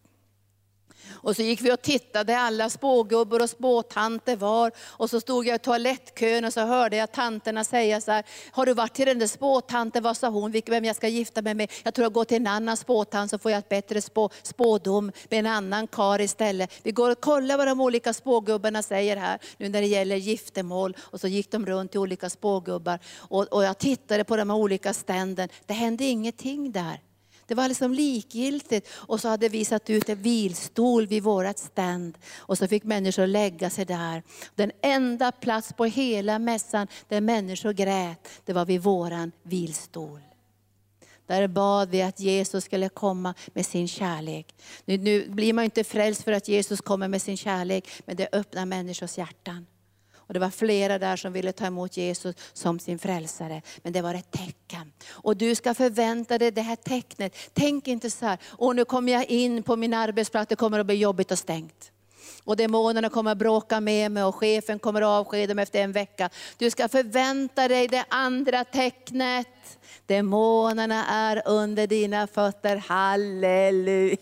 Och 1.13 1.37
så 1.37 1.43
gick 1.43 1.61
vi 1.61 1.73
och 1.73 1.83
tittade 1.83 2.39
alla 2.39 2.71
spågubbar 2.71 3.43
och 3.43 3.51
spåtanter 3.51 4.37
var. 4.37 4.73
Och 4.79 5.11
så 5.11 5.21
stod 5.21 5.47
jag 5.47 5.57
i 5.57 5.59
toalettkön 5.59 6.45
och 6.45 6.53
så 6.53 6.61
hörde 6.61 6.97
jag 6.97 7.13
tanterna 7.13 7.65
säga 7.65 8.01
så 8.01 8.11
här, 8.11 8.25
har 8.51 8.67
du 8.67 8.75
varit 8.75 8.95
till 8.95 9.07
den 9.07 9.19
där 9.19 9.27
spåtanten, 9.27 10.03
vad 10.03 10.17
sa 10.17 10.29
hon, 10.29 10.63
vem 10.67 10.85
jag 10.85 10.97
ska 10.97 11.09
gifta 11.09 11.43
mig 11.43 11.55
med? 11.55 11.73
Jag 11.83 11.95
tror 11.95 12.05
jag 12.05 12.13
går 12.13 12.25
till 12.25 12.37
en 12.37 12.47
annan 12.47 12.77
spåtant 12.77 13.31
så 13.31 13.39
får 13.39 13.51
jag 13.51 13.59
ett 13.59 13.69
bättre 13.69 14.01
spå, 14.01 14.31
spådom 14.43 15.13
med 15.31 15.39
en 15.39 15.47
annan 15.47 15.87
kar 15.87 16.21
istället. 16.21 16.73
Vi 16.83 16.93
går 16.93 17.11
och 17.11 17.21
kollar 17.21 17.57
vad 17.57 17.67
de 17.67 17.81
olika 17.81 18.13
spågubbarna 18.13 18.83
säger 18.83 19.17
här, 19.17 19.39
nu 19.57 19.69
när 19.69 19.81
det 19.81 19.87
gäller 19.87 20.17
giftermål. 20.17 20.97
Och 21.01 21.21
så 21.21 21.29
gick 21.29 21.51
de 21.51 21.67
runt 21.67 21.91
till 21.91 22.01
olika 22.01 22.31
spågubbar. 22.31 22.99
Och, 23.17 23.53
och 23.53 23.65
jag 23.65 23.79
tittade 23.79 24.25
på 24.25 24.37
de 24.37 24.51
här 24.51 24.57
olika 24.57 24.95
ständen, 24.95 25.49
det 25.67 25.75
hände 25.75 26.05
ingenting 26.05 26.73
där. 26.73 27.01
Det 27.51 27.55
var 27.55 27.69
liksom 27.69 27.95
likgiltigt. 27.95 28.89
Och 28.93 29.21
så 29.21 29.29
hade 29.29 29.49
vi 29.49 29.65
satt 29.65 29.91
ut 29.91 30.09
en 30.09 30.23
vilstol 30.23 31.07
vid 31.07 31.23
vårat 31.23 31.59
ständ. 31.59 32.19
Och 32.37 32.59
så 32.59 32.69
fick 32.69 32.85
människor 32.85 33.27
lägga 33.27 33.71
sig 33.71 33.85
där. 33.85 34.23
Den 34.55 34.73
enda 34.83 35.33
plats 35.33 35.73
på 35.73 35.85
hela 35.85 36.39
mässan 36.39 36.87
där 37.09 37.21
människor 37.21 37.73
grät, 37.73 38.29
det 38.45 38.53
var 38.53 38.65
vid 38.65 38.83
våran 38.83 39.33
vilstol. 39.43 40.21
Där 41.27 41.49
bad 41.49 41.91
vi 41.91 42.03
att 42.03 42.21
Jesus 42.21 42.65
skulle 42.65 42.89
komma 42.89 43.35
med 43.53 43.67
sin 43.67 43.89
kärlek. 43.89 44.55
Nu, 44.85 44.99
nu 44.99 45.29
blir 45.29 45.53
man 45.53 45.65
inte 45.65 45.85
frälst 45.85 46.23
för 46.23 46.33
att 46.33 46.49
Jesus 46.49 46.81
kommer 46.81 47.09
med 47.09 47.23
sin 47.23 47.37
kärlek, 47.37 47.89
men 48.05 48.17
det 48.17 48.29
öppnar 48.33 48.67
människors 48.67 49.19
hjärtan. 49.19 49.67
Och 50.31 50.35
det 50.35 50.41
var 50.41 50.51
flera 50.51 50.99
där 50.99 51.17
som 51.17 51.33
ville 51.33 51.53
ta 51.53 51.67
emot 51.67 51.97
Jesus 51.97 52.37
som 52.53 52.79
sin 52.79 52.99
frälsare. 52.99 53.63
Men 53.83 53.93
det 53.93 54.03
var 54.03 54.15
ett 54.15 54.31
tecken. 54.31 54.93
Och 55.11 55.37
du 55.37 55.55
ska 55.55 55.75
förvänta 55.75 56.39
dig 56.39 56.51
det 56.51 56.63
här 56.63 56.77
tecknet. 56.77 57.37
Tänk 57.53 57.89
inte 57.89 58.11
så 58.11 58.27
här, 58.27 58.39
och 58.45 58.77
nu 58.77 58.85
kommer 58.85 59.13
jag 59.13 59.27
in 59.27 59.63
på 59.63 59.77
min 59.77 59.95
arbetsplats, 59.95 60.49
det 60.49 60.57
kommer 60.57 60.79
att 60.79 60.87
bli 60.87 60.95
jobbigt 60.95 61.31
och 61.31 61.39
stängt. 61.39 61.93
Och 62.45 62.57
demonerna 62.57 63.09
kommer 63.09 63.33
att 63.33 63.39
bråka 63.39 63.81
med 63.81 64.13
mig 64.13 64.25
och 64.25 64.35
chefen 64.35 64.79
kommer 64.79 65.03
att 65.03 65.07
avskeda 65.07 65.55
mig 65.55 65.63
efter 65.63 65.83
en 65.83 65.93
vecka. 65.93 66.31
Du 66.59 66.71
ska 66.71 66.89
förvänta 66.89 67.69
dig 67.69 67.89
det 67.89 68.05
andra 68.09 68.65
tecknet. 68.65 69.47
Demonerna 70.07 71.07
är 71.07 71.43
under 71.47 71.87
dina 71.87 72.27
fötter, 72.27 72.77
halleluja. 72.77 74.17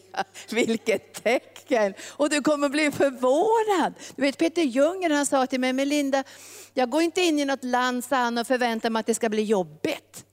Vilket 0.51 1.25
tecken! 1.25 1.95
Och 2.11 2.31
du 2.31 2.43
kommer 2.43 2.69
bli 2.69 2.91
förvånad. 2.91 3.95
Du 4.17 4.23
vet 4.23 4.39
Peter 4.39 4.63
Ljunggren 4.63 5.13
han 5.13 5.27
sa 5.27 5.47
till 5.47 5.61
mig, 5.61 5.73
Melinda, 5.73 6.25
jag 6.75 6.91
går 6.91 7.03
inte 7.03 7.21
in 7.21 7.39
i 7.39 7.45
något 7.45 7.65
land 7.65 8.05
och 8.41 8.47
förväntar 8.47 8.91
mig 8.91 9.01
att 9.01 9.07
det 9.07 9.15
ska 9.15 9.29
bli 9.29 9.43
jobbigt 9.43 10.25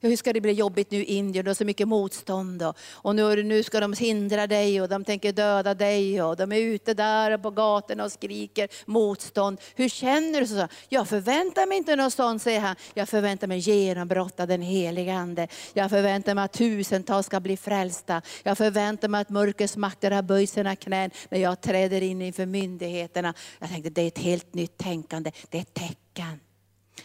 hur 0.00 0.16
ska 0.16 0.32
det 0.32 0.40
bli 0.40 0.52
jobbigt 0.52 0.90
nu 0.90 0.98
i 0.98 1.04
Indien, 1.04 1.44
det 1.44 1.50
är 1.50 1.54
så 1.54 1.64
mycket 1.64 1.88
motstånd. 1.88 2.62
Och, 2.62 2.76
och 2.92 3.16
nu, 3.16 3.42
nu 3.42 3.62
ska 3.62 3.80
de 3.80 3.92
hindra 3.92 4.46
dig 4.46 4.80
och 4.80 4.88
de 4.88 5.04
tänker 5.04 5.32
döda 5.32 5.74
dig. 5.74 6.22
Och 6.22 6.36
de 6.36 6.52
är 6.52 6.60
ute 6.60 6.94
där 6.94 7.38
på 7.38 7.50
gatorna 7.50 8.04
och 8.04 8.12
skriker 8.12 8.68
motstånd. 8.86 9.60
Hur 9.74 9.88
känner 9.88 10.40
du? 10.40 10.46
Så? 10.46 10.68
Jag 10.88 11.08
förväntar 11.08 11.66
mig 11.66 11.78
inte 11.78 11.96
något 11.96 12.12
sånt, 12.12 12.42
säger 12.42 12.60
han. 12.60 12.76
Jag 12.94 13.08
förväntar 13.08 13.46
mig 13.46 13.58
genombrott 13.58 14.40
av 14.40 14.48
den 14.48 14.62
helige 14.62 15.14
Ande. 15.14 15.48
Jag 15.72 15.90
förväntar 15.90 16.34
mig 16.34 16.44
att 16.44 16.52
tusentals 16.52 17.26
ska 17.26 17.40
bli 17.40 17.56
frälsta. 17.56 18.22
Jag 18.42 18.58
förväntar 18.58 19.08
mig 19.08 19.20
att 19.20 19.30
mörkrets 19.30 19.76
makter 19.76 20.10
har 20.10 20.22
böjt 20.22 20.50
sina 20.50 20.76
knän 20.76 21.10
när 21.28 21.38
jag 21.38 21.60
träder 21.60 22.02
in 22.02 22.22
inför 22.22 22.46
myndigheterna. 22.46 23.34
Jag 23.58 23.68
tänkte 23.68 23.90
det 23.90 24.02
är 24.02 24.08
ett 24.08 24.18
helt 24.18 24.54
nytt 24.54 24.78
tänkande, 24.78 25.32
det 25.48 25.58
är 25.58 25.62
ett 25.62 25.74
tecken. 25.74 26.40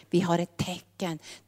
Vi 0.09 0.19
har 0.19 0.39
ett 0.39 0.57
tecken. 0.57 0.92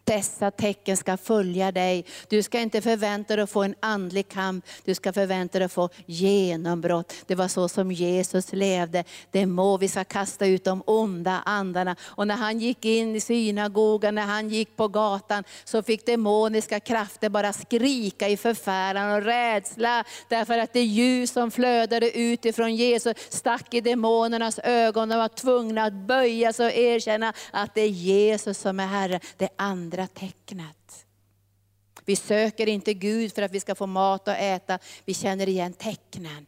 Dessa 0.06 0.51
tecken 0.51 0.97
ska 0.97 1.18
följa 1.18 1.72
dig. 1.72 2.06
Du 2.30 2.43
ska 2.43 2.60
inte 2.60 2.82
förvänta 2.82 3.36
dig 3.36 3.43
att 3.43 3.49
få 3.49 3.64
en 3.64 3.76
andlig 3.80 4.28
kamp, 4.28 4.66
du 4.84 4.95
ska 4.95 5.14
förvänta 5.14 5.60
dig 5.60 5.66
att 5.66 5.72
få 5.72 5.89
genombrott. 6.06 7.14
Det 7.28 7.36
var 7.36 7.47
så 7.47 7.70
som 7.70 7.91
Jesus 7.91 8.53
levde. 8.53 9.03
Det 9.32 9.45
må 9.45 9.78
vi 9.78 9.88
ska 9.88 10.03
kasta 10.03 10.45
ut 10.45 10.64
de 10.64 10.84
onda 10.86 11.41
andarna. 11.45 11.95
Och 12.01 12.28
när 12.28 12.36
han 12.36 12.60
gick 12.60 12.86
in 12.86 13.16
i 13.16 13.20
synagogan, 13.20 14.16
när 14.16 14.26
han 14.26 14.49
gick 14.49 14.78
på 14.78 14.88
gatan, 14.88 15.43
så 15.64 15.84
fick 15.84 16.06
demoniska 16.06 16.80
krafter 16.80 17.30
bara 17.30 17.53
skrika 17.53 18.30
i 18.30 18.38
förfäran 18.38 19.12
och 19.12 19.24
rädsla. 19.24 20.03
Därför 20.30 20.58
att 20.58 20.74
det 20.74 20.84
ljus 20.84 21.32
som 21.32 21.51
flödade 21.51 22.18
ut 22.18 22.45
ifrån 22.45 22.76
Jesus 22.76 23.18
stack 23.30 23.74
i 23.74 23.82
demonernas 23.82 24.60
ögon. 24.60 25.10
De 25.10 25.18
var 25.18 25.28
tvungna 25.28 25.84
att 25.84 25.93
böja 25.93 26.53
sig 26.53 26.66
och 26.66 26.74
erkänna 26.74 27.34
att 27.51 27.76
det 27.76 27.82
är 27.82 27.89
Jesus 27.89 28.58
som 28.58 28.80
är 28.80 28.88
Herre. 28.88 29.20
Det 29.38 29.45
det 29.46 29.52
andra 29.56 30.08
tecknet. 30.08 31.06
Vi 32.06 32.16
söker 32.16 32.68
inte 32.68 32.93
Gud 32.93 33.36
för 33.36 33.41
att 33.41 33.52
vi 33.52 33.60
ska 33.60 33.76
få 33.76 33.88
mat 33.88 34.28
och 34.28 34.34
äta, 34.34 34.80
vi 35.06 35.14
känner 35.14 35.50
igen 35.50 35.74
tecknen. 35.74 36.46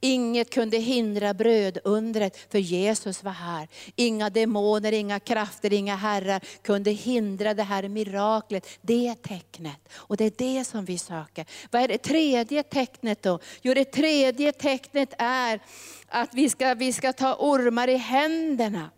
Inget 0.00 0.50
kunde 0.50 0.76
hindra 0.76 1.34
brödundret, 1.34 2.36
för 2.52 2.58
Jesus 2.58 3.24
var 3.24 3.32
här. 3.32 3.68
Inga 3.96 4.30
demoner, 4.30 4.92
inga 4.92 5.20
krafter, 5.20 5.72
inga 5.72 5.96
herrar 5.96 6.40
kunde 6.62 6.90
hindra 6.90 7.54
det 7.54 7.62
här 7.62 7.88
miraklet, 7.88 8.66
det 8.80 9.14
tecknet. 9.22 9.88
Och 9.94 10.16
det 10.16 10.24
är 10.24 10.56
det 10.56 10.64
som 10.64 10.84
vi 10.84 10.98
söker. 10.98 11.46
Vad 11.70 11.82
är 11.82 11.88
det 11.88 11.98
tredje 11.98 12.62
tecknet 12.62 13.22
då? 13.22 13.38
Jo, 13.62 13.74
det 13.74 13.84
tredje 13.84 14.52
tecknet 14.52 15.14
är 15.18 15.60
att 16.08 16.34
vi 16.34 16.50
ska, 16.50 16.74
vi 16.74 16.92
ska 16.92 17.12
ta 17.12 17.34
ormar 17.34 17.88
i 17.88 17.96
händerna. 17.96 18.90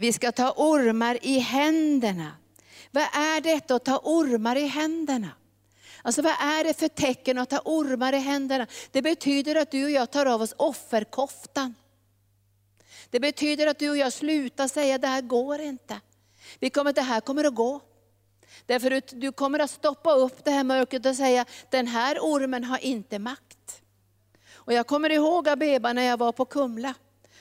Vi 0.00 0.12
ska 0.12 0.32
ta 0.32 0.52
ormar 0.56 1.18
i 1.22 1.38
händerna. 1.38 2.32
Vad 2.90 3.02
är 3.02 3.40
detta 3.40 3.74
att 3.74 3.84
ta 3.84 4.00
ormar 4.04 4.56
i 4.56 4.66
händerna? 4.66 5.30
Alltså 6.02 6.22
vad 6.22 6.32
är 6.32 6.64
det 6.64 6.78
för 6.78 6.88
tecken 6.88 7.38
att 7.38 7.50
ta 7.50 7.60
ormar 7.64 8.12
i 8.12 8.18
händerna? 8.18 8.66
Det 8.90 9.02
betyder 9.02 9.54
att 9.56 9.70
du 9.70 9.84
och 9.84 9.90
jag 9.90 10.10
tar 10.10 10.26
av 10.26 10.42
oss 10.42 10.54
offerkoftan. 10.56 11.74
Det 13.10 13.20
betyder 13.20 13.66
att 13.66 13.78
du 13.78 13.90
och 13.90 13.96
jag 13.96 14.12
slutar 14.12 14.68
säga, 14.68 14.98
det 14.98 15.06
här 15.06 15.22
går 15.22 15.60
inte. 15.60 16.00
Vi 16.58 16.70
kommer, 16.70 16.92
det 16.92 17.02
här 17.02 17.20
kommer 17.20 17.44
att 17.44 17.54
gå. 17.54 17.80
Därför 18.66 18.90
att 18.90 19.12
du 19.14 19.32
kommer 19.32 19.58
att 19.58 19.70
stoppa 19.70 20.12
upp 20.12 20.44
det 20.44 20.50
här 20.50 20.64
mörkret 20.64 21.06
och 21.06 21.16
säga, 21.16 21.44
den 21.70 21.86
här 21.86 22.18
ormen 22.18 22.64
har 22.64 22.78
inte 22.78 23.18
makt. 23.18 23.82
Och 24.52 24.72
jag 24.72 24.86
kommer 24.86 25.10
ihåg 25.10 25.48
Abeba 25.48 25.92
när 25.92 26.02
jag 26.02 26.16
var 26.16 26.32
på 26.32 26.44
Kumla. 26.44 26.94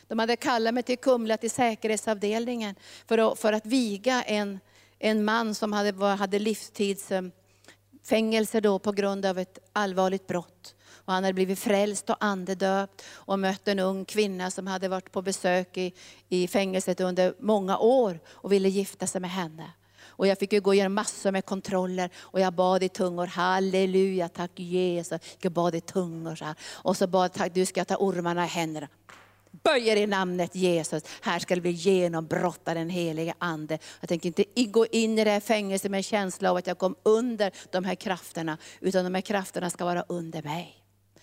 De 0.09 0.19
hade 0.19 0.35
kallat 0.35 0.73
mig 0.73 0.83
till 0.83 0.97
Kumla 0.97 1.37
till 1.37 1.51
säkerhetsavdelningen 1.51 2.75
för 3.07 3.17
att, 3.17 3.39
för 3.39 3.53
att 3.53 3.65
viga 3.65 4.23
en, 4.23 4.59
en 4.99 5.25
man 5.25 5.55
som 5.55 5.73
hade, 5.73 6.05
hade 6.05 6.39
livstidsfängelse 6.39 8.57
eh, 8.57 8.61
då 8.61 8.79
på 8.79 8.91
grund 8.91 9.25
av 9.25 9.39
ett 9.39 9.59
allvarligt 9.73 10.27
brott. 10.27 10.75
Och 10.91 11.13
han 11.13 11.23
hade 11.23 11.33
blivit 11.33 11.59
frälst 11.59 12.09
och 12.09 12.15
andedöpt 12.19 13.03
och 13.11 13.39
mött 13.39 13.67
en 13.67 13.79
ung 13.79 14.05
kvinna 14.05 14.51
som 14.51 14.67
hade 14.67 14.87
varit 14.87 15.11
på 15.11 15.21
besök 15.21 15.77
i, 15.77 15.93
i 16.29 16.47
fängelset 16.47 16.99
under 16.99 17.33
många 17.39 17.77
år 17.77 18.19
och 18.27 18.51
ville 18.51 18.69
gifta 18.69 19.07
sig 19.07 19.21
med 19.21 19.31
henne. 19.31 19.71
Och 20.07 20.27
jag 20.27 20.39
fick 20.39 20.53
ju 20.53 20.61
gå 20.61 20.73
igenom 20.73 20.93
massor 20.93 21.31
med 21.31 21.45
kontroller 21.45 22.09
och 22.17 22.39
jag 22.39 22.53
bad 22.53 22.83
i 22.83 22.89
tungor. 22.89 23.25
Halleluja, 23.25 24.29
tack 24.29 24.59
Jesus. 24.59 25.21
Jag 25.41 25.51
bad 25.51 25.75
i 25.75 25.81
tungor. 25.81 26.35
Så 26.35 26.45
här. 26.45 26.55
Och 26.71 26.97
så 26.97 27.07
bad 27.07 27.31
jag, 27.37 27.51
du 27.51 27.65
ska 27.65 27.85
ta 27.85 27.95
ormarna 27.95 28.45
i 28.45 28.47
händerna 28.47 28.87
böjer 29.51 29.95
i 29.95 30.07
namnet 30.07 30.55
Jesus. 30.55 31.03
Här 31.21 31.39
ska 31.39 31.55
vi 31.55 31.71
genombrotta 31.71 32.73
den 32.73 32.89
helige 32.89 33.33
Ande. 33.37 33.79
Jag 33.99 34.09
tänker 34.09 34.27
inte 34.27 34.43
gå 34.65 34.85
in 34.85 35.19
i 35.19 35.23
det 35.23 35.31
här 35.31 35.39
fängelset 35.39 35.91
med 35.91 35.97
en 35.97 36.03
känsla 36.03 36.51
av 36.51 36.57
att 36.57 36.67
jag 36.67 36.77
kom 36.77 36.95
under 37.03 37.51
de 37.71 37.83
här 37.83 37.95
krafterna, 37.95 38.57
utan 38.79 39.03
de 39.03 39.13
här 39.13 39.21
krafterna 39.21 39.69
ska 39.69 39.85
vara 39.85 40.03
under 40.07 40.43
mig. 40.43 40.75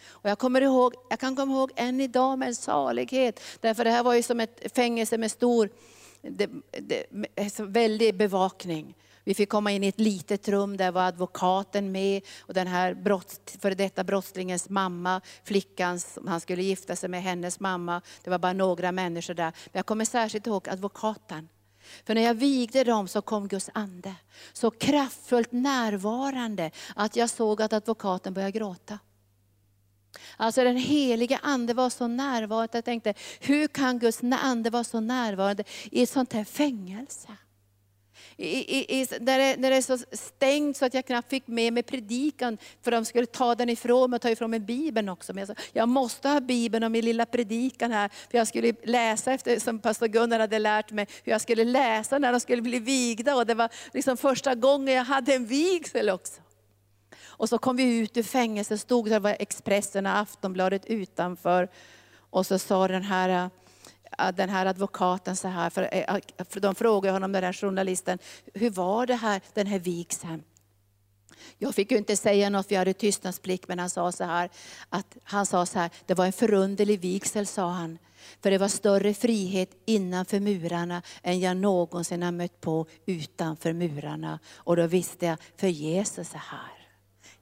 Och 0.07 0.31
jag, 0.31 0.39
kommer 0.39 0.61
ihåg, 0.61 0.95
jag 1.11 1.20
kan 1.20 1.37
komma 1.37 1.55
ihåg 1.55 1.72
än 1.77 2.01
idag 2.01 2.39
med 2.39 2.49
en 2.49 2.55
salighet, 2.55 3.41
därför 3.61 3.85
det 3.85 3.91
här 3.91 4.03
var 4.03 4.14
ju 4.14 4.22
som 4.22 4.41
ett 4.41 4.74
fängelse 4.74 5.18
med 5.18 5.31
stor, 5.31 5.70
det, 6.22 6.51
det, 6.70 7.59
väldig 7.59 8.16
bevakning. 8.16 8.95
Vi 9.27 9.35
fick 9.35 9.49
komma 9.49 9.72
in 9.72 9.85
i 9.85 9.89
ett 9.89 10.01
litet 10.01 10.49
rum, 10.49 10.77
där 10.77 10.91
var 10.91 11.03
advokaten 11.03 11.93
med 11.93 12.22
och 12.39 12.55
den 12.55 12.66
här 12.66 12.95
brott, 12.95 13.57
för 13.61 13.70
detta 13.70 14.05
brottslingens 14.05 14.68
mamma, 14.68 15.20
flickan 15.45 16.01
som 16.01 16.29
han 16.29 16.41
skulle 16.41 16.62
gifta 16.62 16.97
sig 16.97 17.09
med, 17.09 17.22
hennes 17.22 17.61
mamma. 17.61 18.03
Det 18.24 18.31
var 18.31 18.39
bara 18.39 18.53
några 18.53 18.93
människor 18.93 19.35
där. 19.35 19.45
Men 19.45 19.72
jag 19.72 19.87
kommer 19.87 20.05
särskilt 20.05 20.47
ihåg 20.47 20.68
advokaten. 20.68 21.49
För 22.05 22.14
när 22.14 22.22
jag 22.22 22.35
vigde 22.35 22.85
dem 22.85 23.09
så 23.09 23.22
kom 23.22 23.49
Guds 23.49 23.70
ande. 23.74 24.14
Så 24.53 24.70
kraftfullt 24.70 25.53
närvarande 25.53 26.70
att 26.97 27.16
jag 27.16 27.31
såg 27.31 27.62
att 27.62 27.72
advokaten 27.72 28.35
började 28.35 28.59
gråta. 28.59 28.99
Alltså 30.37 30.64
den 30.64 30.77
heliga 30.77 31.41
ande 31.43 31.74
var 31.74 31.91
så 31.91 32.07
närvarande. 32.07 32.77
Jag 32.79 32.85
tänkte, 32.85 33.14
hur 33.41 33.68
kan 33.68 33.99
Guds 33.99 34.20
ande 34.43 34.70
vara 34.70 34.85
så 34.85 35.01
närvarande 35.01 35.64
i 35.91 36.03
ett 36.03 36.11
sånt 36.11 36.33
här 36.33 36.45
fängelse? 36.45 37.29
I, 38.39 39.01
i, 39.01 39.07
där, 39.20 39.39
det, 39.39 39.57
där 39.57 39.70
det 39.70 39.76
är 39.76 39.82
så 39.82 39.99
stängt 40.12 40.76
så 40.76 40.84
att 40.84 40.95
jag 40.95 41.07
knappt 41.07 41.30
fick 41.30 41.47
med 41.47 41.72
mig 41.72 41.82
predikan, 41.82 42.59
för 42.82 42.91
de 42.91 43.05
skulle 43.05 43.26
ta 43.26 43.55
den 43.55 43.68
ifrån 43.68 44.11
mig 44.11 44.16
och 44.16 44.22
ta 44.22 44.30
ifrån 44.30 44.51
mig 44.51 44.61
Bibeln 44.61 45.09
också. 45.09 45.32
Men 45.32 45.39
jag 45.47 45.49
sa, 45.49 45.62
jag 45.72 45.89
måste 45.89 46.28
ha 46.28 46.41
Bibeln 46.41 46.84
och 46.84 46.91
min 46.91 47.05
lilla 47.05 47.26
predikan 47.26 47.93
här, 47.93 48.11
för 48.30 48.39
jag 48.39 48.49
skulle 48.49 48.72
läsa 48.82 49.32
efter, 49.32 49.59
som 49.59 49.78
pastor 49.78 50.07
Gunnar 50.07 50.39
hade 50.39 50.59
lärt 50.59 50.91
mig, 50.91 51.07
hur 51.24 51.32
jag 51.32 51.41
skulle 51.41 51.64
läsa 51.64 52.18
när 52.18 52.32
de 52.32 52.41
skulle 52.41 52.62
bli 52.62 52.78
vigda. 52.78 53.37
Och 53.37 53.47
det 53.47 53.55
var 53.55 53.68
liksom 53.93 54.16
första 54.16 54.55
gången 54.55 54.95
jag 54.95 55.05
hade 55.05 55.34
en 55.34 55.47
vigsel 55.47 56.11
också. 56.11 56.41
Och 57.24 57.49
så 57.49 57.59
kom 57.59 57.76
vi 57.76 57.99
ut 57.99 58.16
ur 58.16 58.22
fängelset, 58.22 58.80
stod 58.80 59.11
där 59.11 59.20
var 59.20 59.37
Expressen 59.39 60.07
och 60.07 60.18
Aftonbladet 60.18 60.87
utanför. 60.87 61.68
Och 62.30 62.47
så 62.47 62.59
sa 62.59 62.89
den 62.89 63.03
här 63.03 63.51
Eh, 64.19 64.33
den 64.35 64.49
här 64.49 64.67
advokaten 64.67 65.37
så 65.37 65.49
här, 65.49 65.71
för, 65.71 65.83
eh, 65.83 66.15
eh, 66.15 66.47
de 66.55 66.75
frågade 66.75 67.13
honom, 67.13 67.33
den 67.33 67.45
här 67.45 67.53
journalisten, 67.53 68.19
hur 68.55 68.71
var 68.71 69.07
det 69.07 69.15
här, 69.15 69.41
den 69.55 69.67
här 69.67 69.79
vigseln? 69.79 70.43
Jag 71.59 71.75
fick 71.75 71.91
ju 71.91 71.99
inte 71.99 72.17
säga 72.17 72.51
något, 72.51 72.71
vi 72.71 72.77
hade 72.77 72.93
tystnadsplikt, 72.93 73.69
men 73.69 73.79
han 73.79 73.91
sa 73.91 74.13
så 74.13 74.25
här, 74.25 74.51
att 74.89 75.17
han 75.25 75.47
sa 75.47 75.67
så 75.67 75.79
här, 75.79 75.91
det 76.07 76.15
var 76.15 76.27
en 76.27 76.33
förunderlig 76.33 77.01
vigsel, 77.01 77.47
sa 77.47 77.71
han. 77.71 77.99
För 78.43 78.51
det 78.51 78.59
var 78.59 78.69
större 78.69 79.15
frihet 79.15 79.71
innanför 79.85 80.41
murarna 80.41 81.03
än 81.23 81.41
jag 81.41 81.57
någonsin 81.57 82.23
har 82.23 82.33
mött 82.33 82.61
på 82.61 82.87
utanför 83.07 83.73
murarna. 83.73 84.39
Och 84.55 84.77
då 84.77 84.87
visste 84.87 85.27
jag, 85.27 85.39
för 85.57 85.69
Jesus 85.69 86.35
är 86.35 86.39
här. 86.39 86.89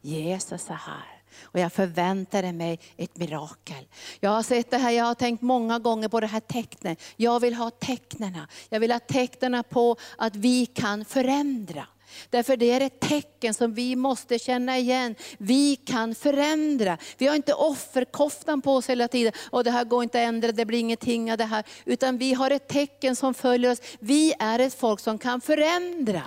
Jesus 0.01 0.71
är 0.71 0.75
här. 0.75 1.23
Och 1.43 1.61
jag 1.61 1.73
förväntade 1.73 2.53
mig 2.53 2.81
ett 2.97 3.17
mirakel. 3.17 3.85
Jag 4.21 4.31
har 4.31 4.43
sett 4.43 4.71
det 4.71 4.79
här, 4.79 4.91
jag 4.91 5.05
har 5.05 5.15
tänkt 5.15 5.43
många 5.43 5.79
gånger 5.79 6.09
på 6.09 6.21
det 6.21 6.27
här 6.27 6.41
tecknet. 6.41 7.03
Jag 7.17 7.41
vill 7.41 7.55
ha 7.55 7.71
tecknena. 7.71 8.49
Jag 8.69 8.81
vill 8.81 8.93
ha 8.93 8.99
tecknena 8.99 9.63
på 9.63 9.97
att 10.19 10.37
vi 10.37 10.67
kan 10.67 11.05
förändra. 11.05 11.87
Därför 12.31 12.57
det 12.57 12.71
är 12.71 12.81
ett 12.81 13.01
tecken 13.01 13.55
som 13.55 13.75
vi 13.75 13.97
måste 13.97 14.39
känna 14.39 14.79
igen. 14.79 15.15
Vi 15.39 15.77
kan 15.77 16.15
förändra. 16.15 16.99
Vi 17.19 17.27
har 17.27 17.37
inte 17.37 17.55
offerkoftan 17.55 18.63
på 18.63 18.75
oss 18.75 18.91
hela 18.91 19.09
tiden. 19.09 19.33
Och 19.51 19.65
det 19.65 19.71
här 19.71 19.85
går 19.85 20.03
inte 20.03 20.23
att 20.23 20.29
ändra, 20.29 20.53
det 20.53 20.65
blir 20.65 20.79
ingenting 20.79 21.33
av 21.33 21.39
det 21.39 21.45
här. 21.45 21.65
Utan 21.85 22.19
vi 22.19 22.35
har 22.35 22.51
ett 22.51 22.69
tecken 22.69 23.17
som 23.17 23.35
följer 23.35 23.71
oss. 23.71 23.81
Vi 23.99 24.35
är 24.39 24.59
ett 24.59 24.75
folk 24.75 25.01
som 25.01 25.19
kan 25.19 25.41
förändra. 25.41 26.23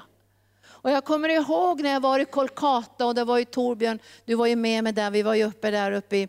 Och 0.81 0.91
jag 0.91 1.05
kommer 1.05 1.29
ihåg 1.29 1.81
när 1.81 1.89
jag 1.89 1.99
var 1.99 2.19
i 2.19 2.25
Kolkata 2.25 3.05
och 3.05 3.15
det 3.15 3.23
var 3.23 3.37
ju 3.37 3.45
Torbjörn, 3.45 3.99
du 4.25 4.35
var 4.35 4.45
ju 4.45 4.55
med 4.55 4.83
mig 4.83 4.93
där, 4.93 5.11
vi 5.11 5.23
var 5.23 5.33
ju 5.33 5.43
uppe 5.43 5.71
där 5.71 5.91
uppe 5.91 6.17
i, 6.17 6.27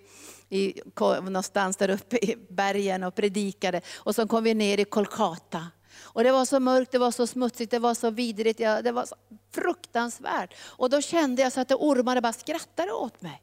i, 0.49 0.81
någonstans 1.01 1.77
där 1.77 1.91
uppe 1.91 2.17
i 2.17 2.37
bergen 2.49 3.03
och 3.03 3.15
predikade. 3.15 3.81
Och 3.97 4.15
så 4.15 4.29
kom 4.29 4.45
vi 4.45 4.55
ner 4.55 4.81
i 4.81 4.85
Kolkata. 4.85 5.67
Och 6.01 6.25
det 6.25 6.33
var 6.33 6.45
så 6.45 6.61
mörkt, 6.61 6.93
det 6.93 6.99
var 6.99 7.11
så 7.11 7.27
smutsigt, 7.27 7.71
det 7.71 7.79
var 7.79 7.95
så 7.95 8.11
vidrigt, 8.11 8.61
ja, 8.61 8.83
det 8.83 8.93
var 8.93 9.07
så 9.07 9.15
fruktansvärt. 9.55 10.55
Och 10.61 10.91
då 10.91 11.01
kände 11.01 11.43
jag 11.43 11.53
så 11.53 11.61
att 11.61 11.73
ormarna 11.73 12.21
bara 12.21 12.33
skrattade 12.33 12.93
åt 12.93 13.23
mig. 13.23 13.43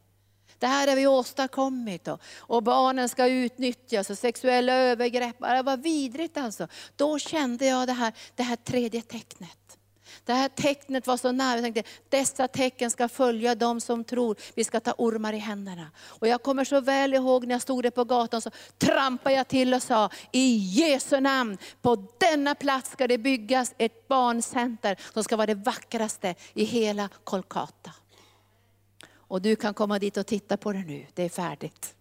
Det 0.59 0.67
här 0.67 0.87
har 0.87 0.95
vi 0.95 1.07
åstadkommit 1.07 2.07
och, 2.07 2.21
och 2.37 2.63
barnen 2.63 3.09
ska 3.09 3.27
utnyttjas 3.27 4.09
och 4.09 4.17
sexuella 4.17 4.73
övergrepp. 4.73 5.39
Det 5.39 5.61
var 5.61 5.77
vidrigt 5.77 6.37
alltså. 6.37 6.67
Då 6.95 7.19
kände 7.19 7.65
jag 7.65 7.87
det 7.87 7.93
här, 7.93 8.13
det 8.35 8.43
här 8.43 8.55
tredje 8.55 9.01
tecknet. 9.01 9.77
Det 10.25 10.33
här 10.33 10.49
tecknet 10.49 11.07
var 11.07 11.17
så 11.17 11.31
nära. 11.31 11.55
Jag 11.55 11.63
tänkte, 11.63 11.83
dessa 12.09 12.47
tecken 12.47 12.91
ska 12.91 13.07
följa 13.07 13.55
dem 13.55 13.81
som 13.81 14.03
tror. 14.03 14.35
Vi 14.55 14.63
ska 14.63 14.79
ta 14.79 14.93
ormar 14.97 15.33
i 15.33 15.37
händerna. 15.37 15.91
Och 15.97 16.27
jag 16.27 16.43
kommer 16.43 16.63
så 16.63 16.81
väl 16.81 17.13
ihåg 17.13 17.47
när 17.47 17.55
jag 17.55 17.61
stod 17.61 17.83
där 17.83 17.89
på 17.89 18.03
gatan, 18.03 18.41
så 18.41 18.51
trampade 18.77 19.35
jag 19.35 19.47
till 19.47 19.73
och 19.73 19.83
sa, 19.83 20.09
i 20.31 20.55
Jesu 20.55 21.19
namn, 21.19 21.57
på 21.81 22.07
denna 22.17 22.55
plats 22.55 22.91
ska 22.91 23.07
det 23.07 23.17
byggas 23.17 23.73
ett 23.77 24.07
barncenter 24.07 24.99
som 25.13 25.23
ska 25.23 25.35
vara 25.35 25.47
det 25.47 25.55
vackraste 25.55 26.35
i 26.53 26.63
hela 26.63 27.09
Kolkata. 27.23 27.91
Och 29.27 29.41
du 29.41 29.55
kan 29.55 29.73
komma 29.73 29.99
dit 29.99 30.17
och 30.17 30.25
titta 30.25 30.57
på 30.57 30.71
det 30.71 30.83
nu, 30.83 31.05
det 31.13 31.23
är 31.23 31.29
färdigt. 31.29 31.95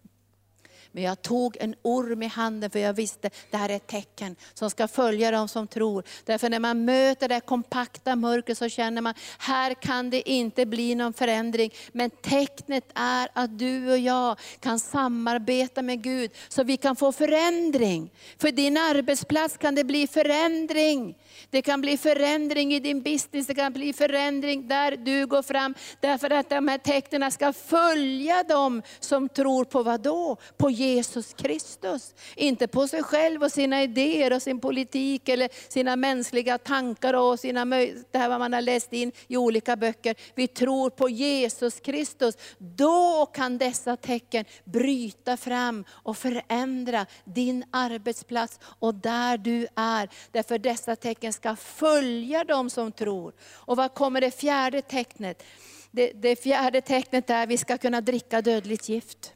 Men 0.95 1.03
jag 1.03 1.21
tog 1.21 1.57
en 1.59 1.75
orm 1.81 2.23
i 2.23 2.27
handen 2.27 2.69
för 2.69 2.79
jag 2.79 2.93
visste 2.93 3.29
det 3.51 3.57
här 3.57 3.69
är 3.69 3.75
ett 3.75 3.87
tecken 3.87 4.35
som 4.53 4.69
ska 4.69 4.87
följa 4.87 5.31
dem 5.31 5.47
som 5.47 5.67
tror. 5.67 6.03
Därför 6.25 6.49
när 6.49 6.59
man 6.59 6.85
möter 6.85 7.27
det 7.27 7.39
kompakta 7.39 8.15
mörkret 8.15 8.57
så 8.57 8.69
känner 8.69 9.01
man, 9.01 9.13
här 9.37 9.73
kan 9.73 10.09
det 10.09 10.29
inte 10.29 10.65
bli 10.65 10.95
någon 10.95 11.13
förändring. 11.13 11.73
Men 11.91 12.09
tecknet 12.09 12.83
är 12.93 13.29
att 13.33 13.59
du 13.59 13.91
och 13.91 13.97
jag 13.97 14.39
kan 14.59 14.79
samarbeta 14.79 15.81
med 15.81 16.03
Gud 16.03 16.31
så 16.47 16.63
vi 16.63 16.77
kan 16.77 16.95
få 16.95 17.11
förändring. 17.11 18.11
För 18.37 18.51
din 18.51 18.77
arbetsplats 18.77 19.57
kan 19.57 19.75
det 19.75 19.83
bli 19.83 20.07
förändring. 20.07 21.17
Det 21.49 21.61
kan 21.61 21.81
bli 21.81 21.97
förändring 21.97 22.73
i 22.73 22.79
din 22.79 23.01
business, 23.01 23.47
det 23.47 23.55
kan 23.55 23.73
bli 23.73 23.93
förändring 23.93 24.67
där 24.67 24.97
du 24.97 25.25
går 25.25 25.41
fram. 25.41 25.75
Därför 25.99 26.29
att 26.29 26.49
de 26.49 26.67
här 26.67 26.77
tecknen 26.77 27.31
ska 27.31 27.53
följa 27.53 28.43
dem 28.43 28.81
som 28.99 29.29
tror 29.29 29.65
på 29.65 29.83
vad 29.83 30.01
då? 30.01 30.37
På 30.57 30.69
Jesus 30.69 30.84
Jesus 30.85 31.33
Kristus. 31.33 32.13
Inte 32.35 32.67
på 32.67 32.87
sig 32.87 33.03
själv 33.03 33.43
och 33.43 33.51
sina 33.51 33.83
idéer 33.83 34.33
och 34.33 34.41
sin 34.41 34.59
politik 34.59 35.29
eller 35.29 35.49
sina 35.71 35.95
mänskliga 35.95 36.57
tankar 36.57 37.13
och 37.13 37.39
sina, 37.39 37.65
det 38.11 38.17
här 38.17 38.29
vad 38.29 38.39
man 38.39 38.53
har 38.53 38.61
läst 38.61 38.93
in 38.93 39.11
i 39.27 39.37
olika 39.37 39.75
böcker. 39.75 40.15
Vi 40.35 40.47
tror 40.47 40.89
på 40.89 41.09
Jesus 41.09 41.79
Kristus. 41.79 42.35
Då 42.57 43.25
kan 43.25 43.57
dessa 43.57 43.97
tecken 43.97 44.45
bryta 44.63 45.37
fram 45.37 45.85
och 45.89 46.17
förändra 46.17 47.05
din 47.23 47.63
arbetsplats 47.71 48.59
och 48.63 48.95
där 48.95 49.37
du 49.37 49.67
är. 49.75 50.09
Därför 50.31 50.57
dessa 50.57 50.95
tecken 50.95 51.33
ska 51.33 51.55
följa 51.55 52.43
dem 52.43 52.69
som 52.69 52.91
tror. 52.91 53.33
Och 53.53 53.77
vad 53.77 53.93
kommer 53.93 54.21
det 54.21 54.31
fjärde 54.31 54.81
tecknet? 54.81 55.43
Det, 55.91 56.11
det 56.11 56.35
fjärde 56.35 56.81
tecknet 56.81 57.29
är 57.29 57.43
att 57.43 57.49
vi 57.49 57.57
ska 57.57 57.77
kunna 57.77 58.01
dricka 58.01 58.41
dödligt 58.41 58.89
gift. 58.89 59.33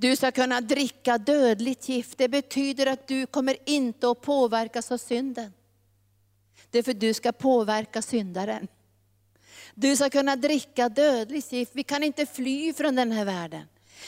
Du 0.00 0.16
ska 0.16 0.30
kunna 0.30 0.60
dricka 0.60 1.18
dödligt 1.18 1.88
gift. 1.88 2.18
Det 2.18 2.28
betyder 2.28 2.86
att 2.86 3.08
du 3.08 3.26
kommer 3.26 3.56
inte 3.66 4.10
att 4.10 4.20
påverkas 4.20 4.92
av 4.92 4.98
synden. 4.98 5.52
Det 6.70 6.78
är 6.78 6.82
för 6.82 6.94
du 6.94 7.14
ska 7.14 7.32
påverka 7.32 8.02
syndaren. 8.02 8.68
Du 9.74 9.96
ska 9.96 10.10
kunna 10.10 10.36
dricka 10.36 10.88
dödligt 10.88 11.52
gift. 11.52 11.72
Vi 11.74 11.82
kan 11.82 12.02
inte 12.02 12.26
fly 12.26 12.72
från 12.72 12.96
den 12.96 13.12
här 13.12 13.24
världen. 13.24 13.62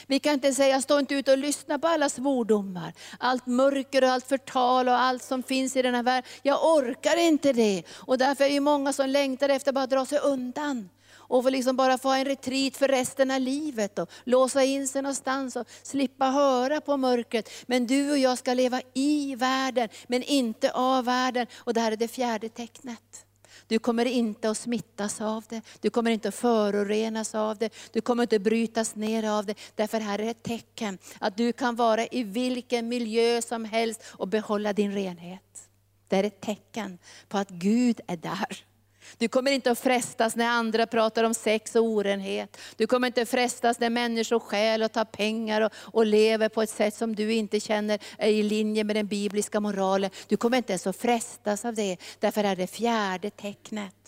Vi 0.06 0.18
kan 0.18 0.32
inte 0.32 0.54
säga, 0.54 0.82
stå 0.82 0.98
inte 0.98 1.14
ute 1.14 1.32
och 1.32 1.38
lyssna 1.38 1.78
på 1.78 1.88
alla 1.88 2.08
svordomar, 2.08 2.92
allt 3.18 3.46
mörker 3.46 4.04
och 4.04 4.10
allt 4.10 4.26
förtal 4.28 4.88
och 4.88 5.00
allt 5.00 5.22
som 5.22 5.42
finns 5.42 5.76
i 5.76 5.82
den 5.82 5.94
här 5.94 6.02
världen. 6.02 6.30
Jag 6.42 6.64
orkar 6.64 7.16
inte 7.16 7.52
det. 7.52 7.82
Och 7.90 8.18
därför 8.18 8.44
är 8.44 8.50
det 8.50 8.60
många 8.60 8.92
som 8.92 9.08
längtar 9.08 9.48
efter 9.48 9.70
att 9.70 9.74
bara 9.74 9.86
dra 9.86 10.06
sig 10.06 10.18
undan 10.18 10.88
och 11.32 11.42
få 11.42 11.50
liksom 11.50 11.76
bara 11.76 11.98
få 11.98 12.08
en 12.08 12.24
retreat 12.24 12.76
för 12.76 12.88
resten 12.88 13.30
av 13.30 13.40
livet 13.40 13.98
och 13.98 14.10
låsa 14.24 14.64
in 14.64 14.88
sig 14.88 15.02
någonstans 15.02 15.56
och 15.56 15.66
slippa 15.82 16.26
höra 16.26 16.80
på 16.80 16.96
mörkret. 16.96 17.50
Men 17.66 17.86
du 17.86 18.10
och 18.10 18.18
jag 18.18 18.38
ska 18.38 18.54
leva 18.54 18.82
i 18.94 19.34
världen, 19.34 19.88
men 20.06 20.22
inte 20.22 20.72
av 20.72 21.04
världen. 21.04 21.46
Och 21.54 21.74
det 21.74 21.80
här 21.80 21.92
är 21.92 21.96
det 21.96 22.08
fjärde 22.08 22.48
tecknet. 22.48 23.26
Du 23.66 23.78
kommer 23.78 24.04
inte 24.04 24.50
att 24.50 24.58
smittas 24.58 25.20
av 25.20 25.44
det, 25.48 25.60
du 25.80 25.90
kommer 25.90 26.10
inte 26.10 26.28
att 26.28 26.34
förorenas 26.34 27.34
av 27.34 27.58
det, 27.58 27.74
du 27.92 28.00
kommer 28.00 28.22
inte 28.22 28.36
att 28.36 28.42
brytas 28.42 28.94
ner 28.94 29.30
av 29.30 29.46
det. 29.46 29.54
Därför 29.74 30.00
här 30.00 30.18
är 30.18 30.30
ett 30.30 30.42
tecken 30.42 30.98
att 31.18 31.36
du 31.36 31.52
kan 31.52 31.76
vara 31.76 32.06
i 32.06 32.22
vilken 32.22 32.88
miljö 32.88 33.42
som 33.42 33.64
helst 33.64 34.02
och 34.06 34.28
behålla 34.28 34.72
din 34.72 34.92
renhet. 34.92 35.68
Det 36.08 36.16
är 36.16 36.24
ett 36.24 36.40
tecken 36.40 36.98
på 37.28 37.38
att 37.38 37.48
Gud 37.48 38.00
är 38.06 38.16
där. 38.16 38.71
Du 39.18 39.28
kommer 39.28 39.50
inte 39.50 39.70
att 39.70 39.78
frestas 39.78 40.36
när 40.36 40.46
andra 40.46 40.86
pratar 40.86 41.24
om 41.24 41.34
sex 41.34 41.76
och 41.76 41.84
orenhet. 41.84 42.56
Du 42.76 42.86
kommer 42.86 43.06
inte 43.06 43.22
att 43.22 43.28
frestas 43.28 43.80
när 43.80 43.90
människor 43.90 44.38
stjäl 44.38 44.82
och 44.82 44.92
tar 44.92 45.04
pengar 45.04 45.60
och, 45.60 45.72
och, 45.74 46.06
lever 46.06 46.48
på 46.48 46.62
ett 46.62 46.70
sätt 46.70 46.94
som 46.94 47.14
du 47.14 47.32
inte 47.32 47.60
känner 47.60 47.98
är 48.18 48.28
i 48.28 48.42
linje 48.42 48.84
med 48.84 48.96
den 48.96 49.06
bibliska 49.06 49.60
moralen. 49.60 50.10
Du 50.28 50.36
kommer 50.36 50.56
inte 50.56 50.72
ens 50.72 50.86
att 50.86 50.96
frestas 50.96 51.64
av 51.64 51.74
det, 51.74 51.96
därför 52.18 52.44
är 52.44 52.56
det 52.56 52.66
fjärde 52.66 53.30
tecknet. 53.30 54.01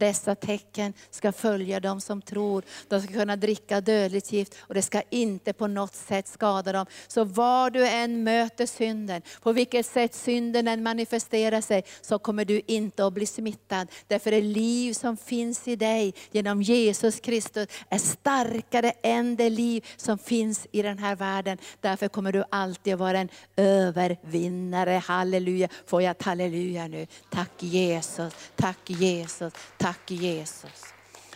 Dessa 0.00 0.34
tecken 0.34 0.92
ska 1.10 1.32
följa 1.32 1.80
dem 1.80 2.00
som 2.00 2.22
tror. 2.22 2.64
De 2.88 3.00
ska 3.00 3.12
kunna 3.12 3.36
dricka 3.36 3.80
dödligt 3.80 4.32
gift 4.32 4.54
och 4.60 4.74
det 4.74 4.82
ska 4.82 5.02
inte 5.10 5.52
på 5.52 5.66
något 5.66 5.94
sätt 5.94 6.28
skada 6.28 6.72
dem. 6.72 6.86
Så 7.08 7.24
var 7.24 7.70
du 7.70 7.88
än 7.88 8.24
möter 8.24 8.66
synden, 8.66 9.22
på 9.42 9.52
vilket 9.52 9.86
sätt 9.86 10.14
synden 10.14 10.68
än 10.68 10.82
manifesterar 10.82 11.60
sig, 11.60 11.84
så 12.00 12.18
kommer 12.18 12.44
du 12.44 12.60
inte 12.66 13.06
att 13.06 13.12
bli 13.12 13.26
smittad. 13.26 13.88
Därför 14.06 14.30
det 14.30 14.40
liv 14.40 14.92
som 14.92 15.16
finns 15.16 15.68
i 15.68 15.76
dig 15.76 16.14
genom 16.30 16.62
Jesus 16.62 17.20
Kristus 17.20 17.68
är 17.88 17.98
starkare 17.98 18.92
än 19.02 19.36
det 19.36 19.50
liv 19.50 19.86
som 19.96 20.18
finns 20.18 20.66
i 20.72 20.82
den 20.82 20.98
här 20.98 21.16
världen. 21.16 21.58
Därför 21.80 22.08
kommer 22.08 22.32
du 22.32 22.44
alltid 22.50 22.92
att 22.94 23.00
vara 23.00 23.18
en 23.18 23.28
övervinnare. 23.56 25.02
Halleluja. 25.04 25.68
Får 25.86 26.02
jag 26.02 26.10
ett 26.10 26.22
halleluja 26.22 26.88
nu? 26.88 27.06
Tack 27.30 27.50
Jesus, 27.62 28.32
tack 28.56 28.90
Jesus, 28.90 29.52
tack 29.78 29.89
Tack 29.90 30.10
Jesus. 30.10 30.84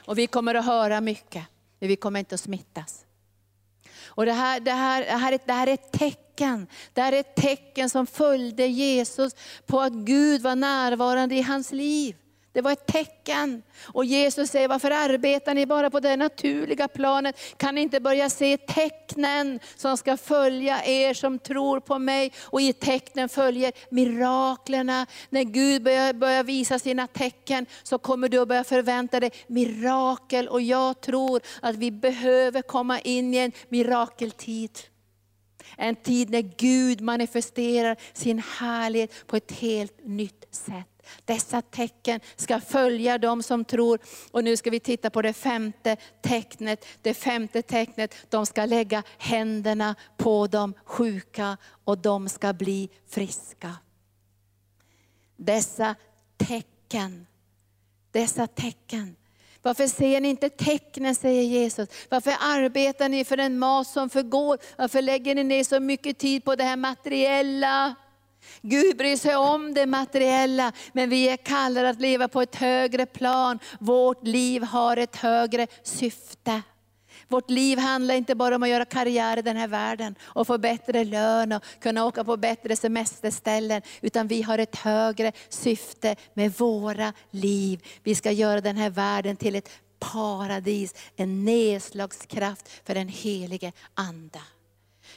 Och 0.04 0.18
vi 0.18 0.26
kommer 0.26 0.54
att 0.54 0.64
höra 0.64 1.00
mycket, 1.00 1.44
men 1.78 1.88
vi 1.88 1.96
kommer 1.96 2.18
inte 2.18 2.34
att 2.34 2.40
smittas. 2.40 3.04
Och 4.04 4.26
det 4.26 4.32
här, 4.32 4.60
det 4.60 4.72
här, 4.72 5.04
det 5.04 5.12
här, 5.12 5.38
det 5.46 5.52
här 5.52 5.66
är 5.66 5.74
ett 5.74 5.92
tecken. 5.92 6.66
Det 6.92 7.00
här 7.00 7.12
är 7.12 7.20
ett 7.20 7.34
tecken 7.34 7.90
som 7.90 8.06
följde 8.06 8.66
Jesus 8.66 9.32
på 9.66 9.80
att 9.80 9.92
Gud 9.92 10.42
var 10.42 10.56
närvarande 10.56 11.34
i 11.34 11.42
hans 11.42 11.72
liv. 11.72 12.16
Det 12.54 12.60
var 12.60 12.72
ett 12.72 12.86
tecken. 12.86 13.62
Och 13.82 14.04
Jesus 14.04 14.50
säger, 14.50 14.68
varför 14.68 14.90
arbetar 14.90 15.54
ni 15.54 15.66
bara 15.66 15.90
på 15.90 16.00
det 16.00 16.16
naturliga 16.16 16.88
planet? 16.88 17.40
Kan 17.56 17.74
ni 17.74 17.80
inte 17.80 18.00
börja 18.00 18.30
se 18.30 18.56
tecknen 18.56 19.60
som 19.76 19.96
ska 19.96 20.16
följa 20.16 20.84
er 20.84 21.14
som 21.14 21.38
tror 21.38 21.80
på 21.80 21.98
mig? 21.98 22.32
Och 22.40 22.60
i 22.60 22.72
tecknen 22.72 23.28
följer 23.28 23.72
miraklerna. 23.90 25.06
När 25.30 25.42
Gud 25.42 25.82
börjar, 25.82 26.12
börjar 26.12 26.44
visa 26.44 26.78
sina 26.78 27.06
tecken 27.06 27.66
så 27.82 27.98
kommer 27.98 28.28
du 28.28 28.38
att 28.38 28.48
börja 28.48 28.64
förvänta 28.64 29.20
dig 29.20 29.30
mirakel. 29.46 30.48
Och 30.48 30.62
jag 30.62 31.00
tror 31.00 31.40
att 31.62 31.76
vi 31.76 31.90
behöver 31.90 32.62
komma 32.62 33.00
in 33.00 33.34
i 33.34 33.36
en 33.36 33.52
mirakeltid. 33.68 34.78
En 35.76 35.96
tid 35.96 36.30
när 36.30 36.42
Gud 36.56 37.00
manifesterar 37.00 37.96
sin 38.12 38.42
härlighet 38.58 39.26
på 39.26 39.36
ett 39.36 39.52
helt 39.52 40.06
nytt 40.06 40.44
sätt. 40.50 40.93
Dessa 41.24 41.62
tecken 41.62 42.20
ska 42.36 42.60
följa 42.60 43.18
dem 43.18 43.42
som 43.42 43.64
tror. 43.64 43.98
Och 44.30 44.44
nu 44.44 44.56
ska 44.56 44.70
vi 44.70 44.80
titta 44.80 45.10
på 45.10 45.22
det 45.22 45.32
femte 45.32 45.96
tecknet. 46.22 46.86
Det 47.02 47.14
femte 47.14 47.62
tecknet, 47.62 48.14
de 48.28 48.46
ska 48.46 48.64
lägga 48.64 49.02
händerna 49.18 49.94
på 50.16 50.46
de 50.46 50.74
sjuka 50.84 51.56
och 51.84 51.98
de 51.98 52.28
ska 52.28 52.52
bli 52.52 52.88
friska. 53.08 53.76
Dessa 55.36 55.94
tecken, 56.36 57.26
dessa 58.10 58.46
tecken. 58.46 59.16
Varför 59.62 59.86
ser 59.86 60.20
ni 60.20 60.28
inte 60.28 60.48
tecknen, 60.48 61.14
säger 61.14 61.42
Jesus. 61.42 61.88
Varför 62.08 62.34
arbetar 62.40 63.08
ni 63.08 63.24
för 63.24 63.36
den 63.36 63.58
mat 63.58 63.86
som 63.86 64.10
förgår? 64.10 64.58
Varför 64.78 65.02
lägger 65.02 65.34
ni 65.34 65.44
ner 65.44 65.64
så 65.64 65.80
mycket 65.80 66.18
tid 66.18 66.44
på 66.44 66.56
det 66.56 66.64
här 66.64 66.76
materiella? 66.76 67.94
Gud 68.62 68.96
bryr 68.96 69.16
sig 69.16 69.36
om 69.36 69.74
det 69.74 69.86
materiella, 69.86 70.72
men 70.92 71.10
vi 71.10 71.28
är 71.28 71.36
kallade 71.36 71.88
att 71.88 72.00
leva 72.00 72.28
på 72.28 72.42
ett 72.42 72.56
högre 72.56 73.06
plan. 73.06 73.58
Vårt 73.78 74.26
liv 74.26 74.62
har 74.62 74.96
ett 74.96 75.16
högre 75.16 75.66
syfte. 75.82 76.62
Vårt 77.28 77.50
liv 77.50 77.78
handlar 77.78 78.14
inte 78.14 78.34
bara 78.34 78.56
om 78.56 78.62
att 78.62 78.68
göra 78.68 78.84
karriär 78.84 79.36
i 79.36 79.42
den 79.42 79.56
här 79.56 79.68
världen 79.68 80.14
och 80.22 80.46
få 80.46 80.58
bättre 80.58 81.04
lön 81.04 81.52
och 81.52 81.64
kunna 81.80 82.04
åka 82.04 82.24
på 82.24 82.36
bättre 82.36 82.76
semesterställen. 82.76 83.82
Utan 84.00 84.26
vi 84.26 84.42
har 84.42 84.58
ett 84.58 84.76
högre 84.76 85.32
syfte 85.48 86.16
med 86.34 86.52
våra 86.52 87.12
liv. 87.30 87.84
Vi 88.02 88.14
ska 88.14 88.30
göra 88.30 88.60
den 88.60 88.76
här 88.76 88.90
världen 88.90 89.36
till 89.36 89.54
ett 89.54 89.70
paradis, 89.98 90.94
en 91.16 91.44
nedslagskraft 91.44 92.68
för 92.86 92.94
den 92.94 93.08
helige 93.08 93.72
Ande. 93.94 94.40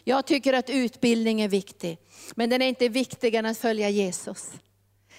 Jag 0.08 0.26
tycker 0.26 0.54
att 0.54 0.70
utbildning 0.70 1.42
är 1.42 1.48
viktig, 1.48 1.98
men 2.36 2.50
den 2.50 2.62
är 2.62 2.68
inte 2.68 2.90
viktigare 2.90 3.40
än 3.40 3.52
att 3.52 3.58
följa 3.58 3.90
Jesus. 3.90 4.52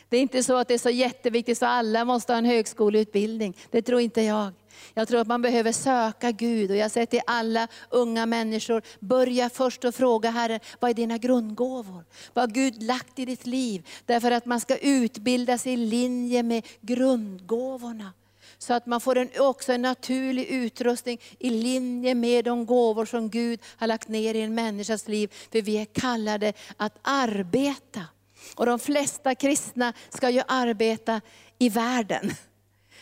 Det 0.08 0.16
är 0.16 0.20
inte 0.20 0.42
så 0.42 0.56
att 0.56 0.68
det 0.68 0.74
är 0.74 0.78
så 0.78 0.90
jätteviktigt 0.90 1.58
så 1.58 1.66
alla 1.66 2.04
måste 2.04 2.32
ha 2.32 2.38
en 2.38 2.44
högskoleutbildning. 2.44 3.56
Det 3.70 3.82
tror 3.82 4.00
inte 4.00 4.22
jag. 4.22 4.52
Jag 4.94 5.08
tror 5.08 5.20
att 5.20 5.26
man 5.26 5.42
behöver 5.42 5.72
söka 5.72 6.30
Gud 6.30 6.70
och 6.70 6.76
jag 6.76 6.90
säger 6.90 7.06
till 7.06 7.20
alla 7.26 7.68
unga 7.90 8.26
människor, 8.26 8.82
börja 9.00 9.50
först 9.50 9.84
och 9.84 9.94
fråga 9.94 10.30
Herren, 10.30 10.60
vad 10.80 10.90
är 10.90 10.94
dina 10.94 11.18
grundgåvor? 11.18 12.04
Vad 12.32 12.42
har 12.42 12.54
Gud 12.54 12.82
lagt 12.82 13.18
i 13.18 13.24
ditt 13.24 13.46
liv? 13.46 13.86
Därför 14.06 14.30
att 14.30 14.46
man 14.46 14.60
ska 14.60 14.76
utbilda 14.76 15.58
sig 15.58 15.72
i 15.72 15.76
linje 15.76 16.42
med 16.42 16.66
grundgåvorna. 16.80 18.12
Så 18.58 18.74
att 18.74 18.86
man 18.86 19.00
får 19.00 19.18
en, 19.18 19.30
också 19.38 19.72
en 19.72 19.82
naturlig 19.82 20.46
utrustning 20.46 21.20
i 21.38 21.50
linje 21.50 22.14
med 22.14 22.44
de 22.44 22.66
gåvor 22.66 23.04
som 23.04 23.30
Gud 23.30 23.60
har 23.76 23.86
lagt 23.86 24.08
ner 24.08 24.34
i 24.34 24.40
en 24.40 24.54
människas 24.54 25.08
liv. 25.08 25.32
För 25.52 25.62
vi 25.62 25.78
är 25.78 25.84
kallade 25.84 26.52
att 26.76 26.98
arbeta. 27.02 28.04
Och 28.54 28.66
de 28.66 28.78
flesta 28.78 29.34
kristna 29.34 29.92
ska 30.08 30.30
ju 30.30 30.42
arbeta 30.48 31.20
i 31.58 31.68
världen. 31.68 32.30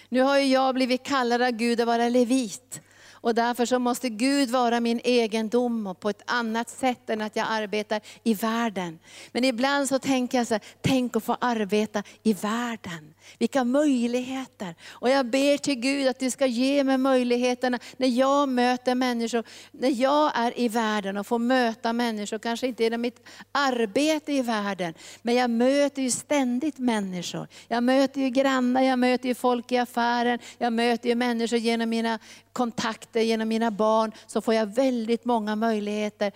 Nu 0.09 0.21
har 0.21 0.39
ju 0.39 0.45
jag 0.45 0.75
blivit 0.75 1.03
kallad 1.03 1.43
av 1.43 1.51
Gud 1.51 1.81
att 1.81 1.87
vara 1.87 2.09
levit. 2.09 2.81
Och 3.27 3.35
därför 3.35 3.67
så 3.67 3.79
måste 3.79 4.09
Gud 4.09 4.51
vara 4.51 4.81
min 4.81 5.01
egendom 5.05 5.87
och 5.87 6.01
på 6.01 6.11
ett 6.11 6.23
annat 6.27 6.71
sätt 6.71 7.11
än 7.11 7.21
att 7.21 7.37
jag 7.37 7.47
arbetar 7.51 8.01
i 8.23 8.35
världen. 8.35 8.99
Men 9.33 9.45
ibland 9.45 9.89
så 9.89 9.99
tänker 9.99 10.39
jag 10.39 10.47
så 10.47 10.55
här, 10.55 10.63
tänk 10.81 11.17
att 11.17 11.25
få 11.25 11.37
arbeta 11.41 12.03
i 12.23 12.33
världen. 12.33 13.15
Vilka 13.39 13.65
möjligheter. 13.65 14.75
Och 14.89 15.11
jag 15.11 15.27
ber 15.27 15.59
till 15.59 15.75
Gud 15.75 16.09
att 16.09 16.19
du 16.19 16.31
ska 16.31 16.47
ge 16.47 16.85
mig 16.85 16.99
möjligheterna 16.99 17.79
när 17.97 18.09
jag 18.09 18.49
möter 18.49 18.95
människor, 18.95 19.45
när 19.71 20.03
jag 20.03 20.33
är 20.35 20.61
i 20.61 20.69
världen 20.69 21.17
och 21.17 21.27
får 21.27 21.39
möta 21.39 21.93
människor, 21.93 22.39
kanske 22.39 22.67
inte 22.67 22.83
genom 22.83 23.01
mitt 23.01 23.29
arbete 23.53 24.33
i 24.33 24.43
världen, 24.43 24.95
men 25.23 25.35
jag 25.35 25.51
möter 25.51 26.03
ju 26.03 26.11
ständigt 26.11 26.79
människor. 26.79 27.49
Jag 27.69 27.83
möter 27.83 28.21
ju 28.21 28.31
grannar, 28.31 28.83
jag 28.83 28.99
möter 28.99 29.29
ju 29.29 29.35
folk 29.35 29.73
i 29.73 29.79
affären, 29.79 30.39
jag 30.59 30.73
möter 30.73 31.09
ju 31.09 31.15
människor 31.15 31.59
genom 31.59 31.91
mina 31.91 32.19
kontakter, 32.53 33.21
genom 33.21 33.49
mina 33.49 33.71
barn, 33.71 34.13
så 34.27 34.41
får 34.41 34.55
jag 34.55 34.67
väldigt 34.67 35.25
många 35.25 35.57
möjligheter 35.57 36.33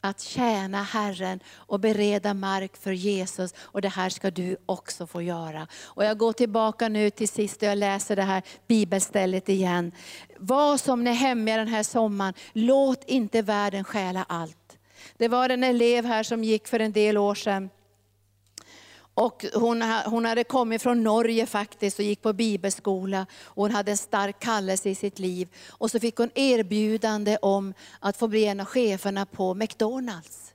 att 0.00 0.20
tjäna 0.20 0.82
Herren 0.82 1.40
och 1.56 1.80
bereda 1.80 2.34
mark 2.34 2.76
för 2.76 2.92
Jesus. 2.92 3.54
Och 3.58 3.80
det 3.80 3.88
här 3.88 4.10
ska 4.10 4.30
du 4.30 4.56
också 4.66 5.06
få 5.06 5.22
göra. 5.22 5.66
Och 5.84 6.04
jag 6.04 6.18
går 6.18 6.32
tillbaka 6.32 6.88
nu 6.88 7.10
till 7.10 7.28
sist 7.28 7.62
och 7.62 7.68
jag 7.68 7.78
läser 7.78 8.16
det 8.16 8.22
här 8.22 8.42
bibelstället 8.66 9.48
igen. 9.48 9.92
Var 10.38 10.76
som 10.76 11.04
ni 11.04 11.12
hemma 11.12 11.56
den 11.56 11.68
här 11.68 11.82
sommaren, 11.82 12.34
låt 12.52 13.04
inte 13.04 13.42
världen 13.42 13.84
stjäla 13.84 14.24
allt. 14.28 14.78
Det 15.16 15.28
var 15.28 15.48
en 15.48 15.64
elev 15.64 16.04
här 16.04 16.22
som 16.22 16.44
gick 16.44 16.68
för 16.68 16.80
en 16.80 16.92
del 16.92 17.18
år 17.18 17.34
sedan 17.34 17.70
och 19.18 19.44
hon, 19.54 19.82
hon 19.82 20.24
hade 20.24 20.44
kommit 20.44 20.82
från 20.82 21.02
Norge 21.02 21.46
faktiskt 21.46 21.98
och 21.98 22.04
gick 22.04 22.22
på 22.22 22.32
bibelskola. 22.32 23.26
Och 23.42 23.62
hon 23.62 23.70
hade 23.70 23.90
en 23.90 23.96
stark 23.96 24.40
kallelse 24.40 24.90
i 24.90 24.94
sitt 24.94 25.18
liv. 25.18 25.48
Och 25.68 25.90
så 25.90 26.00
fick 26.00 26.16
hon 26.16 26.30
erbjudande 26.34 27.36
om 27.42 27.74
att 28.00 28.16
få 28.16 28.28
bli 28.28 28.44
en 28.44 28.60
av 28.60 28.66
cheferna 28.66 29.26
på 29.26 29.54
McDonalds. 29.54 30.52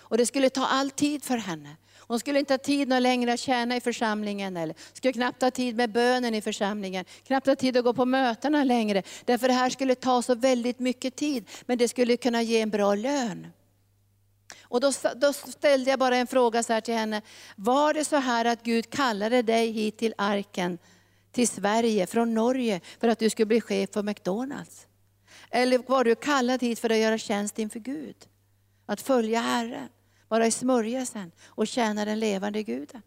Och 0.00 0.18
det 0.18 0.26
skulle 0.26 0.50
ta 0.50 0.66
all 0.66 0.90
tid 0.90 1.24
för 1.24 1.36
henne. 1.36 1.76
Hon 1.98 2.20
skulle 2.20 2.38
inte 2.38 2.52
ha 2.52 2.58
tid 2.58 2.88
någon 2.88 3.02
längre 3.02 3.32
att 3.32 3.40
tjäna 3.40 3.76
i 3.76 3.80
församlingen, 3.80 4.56
eller 4.56 4.74
skulle 4.92 5.12
knappt 5.12 5.42
ha 5.42 5.50
tid 5.50 5.76
med 5.76 5.92
bönen 5.92 6.34
i 6.34 6.42
församlingen, 6.42 7.04
knappt 7.26 7.46
ha 7.46 7.56
tid 7.56 7.76
att 7.76 7.84
gå 7.84 7.94
på 7.94 8.04
mötena 8.04 8.64
längre. 8.64 9.02
Därför 9.24 9.48
det 9.48 9.54
här 9.54 9.70
skulle 9.70 9.94
ta 9.94 10.22
så 10.22 10.34
väldigt 10.34 10.78
mycket 10.78 11.16
tid, 11.16 11.48
men 11.66 11.78
det 11.78 11.88
skulle 11.88 12.16
kunna 12.16 12.42
ge 12.42 12.60
en 12.60 12.70
bra 12.70 12.94
lön. 12.94 13.46
Och 14.62 14.80
då, 14.80 14.92
då, 15.16 15.32
ställde 15.32 15.90
jag 15.90 15.98
bara 15.98 16.16
en 16.16 16.26
fråga 16.26 16.62
så 16.62 16.80
till 16.80 16.94
henne. 16.94 17.22
Var 17.56 17.94
det 17.94 18.04
så 18.04 18.16
här 18.16 18.44
att 18.44 18.62
Gud 18.62 18.90
kallade 18.90 19.42
dig 19.42 19.70
hit 19.70 19.98
till 19.98 20.14
arken, 20.18 20.78
till 21.32 21.48
Sverige, 21.48 22.06
från 22.06 22.34
Norge, 22.34 22.80
för 23.00 23.08
att 23.08 23.18
du 23.18 23.30
skulle 23.30 23.46
bli 23.46 23.60
chef 23.60 23.90
för 23.92 24.02
McDonalds? 24.02 24.86
Eller 25.50 25.78
var 25.78 26.04
du 26.04 26.14
kallad 26.14 26.62
hit 26.62 26.78
för 26.78 26.90
att 26.90 26.98
göra 26.98 27.18
tjänst 27.18 27.58
inför 27.58 27.80
Gud? 27.80 28.16
Att 28.86 29.00
följa 29.00 29.40
Herren, 29.40 29.88
vara 30.28 30.46
i 30.46 30.50
smörjelsen 30.50 31.32
och 31.46 31.66
tjäna 31.66 32.04
den 32.04 32.20
levande 32.20 32.62
Guden. 32.62 33.02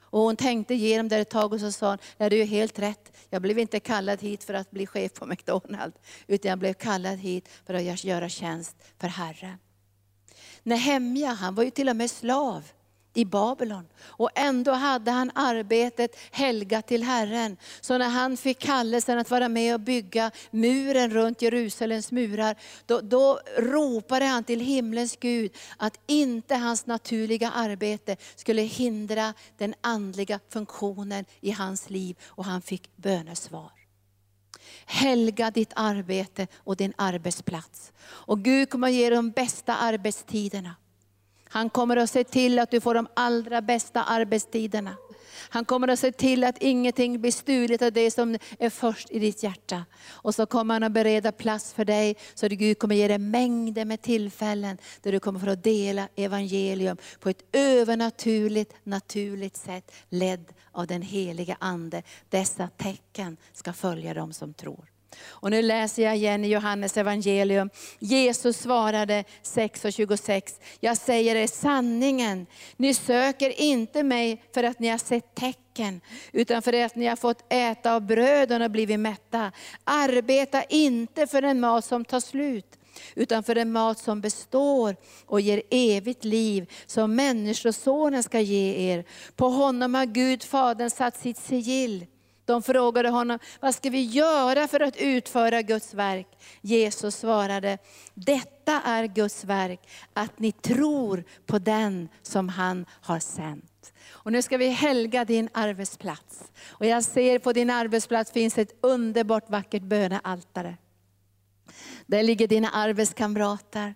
Och 0.00 0.20
hon 0.20 0.36
tänkte 0.36 0.74
igenom 0.74 1.08
det 1.08 1.16
ett 1.16 1.30
tag 1.30 1.52
och 1.52 1.60
så 1.60 1.72
sa 1.72 1.88
hon, 1.88 1.98
nej 2.16 2.30
det 2.30 2.36
är 2.36 2.46
helt 2.46 2.78
rätt. 2.78 3.16
Jag 3.30 3.42
blev 3.42 3.58
inte 3.58 3.80
kallad 3.80 4.22
hit 4.22 4.44
för 4.44 4.54
att 4.54 4.70
bli 4.70 4.86
chef 4.86 5.12
på 5.12 5.26
McDonalds, 5.26 5.98
utan 6.26 6.48
jag 6.48 6.58
blev 6.58 6.74
kallad 6.74 7.18
hit 7.18 7.48
för 7.66 7.74
att 7.74 8.04
göra 8.04 8.28
tjänst 8.28 8.76
för 8.98 9.08
Herren. 9.08 9.58
Nehemja, 10.66 11.28
han 11.28 11.54
var 11.54 11.62
ju 11.62 11.70
till 11.70 11.88
och 11.88 11.96
med 11.96 12.10
slav 12.10 12.64
i 13.14 13.24
Babylon. 13.24 13.86
Och 14.02 14.30
ändå 14.34 14.72
hade 14.72 15.10
han 15.10 15.30
arbetet 15.34 16.16
helgat 16.30 16.86
till 16.86 17.02
Herren. 17.02 17.56
Så 17.80 17.98
när 17.98 18.08
han 18.08 18.36
fick 18.36 18.58
kallelsen 18.58 19.18
att 19.18 19.30
vara 19.30 19.48
med 19.48 19.74
och 19.74 19.80
bygga 19.80 20.30
muren 20.50 21.10
runt 21.10 21.42
Jerusalems 21.42 22.12
murar, 22.12 22.56
då, 22.86 23.00
då 23.00 23.40
ropade 23.58 24.24
han 24.24 24.44
till 24.44 24.60
himlens 24.60 25.16
Gud 25.16 25.52
att 25.76 26.00
inte 26.06 26.54
hans 26.54 26.86
naturliga 26.86 27.50
arbete 27.50 28.16
skulle 28.36 28.62
hindra 28.62 29.34
den 29.58 29.74
andliga 29.80 30.40
funktionen 30.48 31.24
i 31.40 31.50
hans 31.50 31.90
liv. 31.90 32.16
Och 32.24 32.44
han 32.44 32.62
fick 32.62 32.96
bönesvar. 32.96 33.85
Helga 34.86 35.50
ditt 35.50 35.72
arbete 35.76 36.46
och 36.56 36.76
din 36.76 36.92
arbetsplats. 36.96 37.92
Och 38.02 38.40
Gud 38.40 38.70
kommer 38.70 38.88
att 38.88 38.94
ge 38.94 39.10
dig 39.10 39.16
de 39.16 39.30
bästa 39.30 39.76
arbetstiderna. 39.76 40.74
Han 41.48 41.70
kommer 41.70 41.96
att 41.96 42.10
se 42.10 42.24
till 42.24 42.58
att 42.58 42.70
du 42.70 42.80
får 42.80 42.94
de 42.94 43.08
allra 43.14 43.62
bästa 43.62 44.02
arbetstiderna. 44.04 44.96
Han 45.48 45.64
kommer 45.64 45.88
att 45.88 45.98
se 45.98 46.12
till 46.12 46.44
att 46.44 46.62
ingenting 46.62 47.20
blir 47.20 47.32
stulet 47.32 47.82
av 47.82 47.92
det 47.92 48.10
som 48.10 48.38
är 48.58 48.70
först 48.70 49.10
i 49.10 49.18
ditt 49.18 49.42
hjärta. 49.42 49.84
Och 50.08 50.34
så 50.34 50.46
kommer 50.46 50.74
han 50.74 50.82
att 50.82 50.92
bereda 50.92 51.32
plats 51.32 51.72
för 51.72 51.84
dig, 51.84 52.16
så 52.34 52.46
att 52.46 52.52
Gud 52.52 52.78
kommer 52.78 52.94
att 52.94 52.98
ge 52.98 53.08
dig 53.08 53.18
mängder 53.18 53.84
med 53.84 54.02
tillfällen, 54.02 54.78
där 55.02 55.12
du 55.12 55.20
kommer 55.20 55.48
att 55.48 55.64
dela 55.64 56.08
evangelium 56.16 56.96
på 57.20 57.28
ett 57.28 57.42
övernaturligt, 57.52 58.74
naturligt 58.84 59.56
sätt, 59.56 59.92
ledd 60.08 60.52
av 60.72 60.86
den 60.86 61.02
heliga 61.02 61.56
Ande. 61.60 62.02
Dessa 62.28 62.68
tecken 62.68 63.36
ska 63.52 63.72
följa 63.72 64.14
dem 64.14 64.32
som 64.32 64.54
tror. 64.54 64.95
Och 65.28 65.50
nu 65.50 65.62
läser 65.62 66.02
jag 66.02 66.16
igen 66.16 66.44
i 66.44 66.48
Johannes 66.48 66.96
evangelium. 66.96 67.70
Jesus 67.98 68.56
svarade 68.58 69.24
6.26. 69.42 70.42
Jag 70.80 70.96
säger 70.96 71.36
er 71.36 71.46
sanningen, 71.46 72.46
ni 72.76 72.94
söker 72.94 73.60
inte 73.60 74.02
mig 74.02 74.42
för 74.54 74.62
att 74.62 74.78
ni 74.78 74.88
har 74.88 74.98
sett 74.98 75.34
tecken, 75.34 76.00
utan 76.32 76.62
för 76.62 76.72
att 76.72 76.96
ni 76.96 77.06
har 77.06 77.16
fått 77.16 77.52
äta 77.52 77.94
av 77.94 78.00
bröden 78.02 78.62
och 78.62 78.70
blivit 78.70 79.00
mätta. 79.00 79.52
Arbeta 79.84 80.62
inte 80.62 81.26
för 81.26 81.42
den 81.42 81.60
mat 81.60 81.84
som 81.84 82.04
tar 82.04 82.20
slut, 82.20 82.78
utan 83.14 83.42
för 83.42 83.54
den 83.54 83.72
mat 83.72 83.98
som 83.98 84.20
består 84.20 84.96
och 85.26 85.40
ger 85.40 85.62
evigt 85.70 86.24
liv, 86.24 86.72
som 86.86 87.14
Människosonen 87.14 88.22
ska 88.22 88.40
ge 88.40 88.90
er. 88.92 89.04
På 89.36 89.48
honom 89.48 89.94
har 89.94 90.06
Gud 90.06 90.42
Fadern 90.42 90.90
satt 90.90 91.16
sitt 91.16 91.38
sigill. 91.38 92.06
De 92.46 92.62
frågade 92.62 93.08
honom, 93.08 93.38
vad 93.60 93.74
ska 93.74 93.90
vi 93.90 94.02
göra 94.02 94.68
för 94.68 94.80
att 94.80 94.96
utföra 94.96 95.62
Guds 95.62 95.94
verk? 95.94 96.28
Jesus 96.60 97.16
svarade, 97.16 97.78
detta 98.14 98.80
är 98.80 99.06
Guds 99.06 99.44
verk, 99.44 99.80
att 100.12 100.38
ni 100.38 100.52
tror 100.52 101.24
på 101.46 101.58
den 101.58 102.08
som 102.22 102.48
han 102.48 102.86
har 102.90 103.18
sänt. 103.18 103.92
Och 104.10 104.32
nu 104.32 104.42
ska 104.42 104.56
vi 104.56 104.68
helga 104.68 105.24
din 105.24 105.48
arbetsplats. 105.52 106.52
Och 106.68 106.86
jag 106.86 107.04
ser 107.04 107.38
på 107.38 107.52
din 107.52 107.70
arbetsplats 107.70 108.30
finns 108.30 108.58
ett 108.58 108.78
underbart 108.80 109.50
vackert 109.50 109.82
bönealtare. 109.82 110.76
Där 112.06 112.22
ligger 112.22 112.48
dina 112.48 112.70
arbetskamrater. 112.70 113.94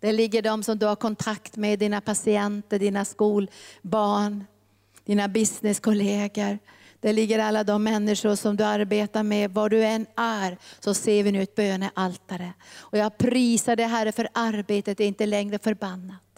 Där 0.00 0.12
ligger 0.12 0.42
de 0.42 0.62
som 0.62 0.78
du 0.78 0.86
har 0.86 0.96
kontakt 0.96 1.56
med, 1.56 1.78
dina 1.78 2.00
patienter, 2.00 2.78
dina 2.78 3.04
skolbarn, 3.04 4.44
dina 5.04 5.28
businesskollegor. 5.28 6.58
Där 7.02 7.12
ligger 7.12 7.38
alla 7.38 7.64
de 7.64 7.82
människor 7.82 8.34
som 8.34 8.56
du 8.56 8.64
arbetar 8.64 9.22
med, 9.22 9.50
var 9.50 9.68
du 9.68 9.84
än 9.84 10.06
är, 10.16 10.58
så 10.80 10.94
ser 10.94 11.22
vi 11.22 11.32
nu 11.32 11.42
ett 11.42 11.54
bönealtare. 11.54 12.52
Och 12.78 12.98
jag 12.98 13.18
prisar 13.18 13.76
dig 13.76 13.86
Herre 13.86 14.12
för 14.12 14.28
arbetet 14.32 15.00
är 15.00 15.04
inte 15.04 15.26
längre 15.26 15.58
förbannat. 15.58 16.31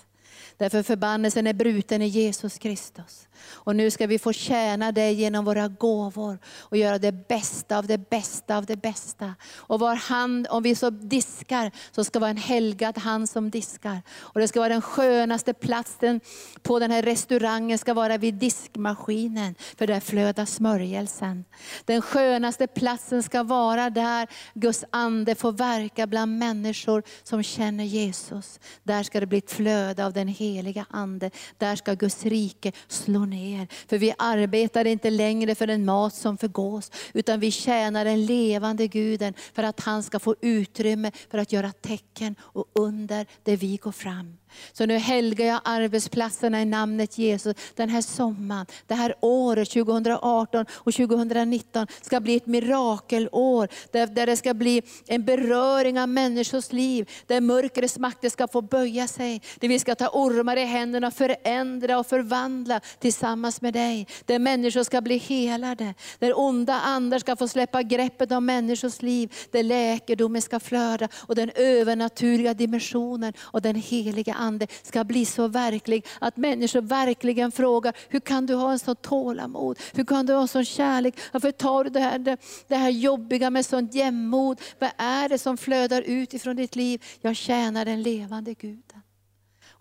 Därför 0.57 0.83
förbannelsen 0.83 1.47
är 1.47 1.53
bruten 1.53 2.03
i 2.03 2.07
Jesus 2.07 2.59
Kristus. 2.59 3.29
Och 3.47 3.77
nu 3.77 3.91
ska 3.91 4.07
vi 4.07 4.19
få 4.19 4.33
tjäna 4.33 4.93
dig 4.93 5.15
genom 5.15 5.45
våra 5.45 5.69
gåvor 5.69 6.39
och 6.59 6.77
göra 6.77 6.99
det 6.99 7.13
bästa 7.29 7.79
av 7.79 7.87
det 7.87 8.11
bästa 8.11 8.57
av 8.57 8.67
det 8.67 8.77
bästa. 8.77 9.35
Och 9.57 9.81
var 9.81 9.95
hand, 9.95 10.47
om 10.51 10.63
vi 10.63 10.75
så 10.75 10.91
diskar, 10.91 11.71
så 11.91 12.05
ska 12.05 12.19
vara 12.19 12.31
en 12.31 12.37
helgad 12.37 12.99
hand 12.99 13.29
som 13.29 13.51
diskar. 13.51 14.03
Och 14.19 14.41
det 14.41 14.49
ska 14.49 14.61
vara 14.61 14.69
den 14.69 14.83
skönaste 14.83 15.55
platsen 15.55 16.21
på 16.63 16.79
den 16.79 16.91
här 16.91 17.03
restaurangen, 17.03 17.79
ska 17.79 17.95
vara 17.95 18.19
vid 18.19 18.35
diskmaskinen, 18.35 19.55
för 19.77 19.87
där 19.87 20.01
flödar 20.01 20.45
smörjelsen. 20.45 21.45
Den 21.85 22.03
skönaste 22.03 22.67
platsen 22.67 23.23
ska 23.23 23.43
vara 23.43 23.91
där 23.91 24.29
Guds 24.55 24.85
ande 24.91 25.35
får 25.35 25.53
verka 25.53 26.07
bland 26.07 26.39
människor 26.39 27.03
som 27.23 27.43
känner 27.43 27.85
Jesus. 27.85 28.61
Där 28.83 29.03
ska 29.03 29.21
det 29.21 29.27
bli 29.27 29.39
ett 29.39 29.51
flöde 29.51 30.07
av 30.07 30.13
den 30.13 30.29
heliga 30.29 30.44
Ande. 30.89 31.31
Där 31.59 31.77
ska 31.77 31.95
Guds 31.95 32.25
rike 32.25 32.73
slå 32.89 33.25
ner. 33.25 33.69
För 33.89 33.99
vi 33.99 34.15
arbetar 34.19 34.85
inte 34.85 35.11
längre 35.11 35.55
för 35.55 35.69
en 35.69 35.85
mat 35.85 36.15
som 36.15 36.39
förgås, 36.39 36.91
utan 37.13 37.41
vi 37.41 37.51
tjänar 37.51 38.05
den 38.05 38.27
levande 38.27 38.87
Guden 38.87 39.35
för 39.55 39.63
att 39.63 39.81
han 39.81 40.03
ska 40.03 40.19
få 40.19 40.35
utrymme 40.41 41.11
för 41.31 41.39
att 41.39 41.53
göra 41.53 41.73
tecken 41.73 42.37
och 42.41 42.67
under 42.75 43.27
där 43.43 43.57
vi 43.57 43.77
går 43.77 43.93
fram. 43.93 44.37
Så 44.73 44.87
nu 44.87 44.99
helgar 44.99 45.47
jag 45.47 45.61
arbetsplatserna 45.65 46.63
i 46.63 46.65
namnet 46.65 47.19
Jesus. 47.19 47.57
Den 47.75 47.89
här 47.89 48.03
sommaren, 48.03 48.67
det 48.87 48.95
här 48.95 49.15
året 49.21 49.71
2018 49.71 50.67
och 50.73 50.95
2019 50.95 51.87
ska 52.03 52.21
bli 52.21 52.37
ett 52.37 52.47
mirakelår. 52.47 53.69
Där, 53.91 54.07
där 54.07 54.27
det 54.27 54.37
ska 54.37 54.55
bli 54.55 54.83
en 55.07 55.25
beröring 55.25 56.01
av 56.01 56.09
människors 56.09 56.73
liv. 56.73 57.11
Där 57.27 57.41
mörkrets 57.41 57.99
makter 57.99 58.29
ska 58.29 58.49
få 58.49 58.61
böja 58.63 59.07
sig. 59.07 59.43
Där 59.61 59.69
vi 59.69 59.79
ska 59.79 59.95
ta 59.95 60.09
ormar 60.09 60.57
i 60.57 60.65
händerna 60.65 61.07
och 61.07 61.15
förändra 61.15 61.99
och 61.99 62.07
förvandla 62.07 62.81
tillsammans 62.99 63.61
med 63.61 63.75
dig. 63.75 64.07
Där 64.25 64.39
människor 64.39 64.83
ska 64.83 65.01
bli 65.01 65.17
helade. 65.17 65.95
Där 66.19 66.39
onda 66.39 66.75
andar 66.75 67.19
ska 67.19 67.37
få 67.37 67.49
släppa 67.49 67.83
greppet 67.83 68.33
om 68.33 68.47
människors 68.47 69.03
liv. 69.03 69.33
Där 69.51 69.63
läkedomen 69.63 70.43
ska 70.43 70.61
flöda 70.61 71.09
och 71.15 71.35
den 71.35 71.51
övernaturliga 71.55 72.55
dimensionen 72.55 73.33
och 73.41 73.63
den 73.63 73.77
heliga 73.77 74.35
ande 74.45 74.67
ska 74.83 75.05
bli 75.05 75.27
så 75.27 75.49
verklig 75.49 76.07
att 76.19 76.37
människor 76.37 76.81
verkligen 76.81 77.53
frågar, 77.53 77.97
hur 78.09 78.21
kan 78.21 78.47
du 78.47 78.55
ha 78.55 78.73
en 78.73 78.79
sån 78.79 78.97
tålamod? 78.97 79.79
Hur 79.95 80.05
kan 80.05 80.27
du 80.27 80.33
ha 80.33 80.43
en 80.43 80.49
sån 80.49 80.65
kärlek? 80.65 81.15
Varför 81.33 81.53
tar 81.53 81.85
du 81.85 81.91
det 81.91 82.01
här, 82.01 82.19
det, 82.19 82.37
det 82.69 82.77
här 82.77 82.91
jobbiga 82.91 83.51
med 83.51 83.67
sånt 83.67 83.95
jämnmod? 83.95 84.61
Vad 84.79 84.91
är 84.97 85.29
det 85.29 85.39
som 85.39 85.57
flödar 85.57 86.03
ut 86.03 86.35
ifrån 86.35 86.57
ditt 86.57 86.77
liv? 86.77 87.03
Jag 87.21 87.37
tjänar 87.37 87.85
den 87.85 88.03
levande 88.03 88.55
Guden 88.55 88.94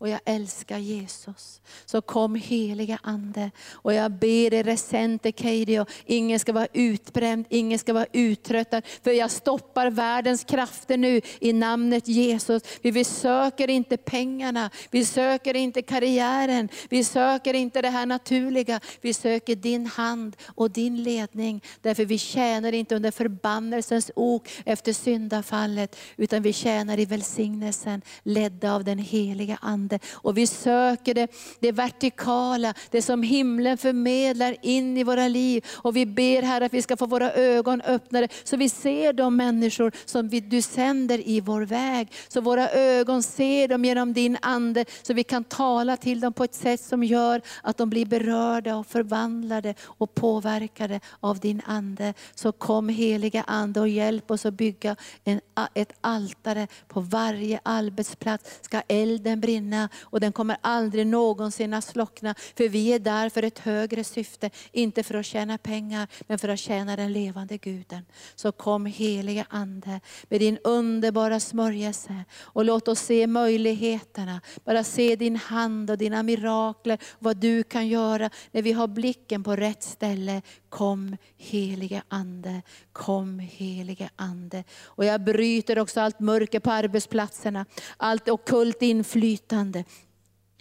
och 0.03 0.09
jag 0.09 0.19
älskar 0.25 0.77
Jesus. 0.77 1.61
Så 1.85 2.01
kom 2.01 2.35
heliga 2.35 2.99
Ande 3.03 3.51
och 3.71 3.93
jag 3.93 4.11
ber 4.11 4.49
dig 4.49 4.63
resente 4.63 5.31
Keidio, 5.31 5.85
ingen 6.05 6.39
ska 6.39 6.53
vara 6.53 6.67
utbränd, 6.73 7.45
ingen 7.49 7.79
ska 7.79 7.93
vara 7.93 8.05
uttröttad. 8.11 8.81
För 9.03 9.11
jag 9.11 9.31
stoppar 9.31 9.89
världens 9.89 10.43
krafter 10.43 10.97
nu 10.97 11.21
i 11.39 11.53
namnet 11.53 12.07
Jesus. 12.07 12.63
Vi 12.81 13.03
söker 13.03 13.69
inte 13.69 13.97
pengarna, 13.97 14.69
vi 14.91 15.05
söker 15.05 15.55
inte 15.55 15.81
karriären, 15.81 16.69
vi 16.89 17.03
söker 17.03 17.53
inte 17.53 17.81
det 17.81 17.89
här 17.89 18.05
naturliga. 18.05 18.79
Vi 19.01 19.13
söker 19.13 19.55
din 19.55 19.85
hand 19.85 20.35
och 20.55 20.71
din 20.71 21.03
ledning. 21.03 21.63
Därför 21.81 22.05
vi 22.05 22.17
tjänar 22.17 22.71
inte 22.73 22.95
under 22.95 23.11
förbannelsens 23.11 24.11
ok 24.15 24.49
efter 24.65 24.93
syndafallet, 24.93 25.95
utan 26.17 26.41
vi 26.41 26.53
tjänar 26.53 26.99
i 26.99 27.05
välsignelsen, 27.05 28.01
ledda 28.23 28.73
av 28.73 28.83
den 28.83 28.97
heliga 28.97 29.57
Ande 29.61 29.92
ande. 29.93 29.99
Och 30.13 30.37
vi 30.37 30.47
söker 30.47 31.13
det, 31.13 31.27
det 31.59 31.71
vertikala, 31.71 32.73
det 32.91 33.01
som 33.01 33.23
himlen 33.23 33.77
förmedlar 33.77 34.55
in 34.61 34.97
i 34.97 35.03
våra 35.03 35.27
liv. 35.27 35.65
Och 35.83 35.95
vi 35.95 36.05
ber 36.05 36.41
Herre 36.41 36.65
att 36.65 36.73
vi 36.73 36.81
ska 36.81 36.97
få 36.97 37.05
våra 37.05 37.31
ögon 37.33 37.81
öppnade 37.81 38.27
så 38.43 38.57
vi 38.57 38.69
ser 38.69 39.13
de 39.13 39.35
människor 39.35 39.91
som 40.05 40.29
vi, 40.29 40.39
du 40.39 40.61
sänder 40.61 41.27
i 41.27 41.41
vår 41.41 41.61
väg. 41.61 42.11
Så 42.27 42.41
våra 42.41 42.69
ögon 42.69 43.23
ser 43.23 43.67
dem 43.67 43.85
genom 43.85 44.13
din 44.13 44.37
Ande 44.41 44.85
så 45.01 45.13
vi 45.13 45.23
kan 45.23 45.43
tala 45.43 45.97
till 45.97 46.19
dem 46.19 46.33
på 46.33 46.43
ett 46.43 46.55
sätt 46.55 46.81
som 46.81 47.03
gör 47.03 47.41
att 47.63 47.77
de 47.77 47.89
blir 47.89 48.05
berörda 48.05 48.75
och 48.75 48.87
förvandlade 48.87 49.75
och 49.81 50.15
påverkade 50.15 50.99
av 51.19 51.39
din 51.39 51.61
Ande. 51.65 52.13
Så 52.35 52.51
kom 52.51 52.89
heliga 52.89 53.43
Ande 53.47 53.79
och 53.79 53.89
hjälp 53.89 54.31
oss 54.31 54.45
att 54.45 54.53
bygga 54.53 54.95
en, 55.23 55.41
ett 55.73 55.93
altare 56.01 56.67
på 56.87 56.99
varje 56.99 57.59
arbetsplats. 57.63 58.59
Ska 58.61 58.81
elden 58.87 59.41
brinna 59.41 59.82
och 60.01 60.19
den 60.19 60.31
kommer 60.31 60.57
aldrig 60.61 61.07
någonsin 61.07 61.73
att 61.73 61.83
slockna. 61.83 62.35
För 62.57 62.69
vi 62.69 62.93
är 62.93 62.99
där 62.99 63.29
för 63.29 63.43
ett 63.43 63.59
högre 63.59 64.03
syfte, 64.03 64.49
inte 64.71 65.03
för 65.03 65.15
att 65.15 65.25
tjäna 65.25 65.57
pengar, 65.57 66.07
men 66.27 66.39
för 66.39 66.49
att 66.49 66.59
tjäna 66.59 66.95
den 66.95 67.13
levande 67.13 67.57
Guden. 67.57 68.05
Så 68.35 68.51
kom 68.51 68.85
helige 68.85 69.45
Ande 69.49 69.99
med 70.29 70.39
din 70.39 70.57
underbara 70.63 71.39
smörjelse 71.39 72.23
och 72.41 72.65
låt 72.65 72.87
oss 72.87 72.99
se 72.99 73.27
möjligheterna. 73.27 74.41
Bara 74.63 74.83
se 74.83 75.15
din 75.15 75.35
hand 75.35 75.91
och 75.91 75.97
dina 75.97 76.23
mirakler, 76.23 76.97
vad 77.19 77.37
du 77.37 77.63
kan 77.63 77.87
göra 77.87 78.29
när 78.51 78.61
vi 78.61 78.71
har 78.71 78.87
blicken 78.87 79.43
på 79.43 79.55
rätt 79.55 79.83
ställe. 79.83 80.41
Kom 80.69 81.17
helige 81.37 82.03
Ande, 82.07 82.61
kom 82.93 83.39
helige 83.39 84.09
Ande. 84.15 84.63
Och 84.85 85.05
jag 85.05 85.23
bryter 85.23 85.79
också 85.79 86.01
allt 86.01 86.19
mörker 86.19 86.59
på 86.59 86.71
arbetsplatserna, 86.71 87.65
allt 87.97 88.29
okult 88.29 88.81
inflytande. 88.81 89.62
yaşandı. 89.63 89.85